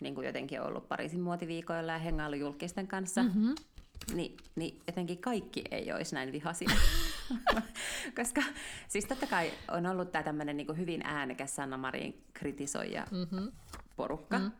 niin 0.00 0.14
kuin 0.14 0.26
jotenkin 0.26 0.60
ollut 0.60 0.88
Pariisin 0.88 1.20
muotiviikoilla 1.20 1.92
ja 1.92 1.98
hengailu 1.98 2.34
julkisten 2.34 2.86
kanssa, 2.86 3.22
mm-hmm. 3.22 3.54
niin, 4.14 4.36
niin 4.56 4.80
jotenkin 4.86 5.18
kaikki 5.18 5.64
ei 5.70 5.92
olisi 5.92 6.14
näin 6.14 6.32
vihaisia. 6.32 6.70
koska 8.18 8.42
siis 8.88 9.04
totta 9.04 9.26
kai 9.26 9.50
on 9.70 9.86
ollut 9.86 10.12
tämä 10.12 10.22
tämmöinen 10.22 10.56
niin 10.56 10.76
hyvin 10.76 11.02
äänekäs 11.04 11.56
Sanna 11.56 11.76
Marin 11.76 12.22
kritisoija 12.32 13.06
mm-hmm. 13.10 13.52
porukka. 13.96 14.38
Mm-hmm. 14.38 14.52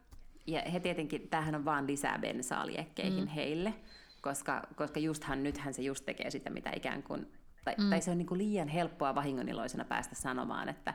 Ja 0.47 0.62
he 0.73 0.81
tietenkin, 0.81 1.29
tämähän 1.29 1.55
on 1.55 1.64
vaan 1.64 1.87
lisää 1.87 2.18
bensaa 2.18 2.66
liekkeihin 2.66 3.14
mm-hmm. 3.14 3.35
heille, 3.35 3.75
koska, 4.20 4.62
koska 4.77 5.01
justhan 5.01 5.43
nythän 5.43 5.75
se 5.75 5.83
just 5.83 6.05
tekee 6.05 6.31
sitä, 6.31 6.51
mitä 6.51 6.70
ikään 6.77 7.03
kuin 7.03 7.27
tai, 7.65 7.75
mm. 7.79 7.91
tai 7.91 8.01
se 8.01 8.11
on 8.11 8.19
niin 8.19 8.27
kuin 8.27 8.39
liian 8.39 8.69
helppoa 8.69 9.15
vahingoniloisena 9.15 9.85
päästä 9.85 10.15
sanomaan, 10.15 10.69
että 10.69 10.95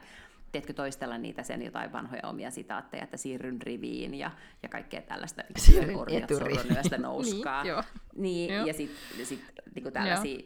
tiedätkö, 0.51 0.73
toistella 0.73 1.17
niitä 1.17 1.43
sen 1.43 1.61
jotain 1.61 1.91
vanhoja 1.93 2.27
omia 2.27 2.51
sitaatteja, 2.51 3.03
että 3.03 3.17
siirryn 3.17 3.61
riviin 3.61 4.13
ja, 4.13 4.31
ja 4.63 4.69
kaikkea 4.69 5.01
tällaista 5.01 5.43
Siirryn 5.57 5.97
eturiviin. 6.09 7.01
nouskaa. 7.01 7.63
niin, 7.63 7.69
joo. 7.69 7.83
niin, 8.15 8.53
Joo. 8.53 8.65
ja 8.65 8.73
sitten 8.73 9.25
sit, 9.25 9.41
niin 9.75 9.93
tällaisia 9.93 10.39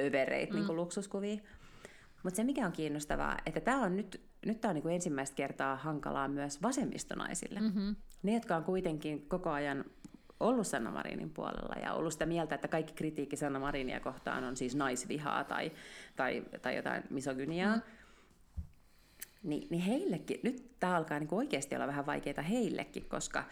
övereitä 0.00 0.54
mm. 0.54 0.58
niin 0.58 0.76
luksuskuvia. 0.76 1.36
Mutta 2.22 2.36
se 2.36 2.44
mikä 2.44 2.66
on 2.66 2.72
kiinnostavaa, 2.72 3.36
että 3.46 3.60
tämä 3.60 3.82
on 3.82 3.96
nyt, 3.96 4.20
nyt 4.46 4.60
tää 4.60 4.68
on 4.68 4.74
niin 4.74 4.90
ensimmäistä 4.90 5.36
kertaa 5.36 5.76
hankalaa 5.76 6.28
myös 6.28 6.62
vasemmistonaisille. 6.62 7.60
Mm-hmm. 7.60 7.96
Ne, 8.22 8.34
jotka 8.34 8.56
on 8.56 8.64
kuitenkin 8.64 9.28
koko 9.28 9.50
ajan 9.50 9.84
ollut 10.40 10.66
Sanna 10.66 10.90
Marinin 10.90 11.30
puolella 11.30 11.74
ja 11.82 11.92
ollut 11.92 12.12
sitä 12.12 12.26
mieltä, 12.26 12.54
että 12.54 12.68
kaikki 12.68 12.92
kritiikki 12.92 13.36
Sanna 13.36 13.58
Marinia 13.58 14.00
kohtaan 14.00 14.44
on 14.44 14.56
siis 14.56 14.74
naisvihaa 14.74 15.44
tai, 15.44 15.72
tai, 16.16 16.44
tai 16.62 16.76
jotain 16.76 17.02
misogyniaa, 17.10 17.76
mm. 17.76 17.82
Ni, 19.42 19.66
niin 19.70 19.82
heillekin, 19.82 20.40
nyt 20.42 20.78
tämä 20.80 20.96
alkaa 20.96 21.18
niin 21.18 21.28
oikeasti 21.34 21.74
olla 21.74 21.86
vähän 21.86 22.06
vaikeaa 22.06 22.42
heillekin, 22.42 23.04
koska 23.08 23.44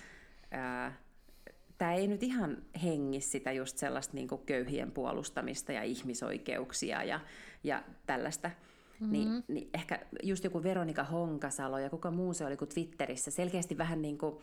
tämä 1.79 1.95
ei 1.95 2.07
nyt 2.07 2.23
ihan 2.23 2.57
hengi 2.83 3.21
sitä 3.21 3.53
just 3.53 3.79
sellaista 3.79 4.15
niin 4.15 4.29
köyhien 4.47 4.93
puolustamista 4.93 5.73
ja 5.73 5.83
ihmisoikeuksia 5.83 7.03
ja, 7.03 7.21
ja 7.65 7.83
tällaista. 8.07 8.49
Mm-hmm. 8.49 9.13
Niin, 9.13 9.45
niin 9.49 9.71
ehkä 9.75 10.01
just 10.23 10.45
joku 10.45 10.63
Veronika 10.63 11.05
Honkasalo 11.05 11.79
ja 11.79 11.91
kuka 11.91 12.11
muu 12.11 12.35
se 12.35 12.47
oli 12.47 12.57
kuin 12.57 12.69
Twitterissä, 12.69 13.31
selkeästi 13.31 13.79
vähän 13.79 14.03
niin 14.03 14.19
kuin, 14.19 14.37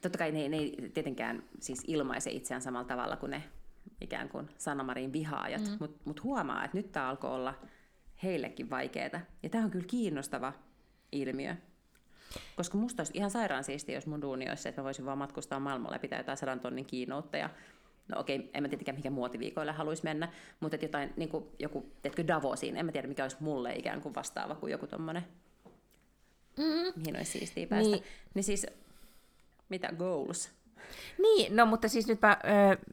totta 0.00 0.18
kai 0.18 0.32
ne, 0.32 0.48
ne 0.48 0.56
ei 0.56 0.90
tietenkään 0.94 1.42
siis 1.60 1.84
ilmaise 1.86 2.30
itseään 2.30 2.62
samalla 2.62 2.88
tavalla 2.88 3.16
kuin 3.16 3.30
ne 3.30 3.42
ikään 4.00 4.28
kuin 4.28 4.48
Sanna 4.58 4.84
Marin 4.84 5.12
vihaajat, 5.12 5.62
mm. 5.62 5.76
mutta 5.80 6.00
mut 6.04 6.22
huomaa, 6.22 6.64
että 6.64 6.76
nyt 6.76 6.92
tämä 6.92 7.08
alkoi 7.08 7.30
olla 7.30 7.54
heillekin 8.22 8.70
vaikeaa. 8.70 9.20
Ja 9.42 9.48
tämä 9.48 9.64
on 9.64 9.70
kyllä 9.70 9.86
kiinnostava 9.86 10.52
ilmiö. 11.12 11.56
Koska 12.56 12.78
musta 12.78 13.00
olisi 13.00 13.12
ihan 13.16 13.30
sairaan 13.30 13.64
siistiä, 13.64 13.94
jos 13.94 14.06
mun 14.06 14.22
duuni 14.22 14.48
olisi 14.48 14.62
se, 14.62 14.68
että 14.68 14.80
mä 14.80 14.84
voisin 14.84 15.04
vaan 15.04 15.18
matkustaa 15.18 15.60
maailmalla 15.60 15.94
ja 15.94 16.00
pitää 16.00 16.18
jotain 16.18 16.38
sadan 16.38 16.60
tonnin 16.60 16.86
kiinoutta. 16.86 17.48
No 18.08 18.20
okei, 18.20 18.50
en 18.54 18.62
mä 18.62 18.68
tietenkään 18.68 18.96
mikä 18.96 19.10
muotiviikoille 19.10 19.72
haluaisi 19.72 20.04
mennä, 20.04 20.32
mutta 20.60 20.76
että 20.76 20.84
jotain, 20.84 21.12
niin 21.16 21.28
kuin 21.28 21.44
joku, 21.58 21.92
tiedätkö, 22.02 22.26
Davosiin, 22.26 22.76
en 22.76 22.86
mä 22.86 22.92
tiedä 22.92 23.08
mikä 23.08 23.24
olisi 23.24 23.36
mulle 23.40 23.74
ikään 23.74 24.00
kuin 24.00 24.14
vastaava 24.14 24.54
kuin 24.54 24.70
joku 24.70 24.86
tommonen, 24.86 25.24
mm. 26.56 26.92
mihin 26.96 27.16
olisi 27.16 27.38
siistiä 27.38 27.66
päästä. 27.66 27.90
Niin, 27.90 28.04
niin 28.34 28.44
siis 28.44 28.66
mitä 29.72 29.92
goals? 29.98 30.50
Niin, 31.18 31.56
no 31.56 31.66
mutta 31.66 31.88
siis 31.88 32.06
nyt 32.06 32.22
mä, 32.22 32.36
ö, 32.44 32.46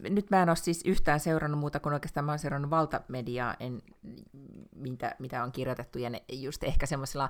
nyt 0.09 0.29
mä 0.29 0.43
en 0.43 0.49
ole 0.49 0.55
siis 0.55 0.81
yhtään 0.85 1.19
seurannut 1.19 1.59
muuta 1.59 1.79
kuin 1.79 1.93
oikeastaan 1.93 2.25
mä 2.25 2.31
oon 2.31 2.39
seurannut 2.39 2.71
valtamediaa, 2.71 3.55
en, 3.59 3.81
mitä, 4.75 5.15
mitä 5.19 5.43
on 5.43 5.51
kirjoitettu, 5.51 5.99
ja 5.99 6.09
ne 6.09 6.23
just 6.31 6.63
ehkä 6.63 6.85
semmoisella 6.85 7.29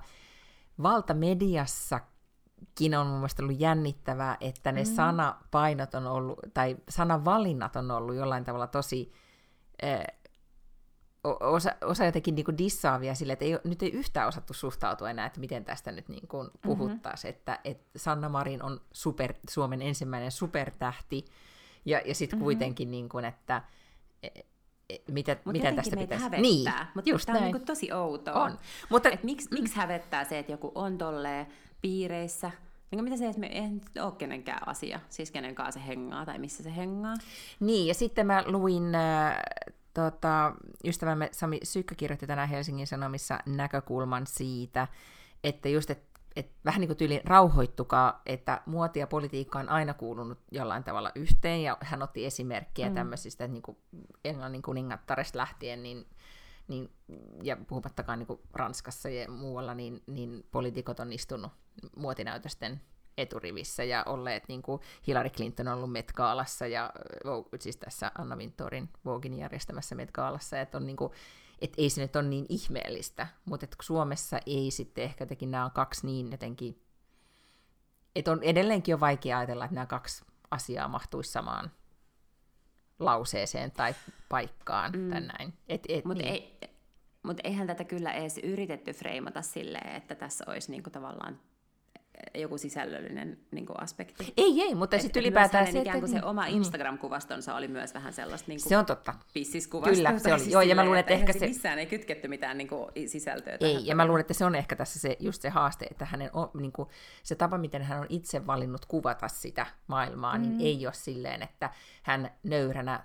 valtamediassakin 0.84 2.96
on 3.00 3.08
mun 3.08 3.18
mielestä 3.18 3.44
ollut 3.44 3.60
jännittävää, 3.60 4.38
että 4.42 4.72
ne 4.72 4.84
mm. 4.84 4.96
sanapainot 4.96 5.94
on 5.94 6.08
ollut, 6.08 6.40
tai 6.54 6.78
sanavalinnat 6.90 7.76
on 7.76 7.92
ollut 7.92 8.16
jollain 8.16 8.44
tavalla 8.44 8.68
tosi 8.68 9.12
ö, 9.84 10.04
osa, 11.24 11.76
osa 11.82 12.06
jotenkin 12.06 12.36
niin 12.36 12.46
kuin 12.46 12.58
dissaavia 12.58 13.16
sille, 13.16 13.34
että 13.34 13.46
ei, 13.46 13.60
nyt 13.64 13.84
ei 13.84 13.92
yhtään 13.92 14.28
osattu 14.28 14.54
suhtautua 14.54 15.10
enää, 15.10 15.26
että 15.26 15.40
miten 15.40 15.66
tästä 15.66 15.92
nyt 15.92 16.10
niin 16.10 16.28
kuin 16.28 16.50
puhuttaisiin, 16.62 17.32
mm-hmm. 17.32 17.40
että, 17.40 17.60
että 17.64 18.00
Sanna 18.00 18.30
Marin 18.30 18.64
on 18.64 18.82
super, 18.92 19.34
Suomen 19.50 19.82
ensimmäinen 19.82 20.32
supertähti, 20.32 21.26
ja, 21.86 22.02
ja 22.06 22.16
sitten 22.16 22.38
mm-hmm. 22.38 22.44
kuitenkin, 22.44 22.92
niin 22.92 23.10
kuin, 23.10 23.26
että 23.26 23.62
e, 24.24 24.28
e, 24.90 24.96
mitä, 25.12 25.38
Mut 25.46 25.54
mitä 25.54 25.72
tästä 25.72 25.98
pitäisi... 25.98 26.24
hävettää, 26.24 26.42
Niin, 26.42 26.72
mutta 26.96 27.10
just 27.10 27.26
tämä 27.26 27.38
on 27.38 27.44
niin 27.44 27.66
tosi 27.66 27.94
outoa. 27.94 28.44
On. 28.44 28.60
Mutta, 28.90 29.10
Et 29.10 29.24
miksi, 29.24 29.48
miksi 29.52 29.76
hävettää 29.76 30.24
se, 30.24 30.40
että 30.40 30.52
joku 30.52 30.72
on 30.76 30.98
tolleen 30.98 31.48
piireissä, 31.82 32.52
niin 32.92 33.04
mitä 33.04 33.18
se, 33.18 33.28
että 33.28 33.40
me 33.40 33.70
nyt 33.70 33.98
ole 34.02 34.12
kenenkään 34.12 34.68
asia, 34.68 35.00
siis 35.10 35.32
kenen 35.32 35.56
kanssa 35.56 35.80
se 35.80 35.88
hengaa 35.88 36.26
tai 36.26 36.40
missä 36.40 36.64
se 36.64 36.76
hengaa. 36.76 37.14
Niin, 37.60 37.88
ja 37.88 37.94
sitten 37.94 38.28
mä 38.28 38.44
luin, 38.48 38.96
äh, 38.96 39.38
tota, 39.94 40.54
ystävämme 40.86 41.30
Sami 41.32 41.60
Sykkö 41.64 41.96
kirjoitti 41.96 42.28
tänään 42.28 42.50
Helsingin 42.50 42.88
Sanomissa 42.88 43.40
näkökulman 43.46 44.28
siitä, 44.28 44.88
että 45.44 45.70
just, 45.70 45.90
että 45.90 46.10
et 46.36 46.52
vähän 46.66 46.82
niin 46.82 46.88
kuin 46.88 46.98
tyyli 46.98 47.22
rauhoittukaa, 47.26 48.22
että 48.26 48.62
muoti 48.66 49.00
ja 49.00 49.08
politiikka 49.08 49.60
on 49.60 49.70
aina 49.70 49.94
kuulunut 49.94 50.40
jollain 50.52 50.84
tavalla 50.84 51.12
yhteen, 51.16 51.64
ja 51.64 51.78
hän 51.82 52.02
otti 52.02 52.26
esimerkkiä 52.26 52.90
mm. 52.90 52.96
tämmöisistä, 52.96 53.44
että 53.44 53.54
niin 53.54 53.62
kuin 53.62 53.78
Englannin 54.26 54.62
kuningattaresta 54.62 55.38
lähtien, 55.38 55.84
niin, 55.84 56.06
niin, 56.68 56.90
ja 57.44 57.58
puhumattakaan 57.68 58.20
niin 58.20 58.28
kuin 58.28 58.40
Ranskassa 58.54 59.10
ja 59.10 59.32
muualla, 59.32 59.74
niin, 59.74 60.04
niin 60.08 60.48
poliitikot 60.52 61.00
on 61.00 61.14
istunut 61.14 61.52
muotinäytösten 61.96 62.82
eturivissä 63.20 63.84
ja 63.84 64.04
olleet, 64.06 64.44
niin 64.48 64.62
kuin 64.62 64.82
Hillary 65.08 65.30
Clinton 65.30 65.68
on 65.68 65.74
ollut 65.74 65.92
Met 65.92 66.12
Gaalassa 66.12 66.68
ja 66.68 66.92
siis 67.60 67.78
tässä 67.78 68.12
Anna 68.18 68.36
Wintorin 68.36 68.90
Vogin 69.06 69.38
järjestämässä 69.38 69.96
Met 69.96 70.12
Gaalassa, 70.12 70.62
että 70.62 70.78
on 70.78 70.86
niin 70.86 70.98
kuin, 70.98 71.12
et 71.62 71.74
ei 71.78 71.90
se 71.90 72.02
nyt 72.02 72.16
ole 72.16 72.28
niin 72.28 72.46
ihmeellistä, 72.50 73.28
mutta 73.46 73.64
et 73.64 73.76
Suomessa 73.82 74.40
ei 74.46 74.72
sitten 74.72 75.04
ehkä 75.04 75.22
jotenkin 75.22 75.52
nämä 75.52 75.66
on 75.66 75.72
kaksi 75.72 76.06
niin 76.06 76.32
jotenkin, 76.32 76.82
että 78.16 78.32
on 78.32 78.44
edelleenkin 78.44 78.94
on 78.94 79.00
vaikea 79.00 79.38
ajatella, 79.38 79.66
että 79.66 79.76
nämä 79.76 79.86
kaksi 79.86 80.26
asiaa 80.52 80.88
mahtuisi 80.88 81.32
samaan 81.32 81.72
lauseeseen 83.00 83.72
tai 83.72 83.96
paikkaan 84.30 84.92
mm. 84.92 85.10
tai 85.10 85.22
näin. 85.22 85.54
Et, 85.68 85.84
et, 85.90 86.06
Mutta 86.06 86.24
niin. 86.24 86.34
ei, 86.34 86.60
mut 87.24 87.38
eihän 87.44 87.68
tätä 87.68 87.84
kyllä 87.84 88.12
edes 88.12 88.38
yritetty 88.38 88.94
freimata 88.94 89.42
silleen, 89.42 89.96
että 89.96 90.16
tässä 90.16 90.46
olisi 90.48 90.72
niinku 90.72 90.90
tavallaan 90.90 91.40
joku 92.36 92.58
sisällöllinen 92.58 93.38
niin 93.52 93.66
kuin 93.66 93.84
aspekti. 93.84 94.34
Ei, 94.38 94.62
ei, 94.62 94.76
mutta 94.76 95.00
sitten 95.00 95.22
ylipäätään 95.22 95.72
se, 95.72 95.80
ikään 95.80 96.00
kuin 96.00 96.12
se 96.12 96.24
oma 96.24 96.42
mm. 96.42 96.54
Instagram-kuvastonsa 96.54 97.56
oli 97.56 97.68
myös 97.68 97.94
vähän 97.94 98.14
sellaista 98.14 98.48
niin 98.48 98.62
kuin 98.62 98.70
Se 98.70 98.78
on 98.78 98.86
totta. 98.86 99.14
Kyllä, 99.96 100.20
se 100.20 100.34
oli. 100.34 100.40
Siis 100.40 100.54
Joo, 100.54 100.62
ja 100.62 100.76
mä 100.76 100.86
luulen, 100.86 101.00
että, 101.00 101.14
että 101.14 101.30
ehkä 101.30 101.40
se... 101.40 101.48
Missään 101.48 101.80
ei 101.80 101.86
kytketty 101.86 102.28
mitään 102.28 102.58
niin 102.58 102.68
kuin, 102.68 102.86
sisältöä. 103.08 103.58
Ei, 103.60 103.86
ja 103.86 103.96
mä 103.96 104.06
luulen, 104.06 104.22
että 104.22 104.34
se 104.34 104.46
on 104.46 104.56
ehkä 104.56 104.76
tässä 104.76 105.00
se, 105.00 105.18
just 105.20 105.42
se 105.42 105.50
haaste, 105.50 105.86
että 105.92 106.06
hänen 106.06 106.30
on, 106.34 106.50
niin 106.54 106.72
kuin, 106.72 106.90
se 107.24 107.36
tapa, 107.36 107.58
miten 107.58 107.82
hän 107.82 108.00
on 108.00 108.08
itse 108.10 108.48
valinnut 108.48 108.86
kuvata 108.86 109.28
sitä 109.28 109.66
maailmaa, 109.88 110.38
niin 110.38 110.52
mm. 110.52 110.58
niin 110.58 110.68
ei 110.68 110.88
ole 110.88 110.94
silleen, 110.94 111.42
että 111.42 111.70
hän 112.04 112.32
nöyränä 112.44 113.04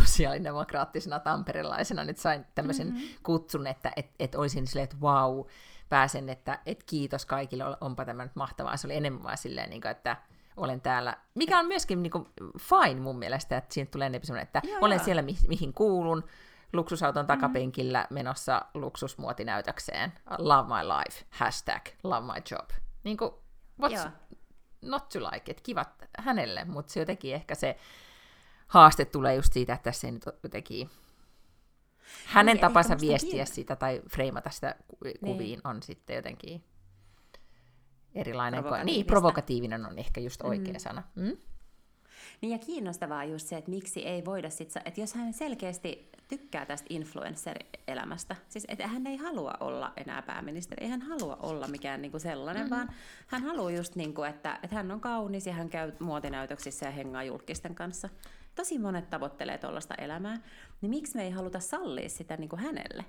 sosiaalidemokraattisena 0.00 1.18
tamperelaisena 1.18 2.04
nyt 2.04 2.18
sain 2.18 2.44
tämmöisen 2.54 2.86
mm-hmm. 2.86 3.08
kutsun, 3.22 3.66
että 3.66 3.92
et, 3.96 4.10
et 4.18 4.34
olisin 4.34 4.66
silleen, 4.66 4.84
että 4.84 5.00
vau, 5.00 5.36
wow, 5.36 5.46
pääsen, 5.88 6.28
että 6.28 6.58
et 6.66 6.82
kiitos 6.82 7.26
kaikille, 7.26 7.64
onpa 7.80 8.04
tämä 8.04 8.22
nyt 8.22 8.36
mahtavaa. 8.36 8.76
Se 8.76 8.86
oli 8.86 8.96
enemmän 8.96 9.22
vaan 9.22 9.38
silleen, 9.38 9.70
niin 9.70 9.80
kuin, 9.80 9.90
että 9.90 10.16
olen 10.56 10.80
täällä, 10.80 11.16
mikä 11.34 11.58
on 11.58 11.66
myöskin 11.66 12.02
niin 12.02 12.10
kuin, 12.10 12.28
fine 12.58 13.00
mun 13.00 13.18
mielestä, 13.18 13.56
että 13.56 13.74
siinä 13.74 13.90
tulee 13.90 14.06
enemmän 14.06 14.42
että 14.42 14.62
joo, 14.64 14.78
olen 14.80 14.96
joo. 14.96 15.04
siellä, 15.04 15.22
mi- 15.22 15.48
mihin 15.48 15.72
kuulun, 15.72 16.24
luksusauton 16.72 17.24
mm-hmm. 17.24 17.40
takapenkillä 17.40 18.06
menossa 18.10 18.64
luksusmuotinäytökseen, 18.74 20.12
love 20.38 20.68
my 20.68 20.88
life, 20.88 21.24
hashtag 21.30 21.82
love 22.02 22.26
my 22.26 22.42
job. 22.50 22.70
Niin 23.04 23.16
kuin, 23.16 23.30
what's 23.82 23.92
joo. 23.92 24.10
not 24.82 25.08
to 25.08 25.20
like, 25.20 25.50
että 25.50 25.62
kivat 25.62 25.88
hänelle, 26.18 26.64
mutta 26.64 26.92
se 26.92 27.00
jotenkin 27.00 27.34
ehkä 27.34 27.54
se 27.54 27.76
haaste 28.66 29.04
tulee 29.04 29.34
just 29.34 29.52
siitä, 29.52 29.74
että 29.74 29.84
tässä 29.84 30.06
ei 30.06 30.12
nyt 30.12 30.24
jotenkin 30.42 30.90
hänen 32.24 32.54
niin, 32.54 32.60
tapansa 32.60 33.00
viestiä 33.00 33.30
kiinni. 33.30 33.46
sitä 33.46 33.76
tai 33.76 34.02
freimata 34.10 34.50
sitä 34.50 34.74
niin. 35.04 35.18
kuviin 35.20 35.38
niin. 35.38 35.60
on 35.64 35.82
sitten 35.82 36.16
jotenkin 36.16 36.64
erilainen. 38.14 38.64
Niin, 38.84 39.06
provokatiivinen 39.06 39.86
on 39.86 39.98
ehkä 39.98 40.20
just 40.20 40.42
oikea 40.42 40.72
mm. 40.72 40.78
sana. 40.78 41.02
Mm? 41.14 41.36
Niin 42.40 42.52
ja 42.52 42.58
kiinnostavaa 42.58 43.24
just 43.24 43.46
se, 43.48 43.56
että 43.56 43.70
miksi 43.70 44.06
ei 44.06 44.24
voida 44.24 44.50
sit, 44.50 44.72
että 44.84 45.00
jos 45.00 45.14
hän 45.14 45.32
selkeästi 45.32 46.10
tykkää 46.28 46.66
tästä 46.66 46.86
influencer-elämästä, 46.90 48.36
siis 48.48 48.64
että 48.68 48.86
hän 48.86 49.06
ei 49.06 49.16
halua 49.16 49.54
olla 49.60 49.92
enää 49.96 50.22
pääministeri, 50.22 50.84
ei 50.84 50.90
hän 50.90 51.02
halua 51.02 51.36
olla 51.40 51.68
mikään 51.68 52.02
niinku 52.02 52.18
sellainen, 52.18 52.62
mm-hmm. 52.62 52.76
vaan 52.76 52.88
hän 53.26 53.42
haluaa 53.42 53.70
just, 53.70 53.96
niinku, 53.96 54.22
että, 54.22 54.58
että 54.62 54.76
hän 54.76 54.90
on 54.90 55.00
kaunis 55.00 55.46
ja 55.46 55.52
hän 55.52 55.68
käy 55.68 55.92
muotinäytöksissä 56.00 56.86
ja 56.86 56.92
hengaa 56.92 57.24
julkisten 57.24 57.74
kanssa 57.74 58.08
tosi 58.56 58.78
monet 58.78 59.10
tavoittelee 59.10 59.58
tuollaista 59.58 59.94
elämää, 59.94 60.40
niin 60.80 60.90
miksi 60.90 61.16
me 61.16 61.24
ei 61.24 61.30
haluta 61.30 61.60
sallia 61.60 62.08
sitä 62.08 62.36
niin 62.36 62.48
kuin 62.48 62.60
hänelle? 62.60 63.04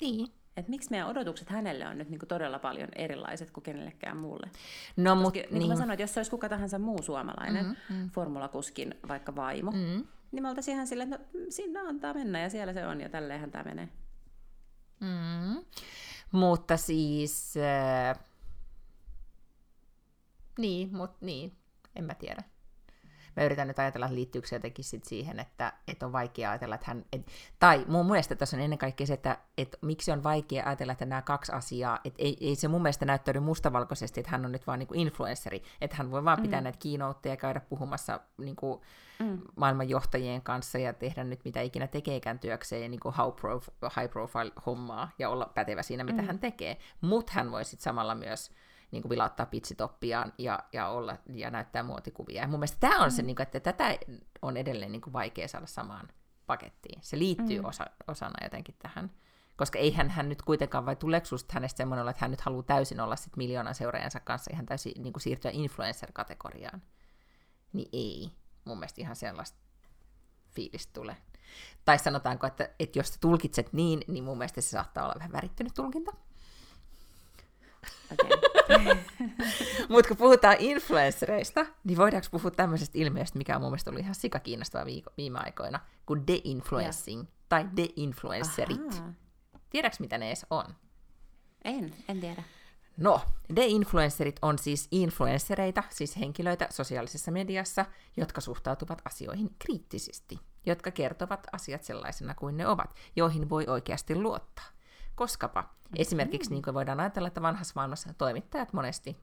Niin. 0.00 0.28
Et 0.56 0.68
miksi 0.68 0.90
meidän 0.90 1.08
odotukset 1.08 1.48
hänelle 1.48 1.88
on 1.88 1.98
nyt 1.98 2.08
niin 2.08 2.18
kuin 2.18 2.28
todella 2.28 2.58
paljon 2.58 2.88
erilaiset 2.96 3.50
kuin 3.50 3.64
kenellekään 3.64 4.16
muulle? 4.16 4.50
No, 4.96 5.16
Koska, 5.16 5.30
niin 5.30 5.48
kuin 5.48 5.58
niin. 5.58 5.68
mä 5.68 5.76
sanoin, 5.76 5.90
että 5.90 6.02
jos 6.02 6.14
se 6.14 6.20
olisi 6.20 6.30
kuka 6.30 6.48
tahansa 6.48 6.78
muu 6.78 7.02
suomalainen 7.02 7.66
mm-hmm. 7.66 8.10
formulakuskin 8.10 8.94
vaikka 9.08 9.36
vaimo, 9.36 9.70
mm-hmm. 9.70 10.06
niin 10.32 10.42
me 10.42 10.48
oltaisiin 10.48 10.74
ihan 10.74 10.86
silleen, 10.86 11.12
että 11.12 11.38
no, 11.38 11.44
sinne 11.48 11.80
antaa 11.80 12.14
mennä 12.14 12.40
ja 12.40 12.50
siellä 12.50 12.72
se 12.72 12.86
on 12.86 13.00
ja 13.00 13.08
tälleenhän 13.08 13.50
tämä 13.50 13.64
menee. 13.64 13.88
Mm-hmm. 15.00 15.64
Mutta 16.32 16.76
siis... 16.76 17.54
Äh... 17.56 18.24
Niin, 20.58 20.96
mutta 20.96 21.26
niin, 21.26 21.52
en 21.96 22.04
mä 22.04 22.14
tiedä 22.14 22.42
mä 23.36 23.44
yritän 23.44 23.68
nyt 23.68 23.78
ajatella, 23.78 24.06
että 24.06 24.14
liittyykö 24.14 24.48
se 24.48 24.56
jotenkin 24.56 24.84
sit 24.84 25.04
siihen, 25.04 25.40
että, 25.40 25.72
että 25.88 26.06
on 26.06 26.12
vaikea 26.12 26.50
ajatella, 26.50 26.74
että 26.74 26.86
hän... 26.88 27.04
Et, 27.12 27.26
tai 27.58 27.84
mun 27.88 28.06
mielestä 28.06 28.34
tässä 28.34 28.56
on 28.56 28.62
ennen 28.62 28.78
kaikkea 28.78 29.06
se, 29.06 29.14
että, 29.14 29.38
että 29.58 29.78
miksi 29.80 30.12
on 30.12 30.22
vaikea 30.22 30.66
ajatella, 30.66 30.92
että 30.92 31.04
nämä 31.04 31.22
kaksi 31.22 31.52
asiaa, 31.52 32.00
että 32.04 32.22
ei, 32.22 32.36
ei 32.40 32.56
se 32.56 32.68
mun 32.68 32.82
mielestä 32.82 33.04
näyttäydy 33.04 33.40
mustavalkoisesti, 33.40 34.20
että 34.20 34.30
hän 34.30 34.44
on 34.44 34.52
nyt 34.52 34.66
vaan 34.66 34.78
niin 34.78 34.86
kuin 34.86 35.00
influenssari, 35.00 35.62
että 35.80 35.96
hän 35.96 36.10
voi 36.10 36.24
vaan 36.24 36.42
pitää 36.42 36.60
mm. 36.60 36.64
näitä 36.64 36.78
kiinoutteja 36.78 37.32
ja 37.32 37.36
käydä 37.36 37.60
puhumassa 37.60 38.20
niin 38.38 38.56
kuin 38.56 38.80
mm. 39.18 39.38
maailmanjohtajien 39.56 40.42
kanssa 40.42 40.78
ja 40.78 40.92
tehdä 40.92 41.24
nyt 41.24 41.44
mitä 41.44 41.60
ikinä 41.60 41.86
tekeekään 41.86 42.38
työkseen 42.38 42.90
niin 42.90 43.00
kuin 43.00 43.14
high, 43.14 43.36
prof- 43.38 44.00
high 44.00 44.12
profile 44.12 44.52
hommaa 44.66 45.10
ja 45.18 45.28
olla 45.28 45.50
pätevä 45.54 45.82
siinä, 45.82 46.04
mitä 46.04 46.22
mm. 46.22 46.26
hän 46.26 46.38
tekee. 46.38 46.76
Mutta 47.00 47.32
hän 47.34 47.50
voi 47.50 47.64
sitten 47.64 47.84
samalla 47.84 48.14
myös 48.14 48.50
niin 48.92 49.02
kuin 49.02 49.10
vilauttaa 49.10 49.46
pitsitoppiaan 49.46 50.32
ja, 50.38 50.58
ja, 50.72 50.88
olla, 50.88 51.16
ja 51.34 51.50
näyttää 51.50 51.82
muotikuvia. 51.82 52.42
Ja 52.42 52.48
mun 52.48 52.60
mielestä 52.60 52.80
tämä 52.80 52.98
on 52.98 53.08
mm. 53.08 53.10
se, 53.10 53.22
niin 53.22 53.36
kuin, 53.36 53.42
että 53.42 53.60
tätä 53.60 53.98
on 54.42 54.56
edelleen 54.56 54.92
niin 54.92 55.02
kuin 55.02 55.12
vaikea 55.12 55.48
saada 55.48 55.66
samaan 55.66 56.08
pakettiin. 56.46 56.98
Se 57.02 57.18
liittyy 57.18 57.60
mm. 57.60 57.64
osa, 57.64 57.86
osana 58.08 58.44
jotenkin 58.44 58.74
tähän. 58.78 59.10
Koska 59.56 59.78
eihän 59.78 60.10
hän 60.10 60.28
nyt 60.28 60.42
kuitenkaan, 60.42 60.86
vai 60.86 60.96
tuleeko 60.96 61.26
susta 61.26 61.54
hänestä 61.54 61.76
semmoinen 61.76 62.08
että 62.08 62.24
hän 62.24 62.30
nyt 62.30 62.40
haluaa 62.40 62.62
täysin 62.62 63.00
olla 63.00 63.16
sit 63.16 63.36
miljoonan 63.36 63.74
seuraajansa 63.74 64.20
kanssa 64.20 64.50
ihan 64.54 64.66
täysin 64.66 65.02
niin 65.02 65.12
kuin 65.12 65.22
siirtyä 65.22 65.50
influencer-kategoriaan? 65.50 66.82
Niin 67.72 67.88
ei. 67.92 68.30
Mun 68.64 68.78
mielestä 68.78 69.00
ihan 69.00 69.16
sellaista 69.16 69.58
fiilistä 70.50 70.92
tulee. 70.92 71.16
Tai 71.84 71.98
sanotaanko, 71.98 72.46
että, 72.46 72.70
että 72.78 72.98
jos 72.98 73.18
tulkitset 73.20 73.72
niin, 73.72 74.00
niin 74.08 74.24
mun 74.24 74.38
mielestä 74.38 74.60
se 74.60 74.68
saattaa 74.68 75.04
olla 75.04 75.14
vähän 75.18 75.32
värittynyt 75.32 75.74
tulkinta. 75.74 76.12
Okay. 78.12 78.51
Mutta 79.88 80.08
kun 80.08 80.16
puhutaan 80.16 80.56
influenssereista, 80.58 81.66
niin 81.84 81.98
voidaanko 81.98 82.28
puhua 82.30 82.50
tämmöisestä 82.50 82.98
ilmiöstä, 82.98 83.38
mikä 83.38 83.56
on 83.56 83.62
mun 83.62 83.70
mielestä 83.70 83.90
ollut 83.90 84.02
ihan 84.02 84.14
sika 84.14 84.38
kiinnostavaa 84.38 84.86
viiko, 84.86 85.10
viime 85.16 85.38
aikoina, 85.38 85.80
kuin 86.06 86.26
de-influencing 86.26 87.20
yeah. 87.20 87.32
tai 87.48 87.66
de-influencerit. 87.76 89.02
Tiedätkö, 89.70 89.96
mitä 90.00 90.18
ne 90.18 90.26
edes 90.26 90.46
on? 90.50 90.64
En, 91.64 91.94
en 92.08 92.20
tiedä. 92.20 92.42
No, 92.96 93.20
de-influencerit 93.56 94.36
on 94.42 94.58
siis 94.58 94.88
influenssereita, 94.90 95.82
siis 95.90 96.18
henkilöitä 96.18 96.66
sosiaalisessa 96.70 97.30
mediassa, 97.30 97.84
jotka 98.16 98.40
suhtautuvat 98.40 99.02
asioihin 99.04 99.50
kriittisesti, 99.58 100.38
jotka 100.66 100.90
kertovat 100.90 101.46
asiat 101.52 101.84
sellaisena 101.84 102.34
kuin 102.34 102.56
ne 102.56 102.66
ovat, 102.66 102.94
joihin 103.16 103.50
voi 103.50 103.64
oikeasti 103.66 104.14
luottaa. 104.14 104.66
Koskapa 105.14 105.62
mm-hmm. 105.62 105.94
esimerkiksi 105.96 106.50
niin 106.50 106.62
kuin 106.62 106.74
voidaan 106.74 107.00
ajatella, 107.00 107.28
että 107.28 107.42
vanhassa 107.42 107.72
maailmassa 107.76 108.14
toimittajat 108.18 108.72
monesti 108.72 109.16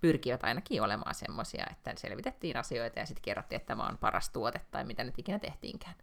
pyrkivät 0.00 0.44
ainakin 0.44 0.82
olemaan 0.82 1.14
semmoisia, 1.14 1.66
että 1.70 1.92
selvitettiin 1.96 2.56
asioita 2.56 2.98
ja 2.98 3.06
sitten 3.06 3.22
kerrottiin, 3.22 3.56
että 3.56 3.66
tämä 3.66 3.86
on 3.86 3.98
paras 3.98 4.30
tuote 4.30 4.60
tai 4.70 4.84
mitä 4.84 5.04
nyt 5.04 5.18
ikinä 5.18 5.38
tehtiinkään. 5.38 5.94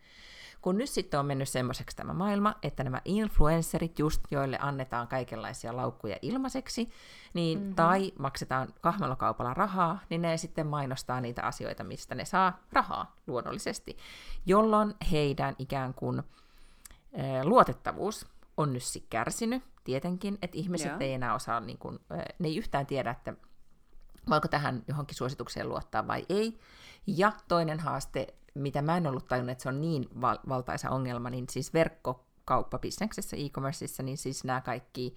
Kun 0.61 0.77
nyt 0.77 0.89
sitten 0.89 1.19
on 1.19 1.25
mennyt 1.25 1.49
semmoiseksi 1.49 1.97
tämä 1.97 2.13
maailma, 2.13 2.55
että 2.61 2.83
nämä 2.83 3.01
influencerit 3.05 3.99
just, 3.99 4.21
joille 4.31 4.57
annetaan 4.61 5.07
kaikenlaisia 5.07 5.75
laukkuja 5.75 6.17
ilmaiseksi, 6.21 6.89
niin, 7.33 7.59
mm-hmm. 7.59 7.75
tai 7.75 8.11
maksetaan 8.19 8.67
kahmelokaupalla 8.81 9.53
rahaa, 9.53 9.99
niin 10.09 10.21
ne 10.21 10.38
sitten 10.38 10.67
mainostaa 10.67 11.21
niitä 11.21 11.43
asioita, 11.43 11.83
mistä 11.83 12.15
ne 12.15 12.25
saa 12.25 12.59
rahaa 12.71 13.15
luonnollisesti, 13.27 13.97
jolloin 14.45 14.93
heidän 15.11 15.55
ikään 15.59 15.93
kuin 15.93 16.23
luotettavuus 17.43 18.27
on 18.58 18.74
nyt 18.74 18.84
sitten 18.84 19.10
kärsinyt, 19.10 19.64
tietenkin, 19.84 20.38
että 20.41 20.58
ihmiset 20.58 20.91
Joo. 20.91 20.99
ei 20.99 21.14
enää 21.14 21.36
osaa, 21.36 21.60
niin 21.60 21.78
kuin, 21.78 21.99
ne 22.39 22.47
ei 22.47 22.58
yhtään 22.58 22.86
tiedä, 22.86 23.12
että 23.12 23.34
voiko 24.30 24.47
tähän 24.47 24.84
johonkin 24.88 25.16
suositukseen 25.16 25.70
luottaa 25.70 26.08
vai 26.08 26.26
ei. 26.30 26.60
Ja 27.08 27.32
toinen 27.47 27.80
haaste, 27.80 28.28
mitä 28.53 28.82
mä 28.82 28.97
en 28.97 29.08
ollut 29.08 29.28
tajunnut, 29.28 29.51
että 29.51 29.64
se 29.64 29.70
on 29.70 29.82
niin 29.82 30.08
val- 30.22 30.39
valtaisa 30.49 30.89
ongelma, 30.89 31.30
niin 31.30 31.45
siis 31.49 31.74
verkkokauppabisneksessä, 31.74 33.38
e-commerceissa, 33.38 34.03
niin 34.03 34.18
siis 34.18 34.43
nämä 34.43 34.62
kaikki 34.62 35.16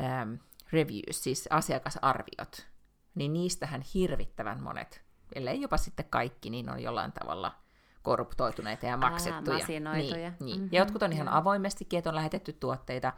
ähm, 0.00 0.34
reviews, 0.72 1.22
siis 1.22 1.48
asiakasarviot, 1.50 2.66
niin 3.14 3.32
niistähän 3.32 3.82
hirvittävän 3.94 4.62
monet, 4.62 5.02
ellei 5.34 5.60
jopa 5.60 5.76
sitten 5.76 6.06
kaikki, 6.10 6.50
niin 6.50 6.70
on 6.70 6.82
jollain 6.82 7.12
tavalla– 7.12 7.52
korruptoituneita 8.06 8.86
ja 8.86 8.96
maksettuja. 8.96 9.56
Aa, 9.56 9.66
niin, 9.66 10.12
niin. 10.40 10.60
Mm-hmm, 10.60 10.68
ja 10.72 10.78
jotkut 10.78 11.02
on 11.02 11.12
ihan 11.12 11.28
avoimestikin, 11.28 11.98
että 11.98 12.10
on 12.10 12.16
lähetetty 12.16 12.52
tuotteita 12.52 13.12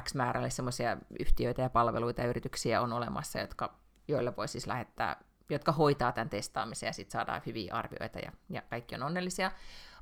X 0.00 0.14
määrälle 0.14 0.50
sellaisia 0.50 0.96
yhtiöitä 1.20 1.62
ja 1.62 1.70
palveluita 1.70 2.22
ja 2.22 2.28
yrityksiä 2.28 2.80
on 2.80 2.92
olemassa, 2.92 3.38
jotka, 3.38 3.74
joille 4.08 4.36
voi 4.36 4.48
siis 4.48 4.66
lähettää, 4.66 5.16
jotka 5.50 5.72
hoitaa 5.72 6.12
tämän 6.12 6.30
testaamisen 6.30 6.86
ja 6.86 6.92
sitten 6.92 7.12
saadaan 7.12 7.42
hyviä 7.46 7.74
arvioita 7.74 8.18
ja, 8.18 8.32
ja 8.50 8.62
kaikki 8.70 8.94
on 8.94 9.02
onnellisia. 9.02 9.52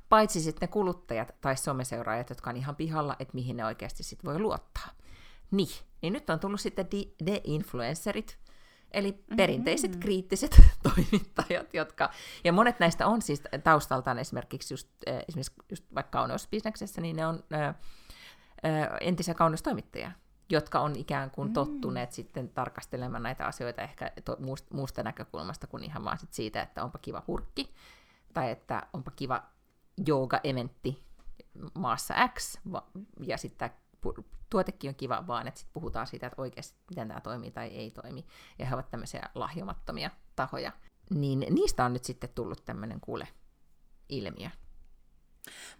Paitsi 0.09 0.41
sitten 0.41 0.67
ne 0.67 0.71
kuluttajat 0.71 1.35
tai 1.41 1.57
someseuraajat, 1.57 2.29
jotka 2.29 2.49
on 2.49 2.57
ihan 2.57 2.75
pihalla, 2.75 3.15
että 3.19 3.33
mihin 3.33 3.57
ne 3.57 3.65
oikeasti 3.65 4.03
sitten 4.03 4.31
voi 4.31 4.39
luottaa. 4.39 4.89
Niin, 5.51 5.77
niin 6.01 6.13
nyt 6.13 6.29
on 6.29 6.39
tullut 6.39 6.61
sitten 6.61 6.87
de-influencerit, 7.25 8.37
Eli 8.93 9.11
mm-hmm. 9.11 9.37
perinteiset 9.37 9.91
mm-hmm. 9.91 10.01
kriittiset 10.01 10.61
toimittajat, 10.93 11.73
jotka, 11.73 12.09
ja 12.43 12.53
monet 12.53 12.79
näistä 12.79 13.07
on 13.07 13.21
siis 13.21 13.41
taustaltaan 13.63 14.19
esimerkiksi 14.19 14.73
just, 14.73 14.89
äh, 15.09 15.15
esimerkiksi 15.27 15.53
just 15.69 15.83
vaikka 15.95 16.19
kauneusbisneksessä, 16.19 17.01
niin 17.01 17.15
ne 17.15 17.27
on 17.27 17.43
ö, 17.53 17.57
ö, 17.65 17.73
entisiä 19.01 19.33
kauneustoimittajia, 19.33 20.11
jotka 20.49 20.79
on 20.79 20.95
ikään 20.95 21.31
kuin 21.31 21.47
mm. 21.47 21.53
tottuneet 21.53 22.11
sitten 22.11 22.49
tarkastelemaan 22.49 23.23
näitä 23.23 23.45
asioita 23.45 23.81
ehkä 23.81 24.11
to, 24.25 24.37
muusta, 24.39 24.75
muusta 24.75 25.03
näkökulmasta 25.03 25.67
kuin 25.67 25.83
ihan 25.83 26.03
vaan 26.03 26.17
sit 26.17 26.33
siitä, 26.33 26.61
että 26.61 26.83
onpa 26.83 26.97
kiva 26.97 27.21
purkki, 27.21 27.73
tai 28.33 28.51
että 28.51 28.87
onpa 28.93 29.11
kiva 29.11 29.43
jooga-eventti 30.07 31.03
maassa 31.73 32.13
X, 32.27 32.57
ja 33.27 33.37
sitten 33.37 33.69
tuotekin 34.53 34.89
on 34.89 34.95
kiva, 34.95 35.27
vaan 35.27 35.47
että 35.47 35.59
sit 35.59 35.69
puhutaan 35.73 36.07
siitä, 36.07 36.27
että 36.27 36.41
oikeasti 36.41 36.77
miten 36.89 37.07
tämä 37.07 37.21
toimii 37.21 37.51
tai 37.51 37.67
ei 37.67 37.91
toimi. 37.91 38.25
Ja 38.59 38.65
he 38.65 38.75
ovat 38.75 38.89
tämmöisiä 38.89 39.29
lahjomattomia 39.35 40.09
tahoja. 40.35 40.71
Niin 41.09 41.45
niistä 41.49 41.85
on 41.85 41.93
nyt 41.93 42.03
sitten 42.03 42.29
tullut 42.35 42.65
tämmöinen 42.65 43.01
kuule 43.01 43.27
ilmiö. 44.09 44.49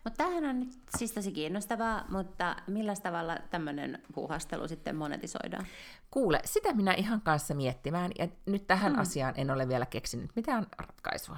Mutta 0.03 0.17
tämähän 0.17 0.45
on 0.45 0.59
nyt 0.59 0.80
siis 0.97 1.11
tosi 1.11 1.32
kiinnostavaa, 1.32 2.05
mutta 2.09 2.55
millä 2.67 2.95
tavalla 2.95 3.38
tämmöinen 3.49 4.03
puuhastelu 4.13 4.67
sitten 4.67 4.95
monetisoidaan? 4.95 5.65
Kuule, 6.11 6.41
sitä 6.45 6.74
minä 6.74 6.93
ihan 6.93 7.21
kanssa 7.21 7.53
miettimään, 7.53 8.11
ja 8.19 8.28
nyt 8.45 8.67
tähän 8.67 8.93
mm. 8.93 8.99
asiaan 8.99 9.34
en 9.38 9.51
ole 9.51 9.67
vielä 9.67 9.86
keksinyt 9.86 10.32
mitään 10.36 10.67
ratkaisua. 10.78 11.38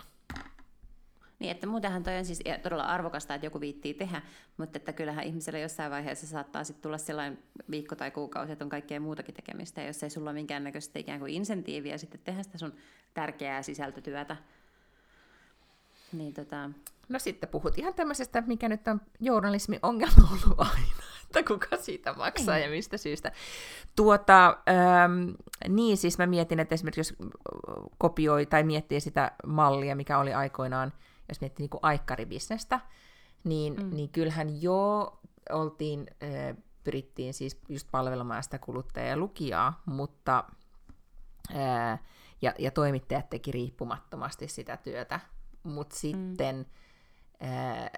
Niin, 1.39 1.51
että 1.51 1.67
muutenhan 1.67 2.03
toi 2.03 2.17
on 2.17 2.25
siis 2.25 2.43
todella 2.63 2.83
arvokasta, 2.83 3.36
että 3.36 3.45
joku 3.45 3.59
viittii 3.59 3.93
tehdä, 3.93 4.21
mutta 4.57 4.77
että 4.77 4.93
kyllähän 4.93 5.25
ihmisellä 5.25 5.59
jossain 5.59 5.91
vaiheessa 5.91 6.27
saattaa 6.27 6.63
sitten 6.63 6.83
tulla 6.83 6.97
sellainen 6.97 7.39
viikko 7.69 7.95
tai 7.95 8.11
kuukausi, 8.11 8.51
että 8.51 8.65
on 8.65 8.69
kaikkea 8.69 8.99
muutakin 8.99 9.36
tekemistä, 9.36 9.81
ja 9.81 9.88
jos 9.88 10.03
ei 10.03 10.09
sulla 10.09 10.29
ole 10.29 10.33
minkäännäköistä 10.33 10.99
ikään 10.99 11.19
kuin 11.19 11.33
insentiiviä 11.33 11.97
sitten 11.97 12.21
tehdä 12.23 12.43
sitä 12.43 12.57
sun 12.57 12.73
tärkeää 13.13 13.61
sisältötyötä, 13.61 14.38
niin 16.13 16.33
tota... 16.33 16.69
No 17.09 17.19
sitten 17.19 17.49
puhut 17.49 17.77
ihan 17.77 17.93
tämmöisestä, 17.93 18.43
mikä 18.47 18.69
nyt 18.69 18.88
on 18.88 19.01
journalismin 19.19 19.79
ongelma 19.81 20.29
ollut 20.31 20.59
aina, 20.59 21.03
että 21.25 21.43
kuka 21.43 21.77
siitä 21.77 22.13
maksaa 22.13 22.57
ja 22.57 22.69
mistä 22.69 22.97
syystä. 22.97 23.31
Tuota, 23.95 24.57
ähm, 24.69 25.29
niin 25.69 25.97
siis 25.97 26.17
mä 26.17 26.25
mietin, 26.25 26.59
että 26.59 26.75
esimerkiksi 26.75 26.99
jos 26.99 27.29
kopioi 27.97 28.45
tai 28.45 28.63
miettii 28.63 28.99
sitä 28.99 29.31
mallia, 29.45 29.95
mikä 29.95 30.17
oli 30.17 30.33
aikoinaan, 30.33 30.93
jos 31.30 31.41
miettii 31.41 31.63
niin 31.63 31.69
kuin 31.69 31.84
aikkaribisnestä, 31.84 32.80
niin, 33.43 33.73
mm. 33.73 33.95
niin 33.95 34.09
kyllähän 34.09 34.61
jo 34.61 35.13
oltiin, 35.49 36.07
äh, 36.23 36.57
pyrittiin 36.84 37.34
siis 37.34 37.61
just 37.69 37.88
palvelemaan 37.91 38.43
sitä 38.43 38.59
kuluttajaa 38.59 39.09
ja 39.09 39.17
lukijaa, 39.17 39.82
mutta 39.86 40.43
äh, 41.55 41.99
ja, 42.41 42.53
ja 42.59 42.71
toimittajat 42.71 43.30
teki 43.30 43.51
riippumattomasti 43.51 44.47
sitä 44.47 44.78
työtä, 44.78 45.19
mutta 45.63 45.95
mm. 45.95 45.99
sitten 45.99 46.65
ää, 47.39 47.89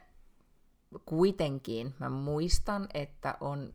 kuitenkin 1.05 1.95
mä 1.99 2.09
muistan, 2.09 2.87
että 2.93 3.37
on, 3.39 3.73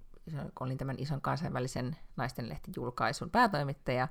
olin 0.60 0.78
tämän 0.78 0.98
ison 0.98 1.20
kansainvälisen 1.20 1.96
naistenlehtijulkaisun 2.16 3.30
päätoimittaja, 3.30 4.08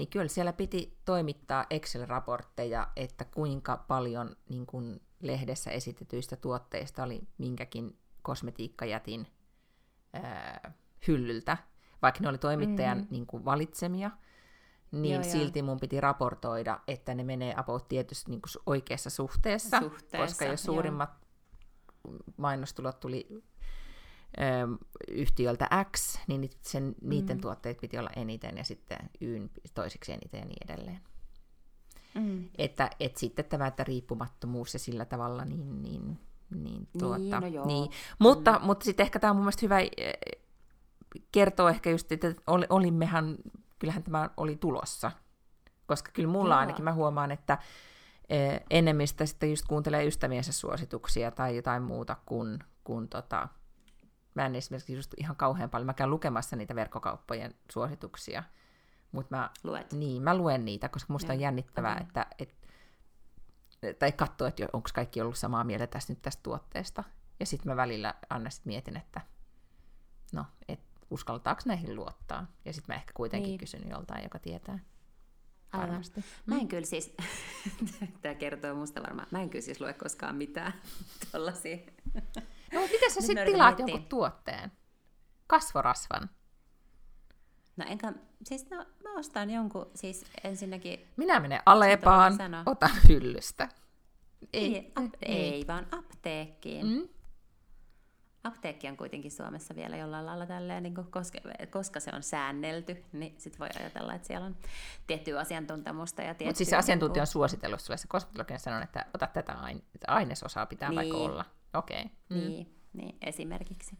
niin 0.00 0.10
kyllä 0.10 0.28
siellä 0.28 0.52
piti 0.52 0.98
toimittaa 1.04 1.66
Excel-raportteja, 1.70 2.88
että 2.96 3.24
kuinka 3.24 3.84
paljon 3.88 4.36
niin 4.48 4.66
kun 4.66 5.00
lehdessä 5.22 5.70
esitetyistä 5.70 6.36
tuotteista 6.36 7.02
oli 7.02 7.22
minkäkin 7.38 7.98
kosmetiikkajätin 8.22 9.26
ää, 10.12 10.72
hyllyltä, 11.08 11.56
vaikka 12.02 12.20
ne 12.20 12.28
oli 12.28 12.38
toimittajan 12.38 12.98
mm. 12.98 13.06
niin 13.10 13.26
kuin 13.26 13.44
valitsemia, 13.44 14.10
niin 14.92 15.14
joo, 15.14 15.22
silti 15.22 15.58
joo. 15.58 15.66
mun 15.66 15.80
piti 15.80 16.00
raportoida, 16.00 16.80
että 16.88 17.14
ne 17.14 17.24
menee 17.24 17.54
about 17.56 17.88
tietysti 17.88 18.30
niin 18.30 18.42
kuin 18.42 18.62
oikeassa 18.66 19.10
suhteessa, 19.10 19.80
suhteessa, 19.80 20.26
koska 20.26 20.44
jos 20.44 20.62
suurimmat 20.62 21.10
joo. 22.04 22.16
mainostulot 22.36 23.00
tuli 23.00 23.42
yhtiöltä 25.08 25.68
X, 25.96 26.18
niin 26.26 26.50
sen, 26.60 26.94
niiden 27.02 27.36
mm. 27.36 27.40
tuotteet 27.40 27.80
piti 27.80 27.98
olla 27.98 28.10
eniten 28.16 28.58
ja 28.58 28.64
sitten 28.64 28.98
Yn 29.20 29.50
toiseksi 29.74 30.12
eniten 30.12 30.40
ja 30.40 30.46
niin 30.46 30.70
edelleen. 30.70 31.00
Mm. 32.14 32.48
Että 32.58 32.90
et 33.00 33.16
sitten 33.16 33.44
tämä 33.44 33.66
että 33.66 33.84
riippumattomuus 33.84 34.72
ja 34.72 34.78
sillä 34.78 35.04
tavalla, 35.04 35.44
niin, 35.44 35.82
niin, 35.82 36.18
niin, 36.54 36.88
tuota, 36.98 37.18
niin, 37.18 37.30
no 37.30 37.46
joo. 37.46 37.66
niin. 37.66 37.90
Mutta, 38.18 38.58
mm. 38.58 38.66
mutta 38.66 38.84
sitten 38.84 39.04
ehkä 39.04 39.18
tämä 39.18 39.30
on 39.30 39.36
mun 39.36 39.44
mielestä 39.44 39.66
hyvä 39.66 39.78
kertoo 41.32 41.68
ehkä 41.68 41.90
just, 41.90 42.12
että 42.12 42.34
olimmehan 42.68 43.36
kyllähän 43.78 44.02
tämä 44.02 44.30
oli 44.36 44.56
tulossa. 44.56 45.12
Koska 45.86 46.10
kyllä 46.12 46.28
mulla 46.28 46.54
Joo. 46.54 46.60
ainakin 46.60 46.84
mä 46.84 46.92
huomaan, 46.92 47.30
että 47.30 47.58
eh, 48.28 48.60
enemmistä 48.70 49.26
sitten 49.26 49.50
just 49.50 49.64
kuuntelee 49.68 50.06
ystäviensä 50.06 50.52
suosituksia 50.52 51.30
tai 51.30 51.56
jotain 51.56 51.82
muuta 51.82 52.16
kuin, 52.26 52.58
kuin 52.84 53.08
tota, 53.08 53.48
mä 54.42 54.46
en 54.46 54.54
esimerkiksi 54.54 54.94
just 54.94 55.14
ihan 55.16 55.36
kauhean 55.36 55.70
paljon, 55.70 55.86
mä 55.86 55.94
käyn 55.94 56.10
lukemassa 56.10 56.56
niitä 56.56 56.74
verkkokauppojen 56.74 57.54
suosituksia, 57.70 58.42
mutta 59.12 59.36
mä, 59.36 59.50
Luet. 59.64 59.92
Niin, 59.92 60.22
mä 60.22 60.36
luen 60.36 60.64
niitä, 60.64 60.88
koska 60.88 61.12
musta 61.12 61.32
Joo. 61.32 61.36
on 61.36 61.40
jännittävää, 61.40 61.92
okay. 61.92 62.06
että, 62.06 62.26
et, 62.38 63.98
tai 63.98 64.12
katsoa, 64.12 64.48
että 64.48 64.66
onko 64.72 64.88
kaikki 64.94 65.20
ollut 65.20 65.38
samaa 65.38 65.64
mieltä 65.64 65.86
tästä 65.86 66.12
nyt 66.12 66.22
tästä 66.22 66.42
tuotteesta. 66.42 67.04
Ja 67.40 67.46
sitten 67.46 67.72
mä 67.72 67.76
välillä 67.76 68.14
aina 68.30 68.50
sit 68.50 68.64
mietin, 68.64 68.96
että 68.96 69.20
no, 70.32 70.46
et 70.68 70.80
uskalletaanko 71.10 71.62
näihin 71.66 71.96
luottaa. 71.96 72.46
Ja 72.64 72.72
sitten 72.72 72.94
mä 72.94 73.00
ehkä 73.00 73.12
kuitenkin 73.14 73.48
niin. 73.48 73.58
kysyn 73.58 73.88
joltain, 73.90 74.22
joka 74.22 74.38
tietää. 74.38 74.78
Varmasti. 75.72 76.24
Mä 76.46 76.54
en 76.54 76.68
kyllä 76.68 76.86
siis, 76.86 77.14
tämä 78.22 78.34
kertoo 78.34 78.74
musta 78.74 79.02
varmaan, 79.02 79.28
mä 79.30 79.42
en 79.42 79.50
kyllä 79.50 79.64
siis 79.64 79.80
lue 79.80 79.92
koskaan 79.92 80.36
mitään 80.36 80.72
tollasia. 81.32 81.78
No 82.72 82.80
mutta 82.80 82.92
miten 82.94 83.10
sä 83.10 83.20
sitten 83.20 83.46
tilaat 83.46 83.76
miettiä. 83.76 83.94
jonkun 83.94 84.08
tuotteen? 84.08 84.72
Kasvorasvan? 85.46 86.30
No 87.76 87.84
enkä, 87.88 88.12
siis 88.44 88.70
no, 88.70 88.76
mä 88.76 89.14
ostan 89.14 89.50
jonkun, 89.50 89.90
siis 89.94 90.24
ensinnäkin... 90.44 91.08
Minä 91.16 91.40
menen 91.40 91.62
Alepaan, 91.66 92.32
otan 92.66 92.90
hyllystä. 93.08 93.68
Ei, 94.52 94.74
ei, 94.74 94.92
ap- 94.96 95.14
ei, 95.22 95.64
vaan 95.68 95.86
apteekkiin. 95.90 96.86
Mm? 96.86 97.08
apteekki 98.44 98.88
on 98.88 98.96
kuitenkin 98.96 99.30
Suomessa 99.30 99.74
vielä 99.74 99.96
jollain 99.96 100.26
lailla 100.26 100.46
tälleen, 100.46 100.82
niin 100.82 100.94
koska, 100.94 101.38
koska 101.70 102.00
se 102.00 102.10
on 102.14 102.22
säännelty, 102.22 103.04
niin 103.12 103.34
sit 103.38 103.58
voi 103.58 103.68
ajatella, 103.80 104.14
että 104.14 104.26
siellä 104.26 104.46
on 104.46 104.56
tiettyä 105.06 105.40
asiantuntemusta. 105.40 106.22
Ja 106.22 106.34
Mutta 106.44 106.58
siis 106.58 106.70
se 106.70 106.76
asiantuntija 106.76 107.22
on 107.22 107.26
suositellut 107.26 107.80
sulle, 107.80 107.96
se 107.96 108.08
kosmetologian 108.08 108.60
sanon, 108.60 108.82
että 108.82 109.06
ota 109.14 109.26
tätä 109.26 109.52
aine- 109.52 109.82
ainesosaa 110.06 110.66
pitää 110.66 110.88
niin. 110.88 110.96
vaikka 110.96 111.16
olla. 111.16 111.44
Okei. 111.74 112.00
Okay. 112.00 112.10
Mm. 112.28 112.48
Niin, 112.48 112.74
niin, 112.92 113.16
esimerkiksi. 113.20 113.98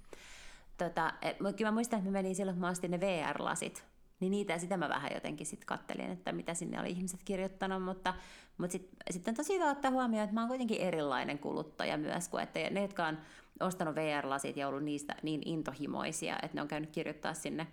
Tota, 0.79 1.12
kyllä 1.39 1.71
mä 1.71 1.75
muistan, 1.75 1.99
että 1.99 2.11
mä 2.11 2.12
menin 2.12 2.35
silloin, 2.35 2.55
kun 2.55 2.61
mä 2.61 2.71
ostin 2.71 2.91
ne 2.91 3.01
VR-lasit, 3.01 3.85
niin 4.21 4.31
niitä 4.31 4.53
ja 4.53 4.59
sitä 4.59 4.77
mä 4.77 4.89
vähän 4.89 5.11
jotenkin 5.14 5.47
sitten 5.47 5.66
kattelin, 5.66 6.11
että 6.11 6.33
mitä 6.33 6.55
sinne 6.55 6.81
oli 6.81 6.91
ihmiset 6.91 7.21
kirjoittanut, 7.25 7.83
mutta, 7.83 8.14
mutta 8.59 8.73
sitten 8.73 8.99
sit 9.11 9.29
on 9.29 9.35
tosi 9.35 9.55
hyvä 9.55 9.71
ottaa 9.71 9.91
huomioon, 9.91 10.25
että 10.25 10.35
mä 10.35 10.41
oon 10.41 10.49
kuitenkin 10.49 10.81
erilainen 10.81 11.39
kuluttaja 11.39 11.99
myös, 11.99 12.29
kuin 12.29 12.43
että 12.43 12.61
ne, 12.71 12.83
jotka 12.83 13.07
on 13.07 13.18
ostanut 13.61 13.95
VR-lasit 13.95 14.57
ja 14.57 14.68
ollut 14.68 14.85
niistä 14.85 15.14
niin 15.23 15.43
intohimoisia, 15.45 16.37
että 16.43 16.55
ne 16.55 16.62
on 16.62 16.68
käynyt 16.68 16.91
kirjoittaa 16.91 17.35
sinne 17.35 17.66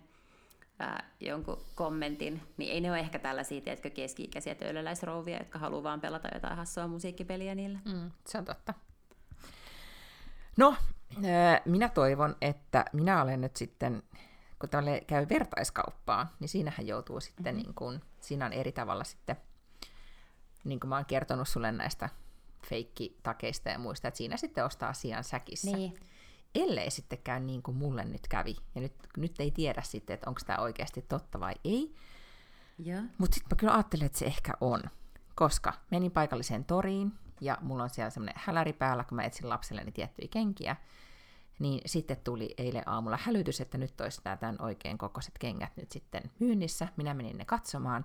ää, 0.78 1.10
jonkun 1.20 1.58
kommentin, 1.74 2.42
niin 2.56 2.72
ei 2.72 2.80
ne 2.80 2.90
ole 2.90 2.98
ehkä 2.98 3.18
tällaisia, 3.18 3.60
tiedätkö, 3.60 3.90
keski-ikäisiä 3.90 4.54
töölöläisrouvia, 4.54 5.38
jotka 5.38 5.58
haluaa 5.58 5.82
vaan 5.82 6.00
pelata 6.00 6.28
jotain 6.34 6.56
hassua 6.56 6.88
musiikkipeliä 6.88 7.54
niillä. 7.54 7.78
Mm, 7.84 8.10
se 8.26 8.38
on 8.38 8.44
totta. 8.44 8.74
No, 10.58 10.76
minä 11.64 11.88
toivon, 11.88 12.36
että 12.40 12.84
minä 12.92 13.22
olen 13.22 13.40
nyt 13.40 13.56
sitten, 13.56 14.02
kun 14.58 14.68
tälle 14.68 15.04
käy 15.06 15.26
vertaiskauppaa, 15.28 16.36
niin 16.40 16.48
siinähän 16.48 16.86
joutuu 16.86 17.20
sitten, 17.20 17.44
mm-hmm. 17.44 17.62
niin 17.62 17.74
kuin, 17.74 18.00
siinä 18.20 18.46
on 18.46 18.52
eri 18.52 18.72
tavalla 18.72 19.04
sitten, 19.04 19.36
niin 20.64 20.80
kuin 20.80 20.88
mä 20.88 20.96
oon 20.96 21.06
kertonut 21.06 21.48
sulle 21.48 21.72
näistä 21.72 22.08
feikkitakeista 22.66 23.68
ja 23.68 23.78
muista, 23.78 24.08
että 24.08 24.18
siinä 24.18 24.36
sitten 24.36 24.64
ostaa 24.64 24.88
asian 24.88 25.24
säkissä. 25.24 25.76
Niin. 25.76 26.00
Ellei 26.54 26.90
sitten 26.90 27.18
käy 27.18 27.40
niin 27.40 27.62
kuin 27.62 27.76
mulle 27.76 28.04
nyt 28.04 28.28
kävi, 28.28 28.56
ja 28.74 28.80
nyt, 28.80 28.94
nyt 29.16 29.40
ei 29.40 29.50
tiedä 29.50 29.82
sitten, 29.82 30.14
että 30.14 30.30
onko 30.30 30.40
tämä 30.46 30.58
oikeasti 30.58 31.02
totta 31.02 31.40
vai 31.40 31.54
ei. 31.64 31.94
Mutta 33.18 33.34
sitten 33.34 33.56
mä 33.56 33.60
kyllä 33.60 33.74
ajattelen, 33.74 34.06
että 34.06 34.18
se 34.18 34.24
ehkä 34.24 34.52
on, 34.60 34.82
koska 35.34 35.72
menin 35.90 36.10
paikalliseen 36.10 36.64
toriin, 36.64 37.12
ja 37.40 37.58
mulla 37.60 37.82
on 37.82 37.90
siellä 37.90 38.10
semmoinen 38.10 38.34
häläri 38.38 38.72
päällä, 38.72 39.04
kun 39.04 39.16
mä 39.16 39.22
etsin 39.22 39.48
lapselleni 39.48 39.92
tiettyjä 39.92 40.28
kenkiä, 40.30 40.76
niin 41.58 41.80
sitten 41.86 42.16
tuli 42.24 42.54
eilen 42.58 42.88
aamulla 42.88 43.18
hälytys, 43.22 43.60
että 43.60 43.78
nyt 43.78 44.00
olisi 44.00 44.22
tämän 44.22 44.56
oikein 44.58 44.98
kokoiset 44.98 45.38
kengät 45.38 45.76
nyt 45.76 45.92
sitten 45.92 46.22
myynnissä. 46.38 46.88
Minä 46.96 47.14
menin 47.14 47.38
ne 47.38 47.44
katsomaan, 47.44 48.04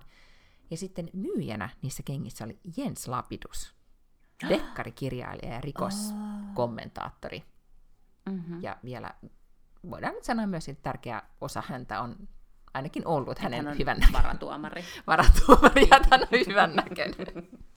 ja 0.70 0.76
sitten 0.76 1.10
myyjänä 1.12 1.68
niissä 1.82 2.02
kengissä 2.02 2.44
oli 2.44 2.58
Jens 2.76 3.08
Lapidus 3.08 3.74
dekkarikirjailija 4.48 5.54
ja 5.54 5.60
rikoskommentaattori. 5.60 7.44
Mm-hmm. 8.30 8.62
Ja 8.62 8.76
vielä 8.84 9.10
voidaan 9.90 10.14
nyt 10.14 10.24
sanoa 10.24 10.46
myös, 10.46 10.68
että 10.68 10.82
tärkeä 10.82 11.22
osa 11.40 11.62
häntä 11.68 12.00
on 12.00 12.16
ainakin 12.74 13.06
ollut 13.06 13.38
hänen 13.38 13.66
hän 13.66 13.78
hyvän 13.78 13.98
varatuomari. 14.12 14.84
varatuomari, 15.06 15.88
ja 15.90 16.00
hän 16.10 16.20
on 16.20 16.28
hyvän 16.48 16.76
näköinen. 16.76 17.48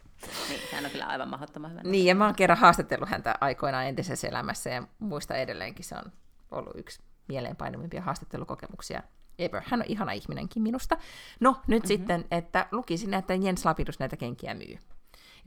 niin, 0.49 0.61
hän 0.72 0.86
on 0.86 0.91
kyllä 0.91 1.05
aivan 1.05 1.30
mahdottoman 1.30 1.72
hyvän 1.72 1.91
Niin, 1.91 2.05
ja 2.05 2.15
mä 2.15 2.26
oon 2.26 2.36
kerran 2.36 2.57
haastatellut 2.57 3.09
häntä 3.09 3.36
aikoinaan 3.41 3.86
entisessä 3.86 4.28
elämässä, 4.28 4.70
ja 4.70 4.84
muista 4.99 5.36
edelleenkin 5.36 5.86
se 5.86 5.95
on 5.95 6.11
ollut 6.51 6.76
yksi 6.76 7.01
mieleenpainuvimpia 7.28 8.01
haastattelukokemuksia 8.01 9.03
ever. 9.39 9.61
Hän 9.65 9.80
on 9.80 9.86
ihana 9.88 10.11
ihminenkin 10.11 10.63
minusta. 10.63 10.97
No, 11.39 11.55
nyt 11.68 11.84
mm-hmm. 11.84 11.88
sitten, 11.88 12.26
että 12.32 12.68
lukisin, 12.72 13.13
että 13.13 13.34
Jens 13.34 13.65
Lapidus 13.65 13.99
näitä 13.99 14.18
kenkiä 14.18 14.53
myy 14.53 14.78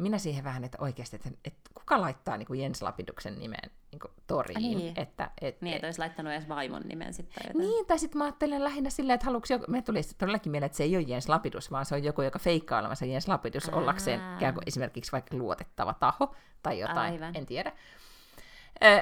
minä 0.01 0.18
siihen 0.18 0.45
vähän, 0.45 0.64
että 0.64 0.79
oikeasti, 0.81 1.16
että, 1.16 1.31
että 1.45 1.71
kuka 1.75 2.01
laittaa 2.01 2.37
niin 2.37 2.47
kuin 2.47 2.61
Jens 2.61 2.83
Lapiduksen 2.83 3.39
nimeen 3.39 3.71
niin 3.93 4.01
kuin, 4.01 4.12
toriin. 4.26 4.78
Niin. 4.78 4.93
Että, 4.97 5.30
et, 5.41 5.62
Niin, 5.62 5.74
että 5.74 5.86
olisi 5.86 5.99
laittanut 5.99 6.32
edes 6.32 6.49
vaimon 6.49 6.82
nimen 6.82 7.14
sitten 7.14 7.43
jotain. 7.47 7.68
niin, 7.68 7.86
tai 7.86 7.99
sitten 7.99 8.18
mä 8.18 8.24
ajattelen 8.24 8.64
lähinnä 8.64 8.91
silleen, 8.91 9.14
että 9.14 9.26
haluatko 9.26 9.55
joku, 9.55 9.64
me 9.68 9.82
tuli 9.82 10.01
todellakin 10.18 10.53
mieleen, 10.53 10.66
että 10.66 10.76
se 10.76 10.84
ei 10.84 10.97
ole 10.97 11.05
Jens 11.09 11.28
Lapidus, 11.28 11.70
vaan 11.70 11.84
se 11.84 11.95
on 11.95 12.05
joku, 12.05 12.22
joka 12.22 12.38
feikkaa 12.38 12.80
olevansa 12.80 13.05
Jens 13.05 13.28
Lapidus 13.28 13.68
Aa. 13.68 13.78
ollakseen 13.78 14.20
ikään 14.36 14.55
kuin 14.55 14.64
esimerkiksi 14.66 15.12
vaikka 15.12 15.36
luotettava 15.36 15.95
taho 15.95 16.34
tai 16.62 16.78
jotain, 16.78 17.12
Aivan. 17.12 17.36
en 17.36 17.47
tiedä. 17.47 17.72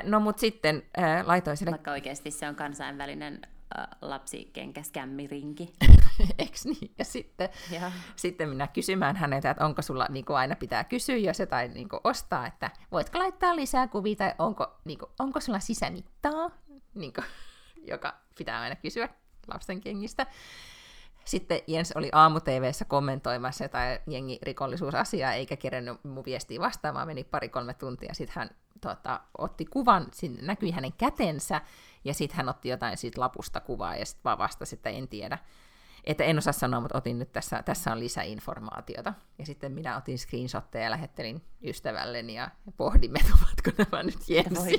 No 0.03 0.21
mut 0.21 0.39
sitten 0.39 0.83
äh, 0.99 1.27
laitoin 1.27 1.57
sille, 1.57 1.71
Vaikka 1.71 1.91
oikeasti 1.91 2.31
se 2.31 2.49
on 2.49 2.55
kansainvälinen 2.55 3.41
lapsikenkäskämmirinki. 4.03 5.73
eks 6.39 6.65
niin, 6.65 6.95
ja 6.99 7.05
sitten, 7.05 7.49
Ja, 7.71 7.93
sitten 8.17 8.49
minä 8.49 8.67
kysymään 8.67 9.17
häneltä, 9.17 9.51
että 9.51 9.65
onko 9.65 9.83
sulla 9.83 10.07
niin 10.11 10.25
kuin 10.25 10.37
aina 10.37 10.57
pitää 10.57 10.85
kysyä, 10.85 11.17
jos 11.17 11.39
jotain 11.39 11.75
niin 11.75 11.89
kuin 11.89 12.01
ostaa, 12.05 12.47
että 12.47 12.71
voitko 12.93 13.19
laittaa 13.19 13.57
lisää 13.57 13.89
kuvia, 13.89 14.17
tai 14.17 14.35
onko, 14.39 14.81
niin 14.85 14.99
kuin, 14.99 15.11
onko 15.19 15.41
sulla 15.41 15.61
sisämittaa, 15.61 16.51
niin 16.95 17.13
kuin, 17.13 17.25
joka 17.93 18.15
pitää 18.39 18.61
aina 18.61 18.77
kysyä 18.77 19.09
lapsen 19.49 19.81
kengistä. 19.81 20.27
Sitten 21.25 21.61
Jens 21.67 21.93
oli 21.93 22.09
aamu 22.13 22.41
TV:ssä 22.41 22.85
kommentoimassa 22.85 23.65
jotain 23.65 23.99
jengi 24.07 24.39
rikollisuusasiaa, 24.43 25.33
eikä 25.33 25.57
kerennyt 25.57 26.05
mun 26.05 26.25
viestiä 26.25 26.61
vastaamaan, 26.61 27.07
meni 27.07 27.25
pari-kolme 27.25 27.75
tuntia. 27.75 28.15
Sitten 28.15 28.35
hän 28.37 28.51
tota, 28.81 29.21
otti 29.39 29.65
kuvan, 29.65 30.07
siinä 30.13 30.43
näkyi 30.43 30.71
hänen 30.71 30.93
kätensä, 30.93 31.61
ja 32.09 32.15
sitten 32.15 32.37
hän 32.37 32.49
otti 32.49 32.69
jotain 32.69 32.97
siitä 32.97 33.21
lapusta 33.21 33.61
kuvaa, 33.61 33.97
ja 33.97 34.07
sitten 34.07 34.25
vaan 34.25 34.39
vastasi, 34.39 34.77
että 34.77 34.91
en 34.91 35.09
tiedä. 35.09 35.39
Että 36.05 36.25
en 36.25 36.39
osaa 36.39 36.53
sanoa, 36.53 36.81
mutta 36.81 36.99
otin 36.99 37.19
nyt 37.19 37.33
tässä, 37.33 37.63
tässä 37.63 37.93
on 37.93 38.01
lisäinformaatiota. 38.01 39.15
Ja 39.39 39.47
sitten 39.47 39.73
minä 39.73 39.97
otin 39.97 40.19
screenshotteja 40.19 40.85
ja 40.85 40.91
lähettelin 40.91 41.43
ystävälleni 41.65 42.35
ja 42.35 42.51
pohdimme, 42.77 43.19
että 43.19 43.33
ovatko 43.35 43.85
nämä 43.91 44.03
nyt 44.03 44.29
Jensin? 44.29 44.79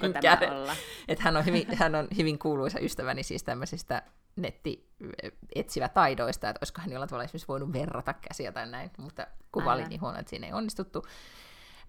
Että 1.08 1.24
hän 1.24 1.38
on 1.38 1.46
hyvin, 1.46 1.78
hän 1.78 1.96
on 1.96 2.08
hyvin 2.18 2.40
kuuluisa 2.40 2.80
ystäväni 2.80 3.24
siis 3.24 3.44
tämmöisistä 3.44 4.04
netti 4.36 4.90
etsivä 5.56 5.90
taidoista, 5.90 6.50
että 6.50 6.60
olisiko 6.62 6.82
hän 6.82 6.92
jollain 6.92 7.10
tavalla 7.10 7.24
esimerkiksi 7.24 7.48
voinut 7.48 7.74
verrata 7.74 8.14
käsiä 8.14 8.52
tai 8.52 8.68
näin, 8.68 8.92
mutta 8.98 9.28
kuva 9.52 9.74
oli 9.74 9.80
Aivan. 9.80 9.90
niin 9.90 10.02
huono, 10.02 10.20
että 10.20 10.30
siinä 10.30 10.48
ei 10.48 10.54
onnistuttu. 10.54 11.06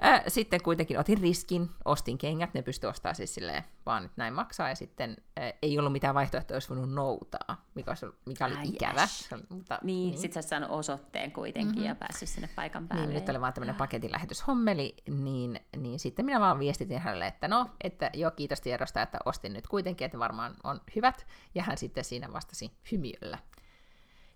Ää, 0.03 0.23
Sitten 0.29 0.63
kuitenkin 0.63 0.99
otin 0.99 1.19
riskin, 1.19 1.71
ostin 1.85 2.19
kengät, 2.19 2.55
ne 2.55 2.63
pystyi 2.63 2.91
ostamaan 2.91 3.15
siis 3.17 3.35
silleen, 3.35 3.63
vaan 3.87 4.05
että 4.05 4.15
näin 4.17 4.35
maksaa, 4.35 4.69
ja 4.69 4.75
sitten 4.75 5.17
ää, 5.37 5.53
ei 5.63 5.79
ollut 5.79 5.93
mitään 5.93 6.15
vaihtoehtoa, 6.15 6.55
olisi 6.55 6.69
voinut 6.69 6.93
noutaa, 6.93 7.65
mikä, 7.75 7.91
olisi, 7.91 8.07
mikä 8.27 8.47
oli 8.47 8.55
Ai 8.55 8.69
ikävä. 8.69 9.09
oli- 9.33 9.43
Mutta, 9.49 9.79
Niin, 9.83 10.19
sit 10.19 10.33
sä 10.33 10.41
oot 10.41 10.47
saanut 10.47 10.71
osoitteen 10.71 11.33
kuitenkin 11.33 11.77
Mhm. 11.79 11.85
ja 11.89 11.95
päässyt 11.95 12.29
sinne 12.29 12.49
paikan 12.57 12.89
päälle. 12.89 13.07
niin, 13.07 13.15
nyt 13.15 13.29
oli 13.29 13.41
vaan 13.41 13.53
tämmöinen 13.53 13.75
paketinlähetyshommeli, 13.75 14.95
niin, 15.09 15.61
niin 15.77 15.99
sitten 15.99 16.25
minä 16.25 16.41
vaan 16.41 16.59
viestitin 16.59 16.99
hänelle, 16.99 17.27
että 17.27 17.49
no, 17.49 17.71
että 17.85 18.11
joo, 18.15 18.31
kiitos 18.31 18.61
tiedosta, 18.61 19.03
että 19.03 19.19
ostin 19.25 19.53
nyt 19.53 19.67
kuitenkin, 19.67 20.05
että 20.05 20.19
varmaan 20.19 20.55
on 20.65 20.81
hyvät, 20.97 21.27
ja 21.55 21.63
hän 21.63 21.79
sitten 21.79 22.05
siinä 22.05 22.33
vastasi 22.33 22.71
hymiöllä. 22.93 23.39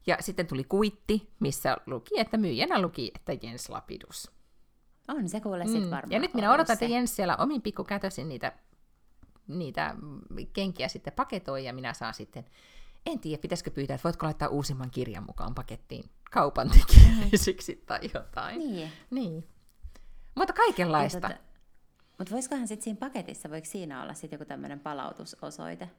Ja 0.06 0.16
sitten 0.20 0.46
tuli 0.46 0.64
kuitti, 0.64 1.30
missä 1.40 1.76
luki, 1.86 2.20
että 2.20 2.36
myyjänä 2.36 2.82
luki, 2.82 3.10
että 3.14 3.46
Jens 3.46 3.68
Lapidus. 3.68 4.30
On 5.08 5.28
se 5.28 5.40
kuule 5.40 5.66
sit 5.66 5.82
varmaan 5.82 6.02
Mm. 6.04 6.12
Ja 6.12 6.18
nyt 6.18 6.34
minä 6.34 6.52
odotan, 6.52 6.72
että. 6.74 6.84
Jens 6.84 7.16
siellä 7.16 7.36
omin 7.36 7.62
pikkukätösin 7.62 8.28
niitä, 8.28 8.52
niitä 9.48 9.94
kenkiä 10.52 10.88
sitten 10.88 11.12
paketoi, 11.12 11.64
ja 11.64 11.72
minä 11.72 11.92
saan 11.94 12.14
sitten, 12.14 12.44
en 13.06 13.18
tiedä, 13.20 13.40
pitäisikö 13.40 13.70
pyytää, 13.70 13.94
että 13.94 14.04
voitko 14.04 14.26
laittaa 14.26 14.48
uusimman 14.48 14.90
kirjan 14.90 15.24
mukaan 15.26 15.54
pakettiin 15.54 16.04
kaupan 16.30 16.70
tekijöisiksi 16.70 17.82
tai 17.86 18.00
jotain. 18.14 18.58
Niin. 18.58 18.92
Niin. 19.10 19.48
Mutta 20.34 20.52
kaikenlaista. 20.52 21.30
Mutta 22.18 22.34
voisikohan 22.34 22.68
sitten 22.68 22.84
siinä 22.84 22.98
paketissa, 22.98 23.50
voiko 23.50 23.66
siinä 23.70 24.02
olla 24.02 24.14
sitten 24.14 24.36
joku 24.36 24.44
tämmöinen 24.44 24.80
palautusosoite? 24.80 25.90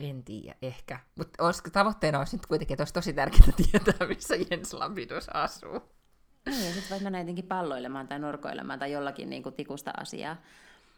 En 0.00 0.24
tiedä, 0.24 0.56
ehkä. 0.62 1.00
Mutta 1.18 1.70
tavoitteena 1.72 2.18
olisi 2.18 2.36
nyt 2.36 2.46
kuitenkin, 2.46 2.74
että 2.74 2.82
olisi 2.82 2.94
tosi 2.94 3.12
tärkeää 3.12 3.52
tietää, 3.56 4.06
missä 4.08 4.34
Jens 4.36 4.72
Lapidus 4.72 5.28
asuu. 5.28 5.95
Niin, 6.46 6.66
ja 6.66 6.72
sitten 6.72 6.90
voit 6.90 7.02
mennä 7.02 7.18
jotenkin 7.18 7.46
palloilemaan 7.46 8.08
tai 8.08 8.18
norkoilemaan 8.18 8.78
tai 8.78 8.92
jollakin 8.92 9.30
niin 9.30 9.42
kuin 9.42 9.54
tikusta 9.54 9.90
asiaa 10.00 10.36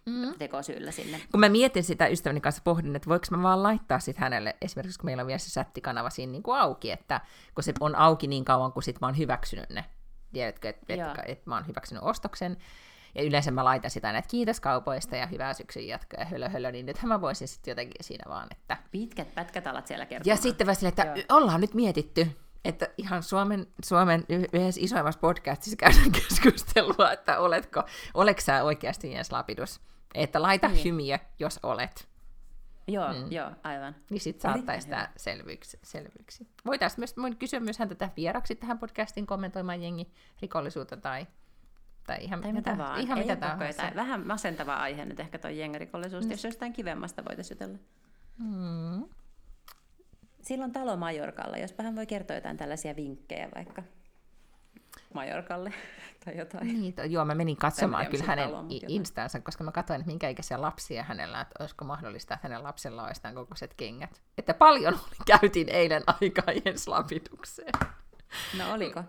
mm. 0.06 0.34
tekosyllä 0.38 0.90
sinne. 0.90 1.20
Kun 1.30 1.40
mä 1.40 1.48
mietin 1.48 1.84
sitä 1.84 2.06
ystäväni 2.06 2.40
kanssa, 2.40 2.62
pohdin, 2.64 2.96
että 2.96 3.08
voiko 3.08 3.26
mä 3.30 3.42
vaan 3.42 3.62
laittaa 3.62 4.00
sit 4.00 4.18
hänelle, 4.18 4.56
esimerkiksi 4.62 4.98
kun 4.98 5.06
meillä 5.06 5.20
on 5.20 5.26
vielä 5.26 5.38
se 5.38 5.50
sättikanava 5.50 6.10
siinä 6.10 6.32
niin 6.32 6.42
kuin 6.42 6.58
auki, 6.60 6.90
että 6.90 7.20
kun 7.54 7.64
se 7.64 7.72
on 7.80 7.94
auki 7.96 8.26
niin 8.26 8.44
kauan, 8.44 8.72
kun 8.72 8.82
sit 8.82 9.00
mä 9.00 9.06
oon 9.06 9.18
hyväksynyt 9.18 9.70
ne. 9.70 9.84
Tiedätkö, 10.32 10.68
että 10.68 10.94
et, 10.94 11.00
Joo. 11.00 11.14
et 11.26 11.46
mä 11.46 11.54
oon 11.54 11.66
hyväksynyt 11.66 12.02
ostoksen. 12.02 12.56
Ja 13.14 13.22
yleensä 13.22 13.50
mä 13.50 13.64
laitan 13.64 13.90
sitä 13.90 14.12
näitä 14.12 14.28
kiitos 14.30 14.60
kaupoista 14.60 15.16
ja 15.16 15.26
hyvää 15.26 15.54
syksyn 15.54 15.86
jatkoa 15.88 16.20
ja 16.20 16.26
hölö, 16.26 16.48
hölö, 16.48 16.72
niin 16.72 16.86
nythän 16.86 17.08
mä 17.08 17.20
voisin 17.20 17.48
sitten 17.48 17.72
jotenkin 17.72 18.04
siinä 18.04 18.24
vaan, 18.28 18.48
että 18.50 18.76
Pitkät 18.90 19.34
pätkät 19.34 19.66
alat 19.66 19.86
siellä 19.86 20.02
Ja 20.02 20.06
kertomaan. 20.06 20.38
sitten 20.38 20.66
vaan 20.66 20.76
silleen, 20.76 20.88
että 20.88 21.04
Joo. 21.04 21.38
ollaan 21.38 21.60
nyt 21.60 21.74
mietitty, 21.74 22.26
että 22.68 22.88
ihan 22.98 23.22
Suomen, 23.22 23.66
Suomen 23.84 24.24
yhdessä 24.28 24.80
isoimmassa 24.80 25.20
podcastissa 25.20 25.76
käydään 25.76 26.12
keskustelua, 26.22 27.12
että 27.12 27.38
oletko, 27.38 27.82
oletko 28.14 28.40
sä 28.40 28.62
oikeasti 28.62 29.12
Jens 29.12 29.32
Lapidus. 29.32 29.80
Että 30.14 30.42
laita 30.42 30.68
Niin. 30.68 30.84
hymiö, 30.84 31.18
jos 31.38 31.60
olet. 31.62 32.08
Joo, 32.88 33.12
mm. 33.12 33.32
joo, 33.32 33.50
aivan. 33.62 33.96
Niin 34.10 34.20
sit 34.20 34.40
saattaisi 34.40 34.84
sitä 34.84 35.08
selvyyksi. 35.16 35.78
selvyyksi. 35.82 36.48
Voitaisiin 36.66 37.00
myös 37.00 37.16
voin 37.16 37.36
kysyä 37.36 37.60
myös 37.60 37.78
häntä 37.78 37.94
tähän 37.94 38.12
vieraksi 38.16 38.54
tähän 38.54 38.78
podcastiin 38.78 39.26
kommentoimaan 39.26 39.82
jengi 39.82 40.12
rikollisuutta 40.42 40.96
tai, 40.96 41.26
tai 42.06 42.18
ihan, 42.20 42.40
Tai 42.40 42.52
mitä 42.52 42.78
vaan. 42.78 43.00
Ihan 43.00 43.18
Ei 43.18 43.24
mitä 43.24 43.36
tahansa. 43.36 43.82
Vähän 43.94 44.26
masentava 44.26 44.76
aihe 44.76 45.04
nyt 45.04 45.20
ehkä 45.20 45.38
toi 45.38 45.58
jengarikollisuus, 45.58 46.24
mm. 46.24 46.30
jos 46.30 46.44
jostain 46.44 46.72
kivemmasta 46.72 47.24
voitaisiin 47.24 47.56
jutella. 47.56 47.78
Mm. 48.38 49.08
Silloin 50.48 50.72
talo 50.72 50.96
Majorkalla, 50.96 51.56
jos 51.56 51.74
hän 51.82 51.96
voi 51.96 52.06
kertoa 52.06 52.36
jotain 52.36 52.56
tällaisia 52.56 52.96
vinkkejä 52.96 53.48
vaikka 53.54 53.82
Majorkalle 55.14 55.72
tai 56.24 56.36
jotain. 56.38 56.66
Niin, 56.66 56.94
to, 56.94 57.02
joo, 57.02 57.24
mä 57.24 57.34
menin 57.34 57.56
katsomaan 57.56 58.06
kyllä 58.06 58.24
hänen 58.24 58.50
instansa, 58.88 59.40
koska 59.40 59.64
mä 59.64 59.72
katsoin, 59.72 60.00
että 60.00 60.06
minkä 60.10 60.28
ikäisiä 60.28 60.60
lapsia 60.60 61.02
hänellä, 61.02 61.40
että 61.40 61.54
olisiko 61.60 61.84
mahdollista, 61.84 62.34
että 62.34 62.48
hänen 62.48 62.62
lapsella 62.62 63.06
olisi 63.06 63.22
tämän 63.22 63.34
kokoiset 63.34 63.74
kengät. 63.74 64.22
Että 64.38 64.54
paljon 64.54 64.94
oli, 64.94 65.16
käytiin 65.40 65.68
eilen 65.68 66.02
aikaa 66.06 66.54
Jens 66.64 66.88
Lapidukseen. 66.88 67.72
No 68.58 68.72
oliko? 68.72 69.04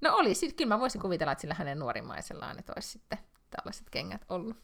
No 0.00 0.16
oli, 0.16 0.34
siis 0.34 0.54
kyllä 0.54 0.74
mä 0.74 0.80
voisin 0.80 1.00
kuvitella, 1.00 1.32
että 1.32 1.40
sillä 1.40 1.54
hänen 1.54 1.78
nuorimaisellaan, 1.78 2.58
että 2.58 2.72
olisi 2.76 2.88
sitten 2.88 3.18
tällaiset 3.50 3.90
kengät 3.90 4.24
ollut. 4.28 4.56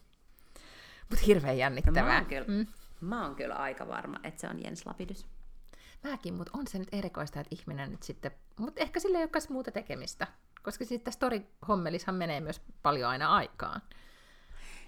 Mutta 1.09 1.25
hirveän 1.25 1.51
No, 1.51 1.55
mä, 1.55 1.59
jännittävää. 1.61 2.15
oon 2.17 2.25
kyllä, 2.25 2.45
Mm. 2.47 2.67
mä 3.01 3.25
oon 3.25 3.35
kyllä 3.35 3.55
aika 3.55 3.87
varma, 3.87 4.19
että 4.23 4.41
se 4.41 4.47
on 4.47 4.63
Jens 4.63 4.85
Lapidus. 4.85 5.38
Mäkin, 6.03 6.33
mutta 6.33 6.57
on 6.57 6.67
se 6.67 6.79
nyt 6.79 6.87
erikoista, 6.91 7.39
että 7.39 7.55
ihminen 7.55 7.91
nyt 7.91 8.03
sitten, 8.03 8.31
mutta 8.59 8.81
ehkä 8.81 8.99
sillä 8.99 9.17
ei 9.17 9.23
olekaan 9.23 9.43
muuta 9.49 9.71
tekemistä, 9.71 10.27
koska 10.63 10.85
sitten 10.85 11.13
story-hommelishan 11.13 12.15
menee 12.15 12.39
myös 12.39 12.61
paljon 12.81 13.09
aina 13.09 13.35
aikaan. 13.35 13.81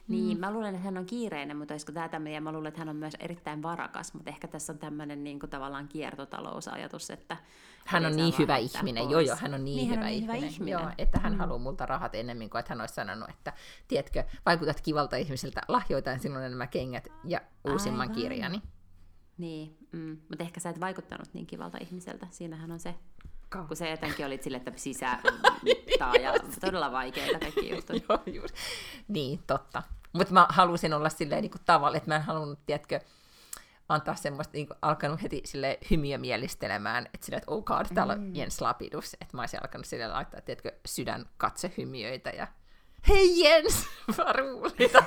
Niin, 0.07 0.39
mä 0.39 0.51
luulen, 0.51 0.75
että 0.75 0.85
hän 0.85 0.97
on 0.97 1.05
kiireinen, 1.05 1.57
mutta 1.57 1.73
olisiko 1.73 1.91
tämä 1.91 2.09
tämmöinen, 2.09 2.35
ja 2.35 2.41
mä 2.41 2.51
luulen, 2.51 2.67
että 2.67 2.81
hän 2.81 2.89
on 2.89 2.95
myös 2.95 3.13
erittäin 3.19 3.63
varakas, 3.63 4.13
mutta 4.13 4.29
ehkä 4.29 4.47
tässä 4.47 4.73
on 4.73 4.79
tämmöinen 4.79 5.23
niin 5.23 5.39
kuin, 5.39 5.49
tavallaan 5.49 5.87
kiertotalousajatus, 5.87 7.09
että 7.09 7.37
Hän 7.85 8.05
on 8.05 8.15
niin 8.15 8.33
hyvä 8.39 8.57
ihminen, 8.57 9.03
pois. 9.03 9.11
joo 9.11 9.19
joo, 9.19 9.35
hän 9.39 9.53
on 9.53 9.65
niin, 9.65 9.75
Niin, 9.75 9.89
hyvä, 9.89 9.95
hän 9.95 10.03
on 10.03 10.05
niin 10.05 10.19
ihminen, 10.19 10.37
hyvä 10.37 10.47
ihminen. 10.47 10.71
Joo, 10.71 10.91
että 10.97 11.19
hän 11.19 11.33
mm. 11.33 11.39
haluaa 11.39 11.59
multa 11.59 11.85
rahat 11.85 12.15
ennemmin 12.15 12.49
kuin 12.49 12.59
että 12.59 12.73
hän 12.73 12.81
olisi 12.81 12.93
sanonut, 12.93 13.29
että 13.29 13.53
tiedätkö, 13.87 14.23
vaikutat 14.45 14.81
kivalta 14.81 15.15
ihmiseltä, 15.15 15.61
lahjoitan 15.67 16.19
sinulle 16.19 16.49
nämä 16.49 16.67
kengät 16.67 17.07
ja 17.23 17.41
uusimman 17.71 18.01
Aivan. 18.01 18.15
kirjani. 18.15 18.61
Niin, 19.37 19.77
mm. 19.91 20.17
mutta 20.29 20.43
ehkä 20.43 20.59
sä 20.59 20.69
et 20.69 20.79
vaikuttanut 20.79 21.33
niin 21.33 21.45
kivalta 21.45 21.77
ihmiseltä. 21.81 22.27
Siinähän 22.31 22.71
on 22.71 22.79
se, 22.79 22.95
Ka- 23.49 23.65
kun 23.67 23.77
se 23.77 23.89
jotenkin 23.89 24.25
olit 24.25 24.43
sille, 24.43 24.57
että 24.57 24.71
sisämittaa 24.75 26.15
ja 26.23 26.33
todella 26.61 26.91
vaikeita 26.91 27.39
kaikki 27.39 27.69
juttuja. 27.69 27.99
Joo, 28.09 28.19
just. 28.25 28.55
Niin, 29.07 29.39
totta. 29.47 29.83
Mutta 30.13 30.33
mä 30.33 30.47
halusin 30.49 30.93
olla 30.93 31.09
silleen 31.09 31.41
niin 31.41 31.51
kuin 31.51 31.61
tavalla, 31.65 31.97
että 31.97 32.09
mä 32.09 32.15
en 32.15 32.21
halunnut, 32.21 32.59
tiedätkö, 32.65 32.99
antaa 33.89 34.15
semmoista, 34.15 34.53
niin 34.53 34.67
kuin, 34.67 34.77
alkanut 34.81 35.21
heti 35.21 35.41
sille 35.45 35.77
hymiö 35.91 36.17
mielistelemään, 36.17 37.05
että 37.05 37.25
silleen, 37.25 37.37
että 37.37 37.51
oh 37.51 37.63
god, 37.63 37.85
täällä 37.93 38.13
on 38.13 38.35
Jens 38.35 38.61
Lapidus, 38.61 39.13
että 39.13 39.37
mä 39.37 39.41
olisin 39.41 39.63
alkanut 39.63 39.85
sille 39.85 40.07
laittaa, 40.07 40.41
tiedätkö, 40.41 40.71
sydän 40.85 41.25
katsehymiöitä 41.37 42.29
ja 42.29 42.47
hei 43.09 43.43
Jens, 43.43 43.87
varuulita 44.17 45.03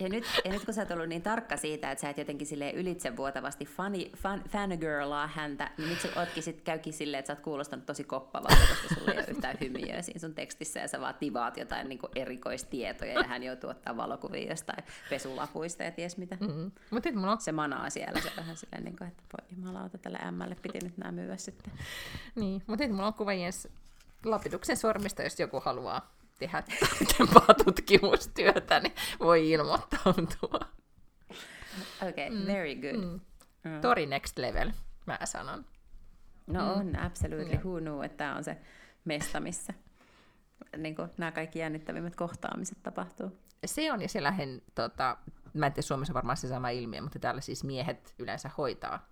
Ja 0.00 0.08
nyt, 0.08 0.24
ja 0.44 0.50
nyt 0.50 0.64
kun 0.64 0.74
sä 0.74 0.80
oot 0.80 0.90
ollut 0.90 1.08
niin 1.08 1.22
tarkka 1.22 1.56
siitä, 1.56 1.90
että 1.90 2.02
sä 2.02 2.10
et 2.10 2.18
jotenkin 2.18 2.46
silleen 2.46 2.74
ylitsevuotavasti 2.74 3.64
funny, 3.64 4.10
fun, 4.16 4.42
fangirlaa 4.48 5.26
häntä, 5.26 5.70
niin 5.78 5.88
nyt 5.88 6.00
sä 6.00 6.08
ootkin 6.16 6.42
sit 6.42 6.60
käykin 6.60 6.92
silleen, 6.92 7.18
että 7.18 7.26
sä 7.26 7.32
oot 7.32 7.44
kuulostanut 7.44 7.86
tosi 7.86 8.04
koppavalta, 8.04 8.56
koska 8.56 8.94
sulla 8.94 9.12
ei 9.12 9.18
ole 9.18 9.26
yhtään 9.28 9.56
hymiöä 9.60 10.02
siinä 10.02 10.20
sun 10.20 10.34
tekstissä, 10.34 10.80
ja 10.80 10.88
sä 10.88 11.00
vaan 11.00 11.14
tivaat 11.14 11.56
jotain 11.56 11.88
niin 11.88 11.98
kuin 11.98 12.10
erikoistietoja, 12.14 13.12
ja 13.12 13.24
hän 13.24 13.42
joutuu 13.42 13.70
ottaa 13.70 13.96
valokuvia 13.96 14.48
jostain 14.48 14.84
pesulapuista 15.10 15.82
ja 15.82 15.90
ties 15.90 16.16
mitä. 16.16 16.36
Mm. 16.40 16.70
Nyt 16.90 17.14
mulla 17.14 17.32
on, 17.32 17.40
Se 17.40 17.52
manaa 17.52 17.90
siellä, 17.90 18.20
se 18.20 18.32
vähän 18.36 18.56
silleen, 18.56 18.84
niin 18.84 18.96
kuin, 18.96 19.08
että 19.08 19.22
voi 19.32 19.56
jumalauta, 19.56 19.98
tälle 19.98 20.18
ämmälle 20.26 20.56
piti 20.62 20.78
nyt 20.82 20.98
nämä 20.98 21.12
myyä 21.12 21.36
sitten. 21.36 21.72
niin, 22.34 22.62
mutta 22.66 22.84
nyt 22.84 22.92
mulla 22.92 23.06
on 23.06 23.14
kuva 23.14 23.32
Jens 23.32 23.68
Lapiduksen 24.24 24.76
sormista, 24.76 25.22
jos 25.22 25.40
joku 25.40 25.60
haluaa 25.60 26.19
tehdä 26.40 26.62
tarkempaa 26.80 27.54
tutkimustyötä, 27.64 28.80
niin 28.80 28.94
voi 29.20 29.50
ilmoittautua. 29.50 30.60
Okei, 32.02 32.28
okay, 32.28 32.30
mm. 32.30 32.46
very 32.46 32.74
good. 32.74 33.04
Mm. 33.04 33.20
Mm. 33.64 33.80
Tori 33.80 34.06
next 34.06 34.38
level, 34.38 34.70
mä 35.06 35.18
sanon. 35.24 35.64
No 36.46 36.60
mm. 36.60 36.80
on, 36.80 36.98
absolutely. 36.98 37.54
Mm. 37.56 37.60
Who 37.60 37.80
knew, 37.80 38.04
että 38.04 38.16
tämä 38.16 38.36
on 38.36 38.44
se 38.44 38.56
mesta, 39.04 39.40
missä 39.40 39.74
niin 40.76 40.96
kuin, 40.96 41.10
nämä 41.18 41.32
kaikki 41.32 41.58
jännittävimmät 41.58 42.16
kohtaamiset 42.16 42.78
tapahtuu. 42.82 43.38
Se 43.66 43.92
on, 43.92 44.02
ja 44.02 44.08
siellä 44.08 44.30
hän, 44.30 44.62
tota, 44.74 45.16
mä 45.54 45.66
en 45.66 45.72
tiedä, 45.72 45.86
Suomessa 45.86 46.14
varmaan 46.14 46.36
se 46.36 46.48
sama 46.48 46.70
ilmiö, 46.70 47.02
mutta 47.02 47.18
täällä 47.18 47.40
siis 47.40 47.64
miehet 47.64 48.14
yleensä 48.18 48.50
hoitaa, 48.58 49.08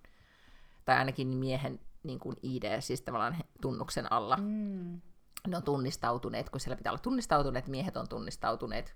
tai 0.85 0.97
ainakin 0.97 1.27
miehen 1.27 1.79
niin 2.03 2.19
kuin 2.19 2.35
ID, 2.43 2.81
siis 2.81 3.01
tavallaan 3.01 3.37
tunnuksen 3.61 4.11
alla. 4.11 4.37
Mm. 4.37 5.01
Ne 5.47 5.57
on 5.57 5.63
tunnistautuneet, 5.63 6.49
kun 6.49 6.59
siellä 6.59 6.77
pitää 6.77 6.91
olla 6.91 7.01
tunnistautuneet, 7.01 7.67
miehet 7.67 7.97
on 7.97 8.09
tunnistautuneet 8.09 8.95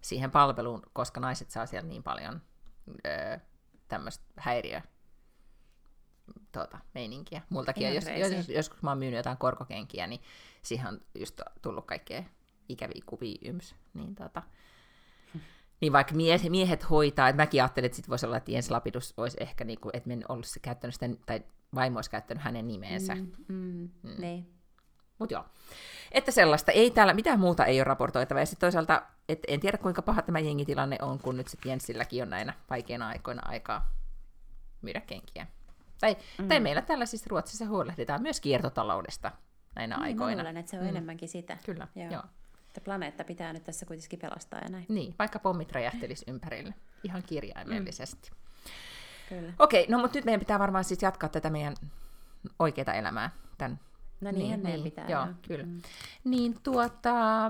siihen 0.00 0.30
palveluun, 0.30 0.82
koska 0.92 1.20
naiset 1.20 1.50
saa 1.50 1.66
siellä 1.66 1.88
niin 1.88 2.02
paljon 2.02 2.42
öö, 3.06 3.38
tämmöistä 3.88 4.24
häiriö 4.36 4.80
tuota, 6.52 6.78
meininkiä. 6.94 7.42
Multakin, 7.48 7.94
jos, 7.94 8.04
jos, 8.18 8.48
joskus 8.48 8.82
mä 8.82 8.90
oon 8.90 8.98
myynyt 8.98 9.16
jotain 9.16 9.38
korkokenkiä, 9.38 10.06
niin 10.06 10.20
siihen 10.62 10.86
on 10.86 11.00
just 11.14 11.40
tullut 11.62 11.86
kaikkea 11.86 12.22
ikäviä 12.68 13.02
kuvia 13.06 13.38
yms. 13.44 13.74
Niin, 13.94 14.14
tuota, 14.14 14.42
niin 15.80 15.92
vaikka 15.92 16.14
miehet, 16.14 16.50
miehet 16.50 16.90
hoitaa, 16.90 17.28
että 17.28 17.42
mäkin 17.42 17.62
ajattelin, 17.62 17.86
että 17.86 17.96
sit 17.96 18.08
voisi 18.08 18.26
olla, 18.26 18.36
että 18.36 18.50
Jens 18.50 18.70
Lapidus 18.70 19.14
olisi 19.16 19.36
ehkä, 19.40 19.64
niin 19.64 19.80
kuin, 19.80 19.96
että 19.96 20.12
en 20.12 20.24
ollut 20.28 20.46
se 20.46 20.60
käyttänyt 20.60 20.94
sitä, 20.94 21.08
tai 21.26 21.42
vaimo 21.74 21.98
olisi 21.98 22.10
käyttänyt 22.10 22.44
hänen 22.44 22.66
nimeensä. 22.66 23.14
Mm, 23.14 23.32
mm, 23.48 23.90
mm. 24.02 24.14
Niin. 24.18 24.61
Mut 25.18 25.30
joo. 25.30 25.44
Että 26.12 26.30
sellaista, 26.30 26.72
ei 26.72 26.90
täällä, 26.90 27.14
mitään 27.14 27.40
muuta 27.40 27.64
ei 27.64 27.78
ole 27.78 27.84
raportoitava. 27.84 28.40
Ja 28.40 28.46
sitten 28.46 28.66
toisaalta, 28.66 29.02
et 29.28 29.40
en 29.48 29.60
tiedä 29.60 29.78
kuinka 29.78 30.02
paha 30.02 30.22
tämä 30.22 30.38
jengitilanne 30.38 30.98
on, 31.02 31.18
kun 31.18 31.36
nyt 31.36 31.48
sitten 31.48 31.70
Jensilläkin 31.70 32.22
on 32.22 32.30
näinä 32.30 32.54
vaikeina 32.70 33.08
aikoina 33.08 33.42
aikaa 33.44 33.92
myydä 34.82 35.00
kenkiä. 35.00 35.46
Tai, 36.00 36.16
mm. 36.38 36.48
tai 36.48 36.60
meillä 36.60 36.82
täällä 36.82 37.06
siis 37.06 37.26
Ruotsissa 37.26 37.66
huolehditaan 37.66 38.22
myös 38.22 38.40
kiertotaloudesta 38.40 39.32
näinä 39.74 39.96
niin, 39.96 40.04
aikoina. 40.04 40.36
Mä 40.36 40.42
luulen, 40.42 40.56
että 40.56 40.70
se 40.70 40.76
on 40.76 40.82
mm. 40.82 40.88
enemmänkin 40.88 41.28
sitä. 41.28 41.58
Kyllä, 41.66 41.88
joo. 41.94 42.10
joo. 42.10 42.22
Että 42.66 42.80
planeetta 42.80 43.24
pitää 43.24 43.52
nyt 43.52 43.64
tässä 43.64 43.86
kuitenkin 43.86 44.18
pelastaa 44.18 44.60
ja 44.60 44.68
näin. 44.68 44.86
Niin, 44.88 45.14
vaikka 45.18 45.38
pommit 45.38 45.72
räjähtelisi 45.72 46.24
ympärille. 46.28 46.74
Ihan 47.04 47.22
kirjaimellisesti. 47.22 48.30
Mm. 48.30 48.36
Kyllä. 49.28 49.52
Okei, 49.58 49.86
no 49.88 49.98
mutta 49.98 50.18
nyt 50.18 50.24
meidän 50.24 50.40
pitää 50.40 50.58
varmaan 50.58 50.84
siis 50.84 51.02
jatkaa 51.02 51.28
tätä 51.28 51.50
meidän 51.50 51.74
oikeaa 52.58 52.94
elämää. 52.94 53.30
Tämän. 53.58 53.80
No 54.22 54.30
niin, 54.30 54.38
niin 54.38 54.60
meidän 54.60 54.82
pitää. 54.82 55.08
Joo, 55.08 55.24
joo. 55.24 55.34
kyllä. 55.48 55.64
Mm. 55.64 55.82
Niin 56.24 56.62
tuota, 56.62 57.46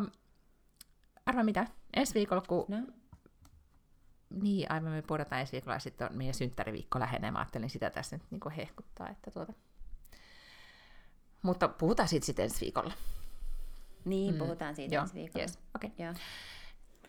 arva 1.26 1.42
mitä? 1.42 1.66
Ensi 1.96 2.14
viikolla, 2.14 2.42
kun 2.48 2.64
no. 2.68 2.76
Niin, 4.42 4.72
aivan 4.72 4.92
me 4.92 5.02
puhutaan 5.02 5.40
ensi 5.40 5.52
viikolla, 5.52 5.76
ja 5.76 5.80
sitten 5.80 6.10
on 6.10 6.16
meidän 6.16 6.34
synttäriviikko 6.34 7.00
lähenee. 7.00 7.30
Mä 7.30 7.38
ajattelin 7.38 7.70
sitä 7.70 7.90
tässä 7.90 8.16
nyt 8.16 8.30
niin 8.30 8.52
hehkuttaa. 8.56 9.08
Että 9.08 9.30
tuota. 9.30 9.52
Mutta 11.42 11.68
puhutaan 11.68 12.08
siitä 12.08 12.26
sitten 12.26 12.42
ensi 12.42 12.60
viikolla. 12.60 12.92
Niin, 14.04 14.34
mm. 14.34 14.38
puhutaan 14.38 14.76
siitä 14.76 14.94
Joo, 14.94 15.02
ensi 15.02 15.14
viikolla. 15.14 15.42
Yes. 15.42 15.58
Okay. 15.76 15.90
Joo. 15.98 16.14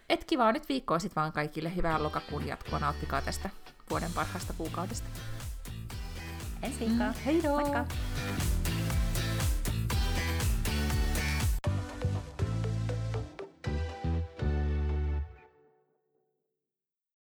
Et 0.09 0.23
kivaa 0.23 0.51
nyt 0.51 0.69
viikkoa 0.69 0.99
sitten 0.99 1.21
vaan 1.21 1.33
kaikille. 1.33 1.75
Hyvää 1.75 2.03
lokakuun 2.03 2.47
jatkoa. 2.47 2.79
Nauttikaa 2.79 3.21
tästä 3.21 3.49
vuoden 3.89 4.13
parhaasta 4.13 4.53
kuukaudesta. 4.53 5.07
Ensi 6.61 6.79
viikkoa. 6.79 7.07
Mm. 7.07 7.13
Heidoo! 7.25 7.59
Moikka! 7.59 7.85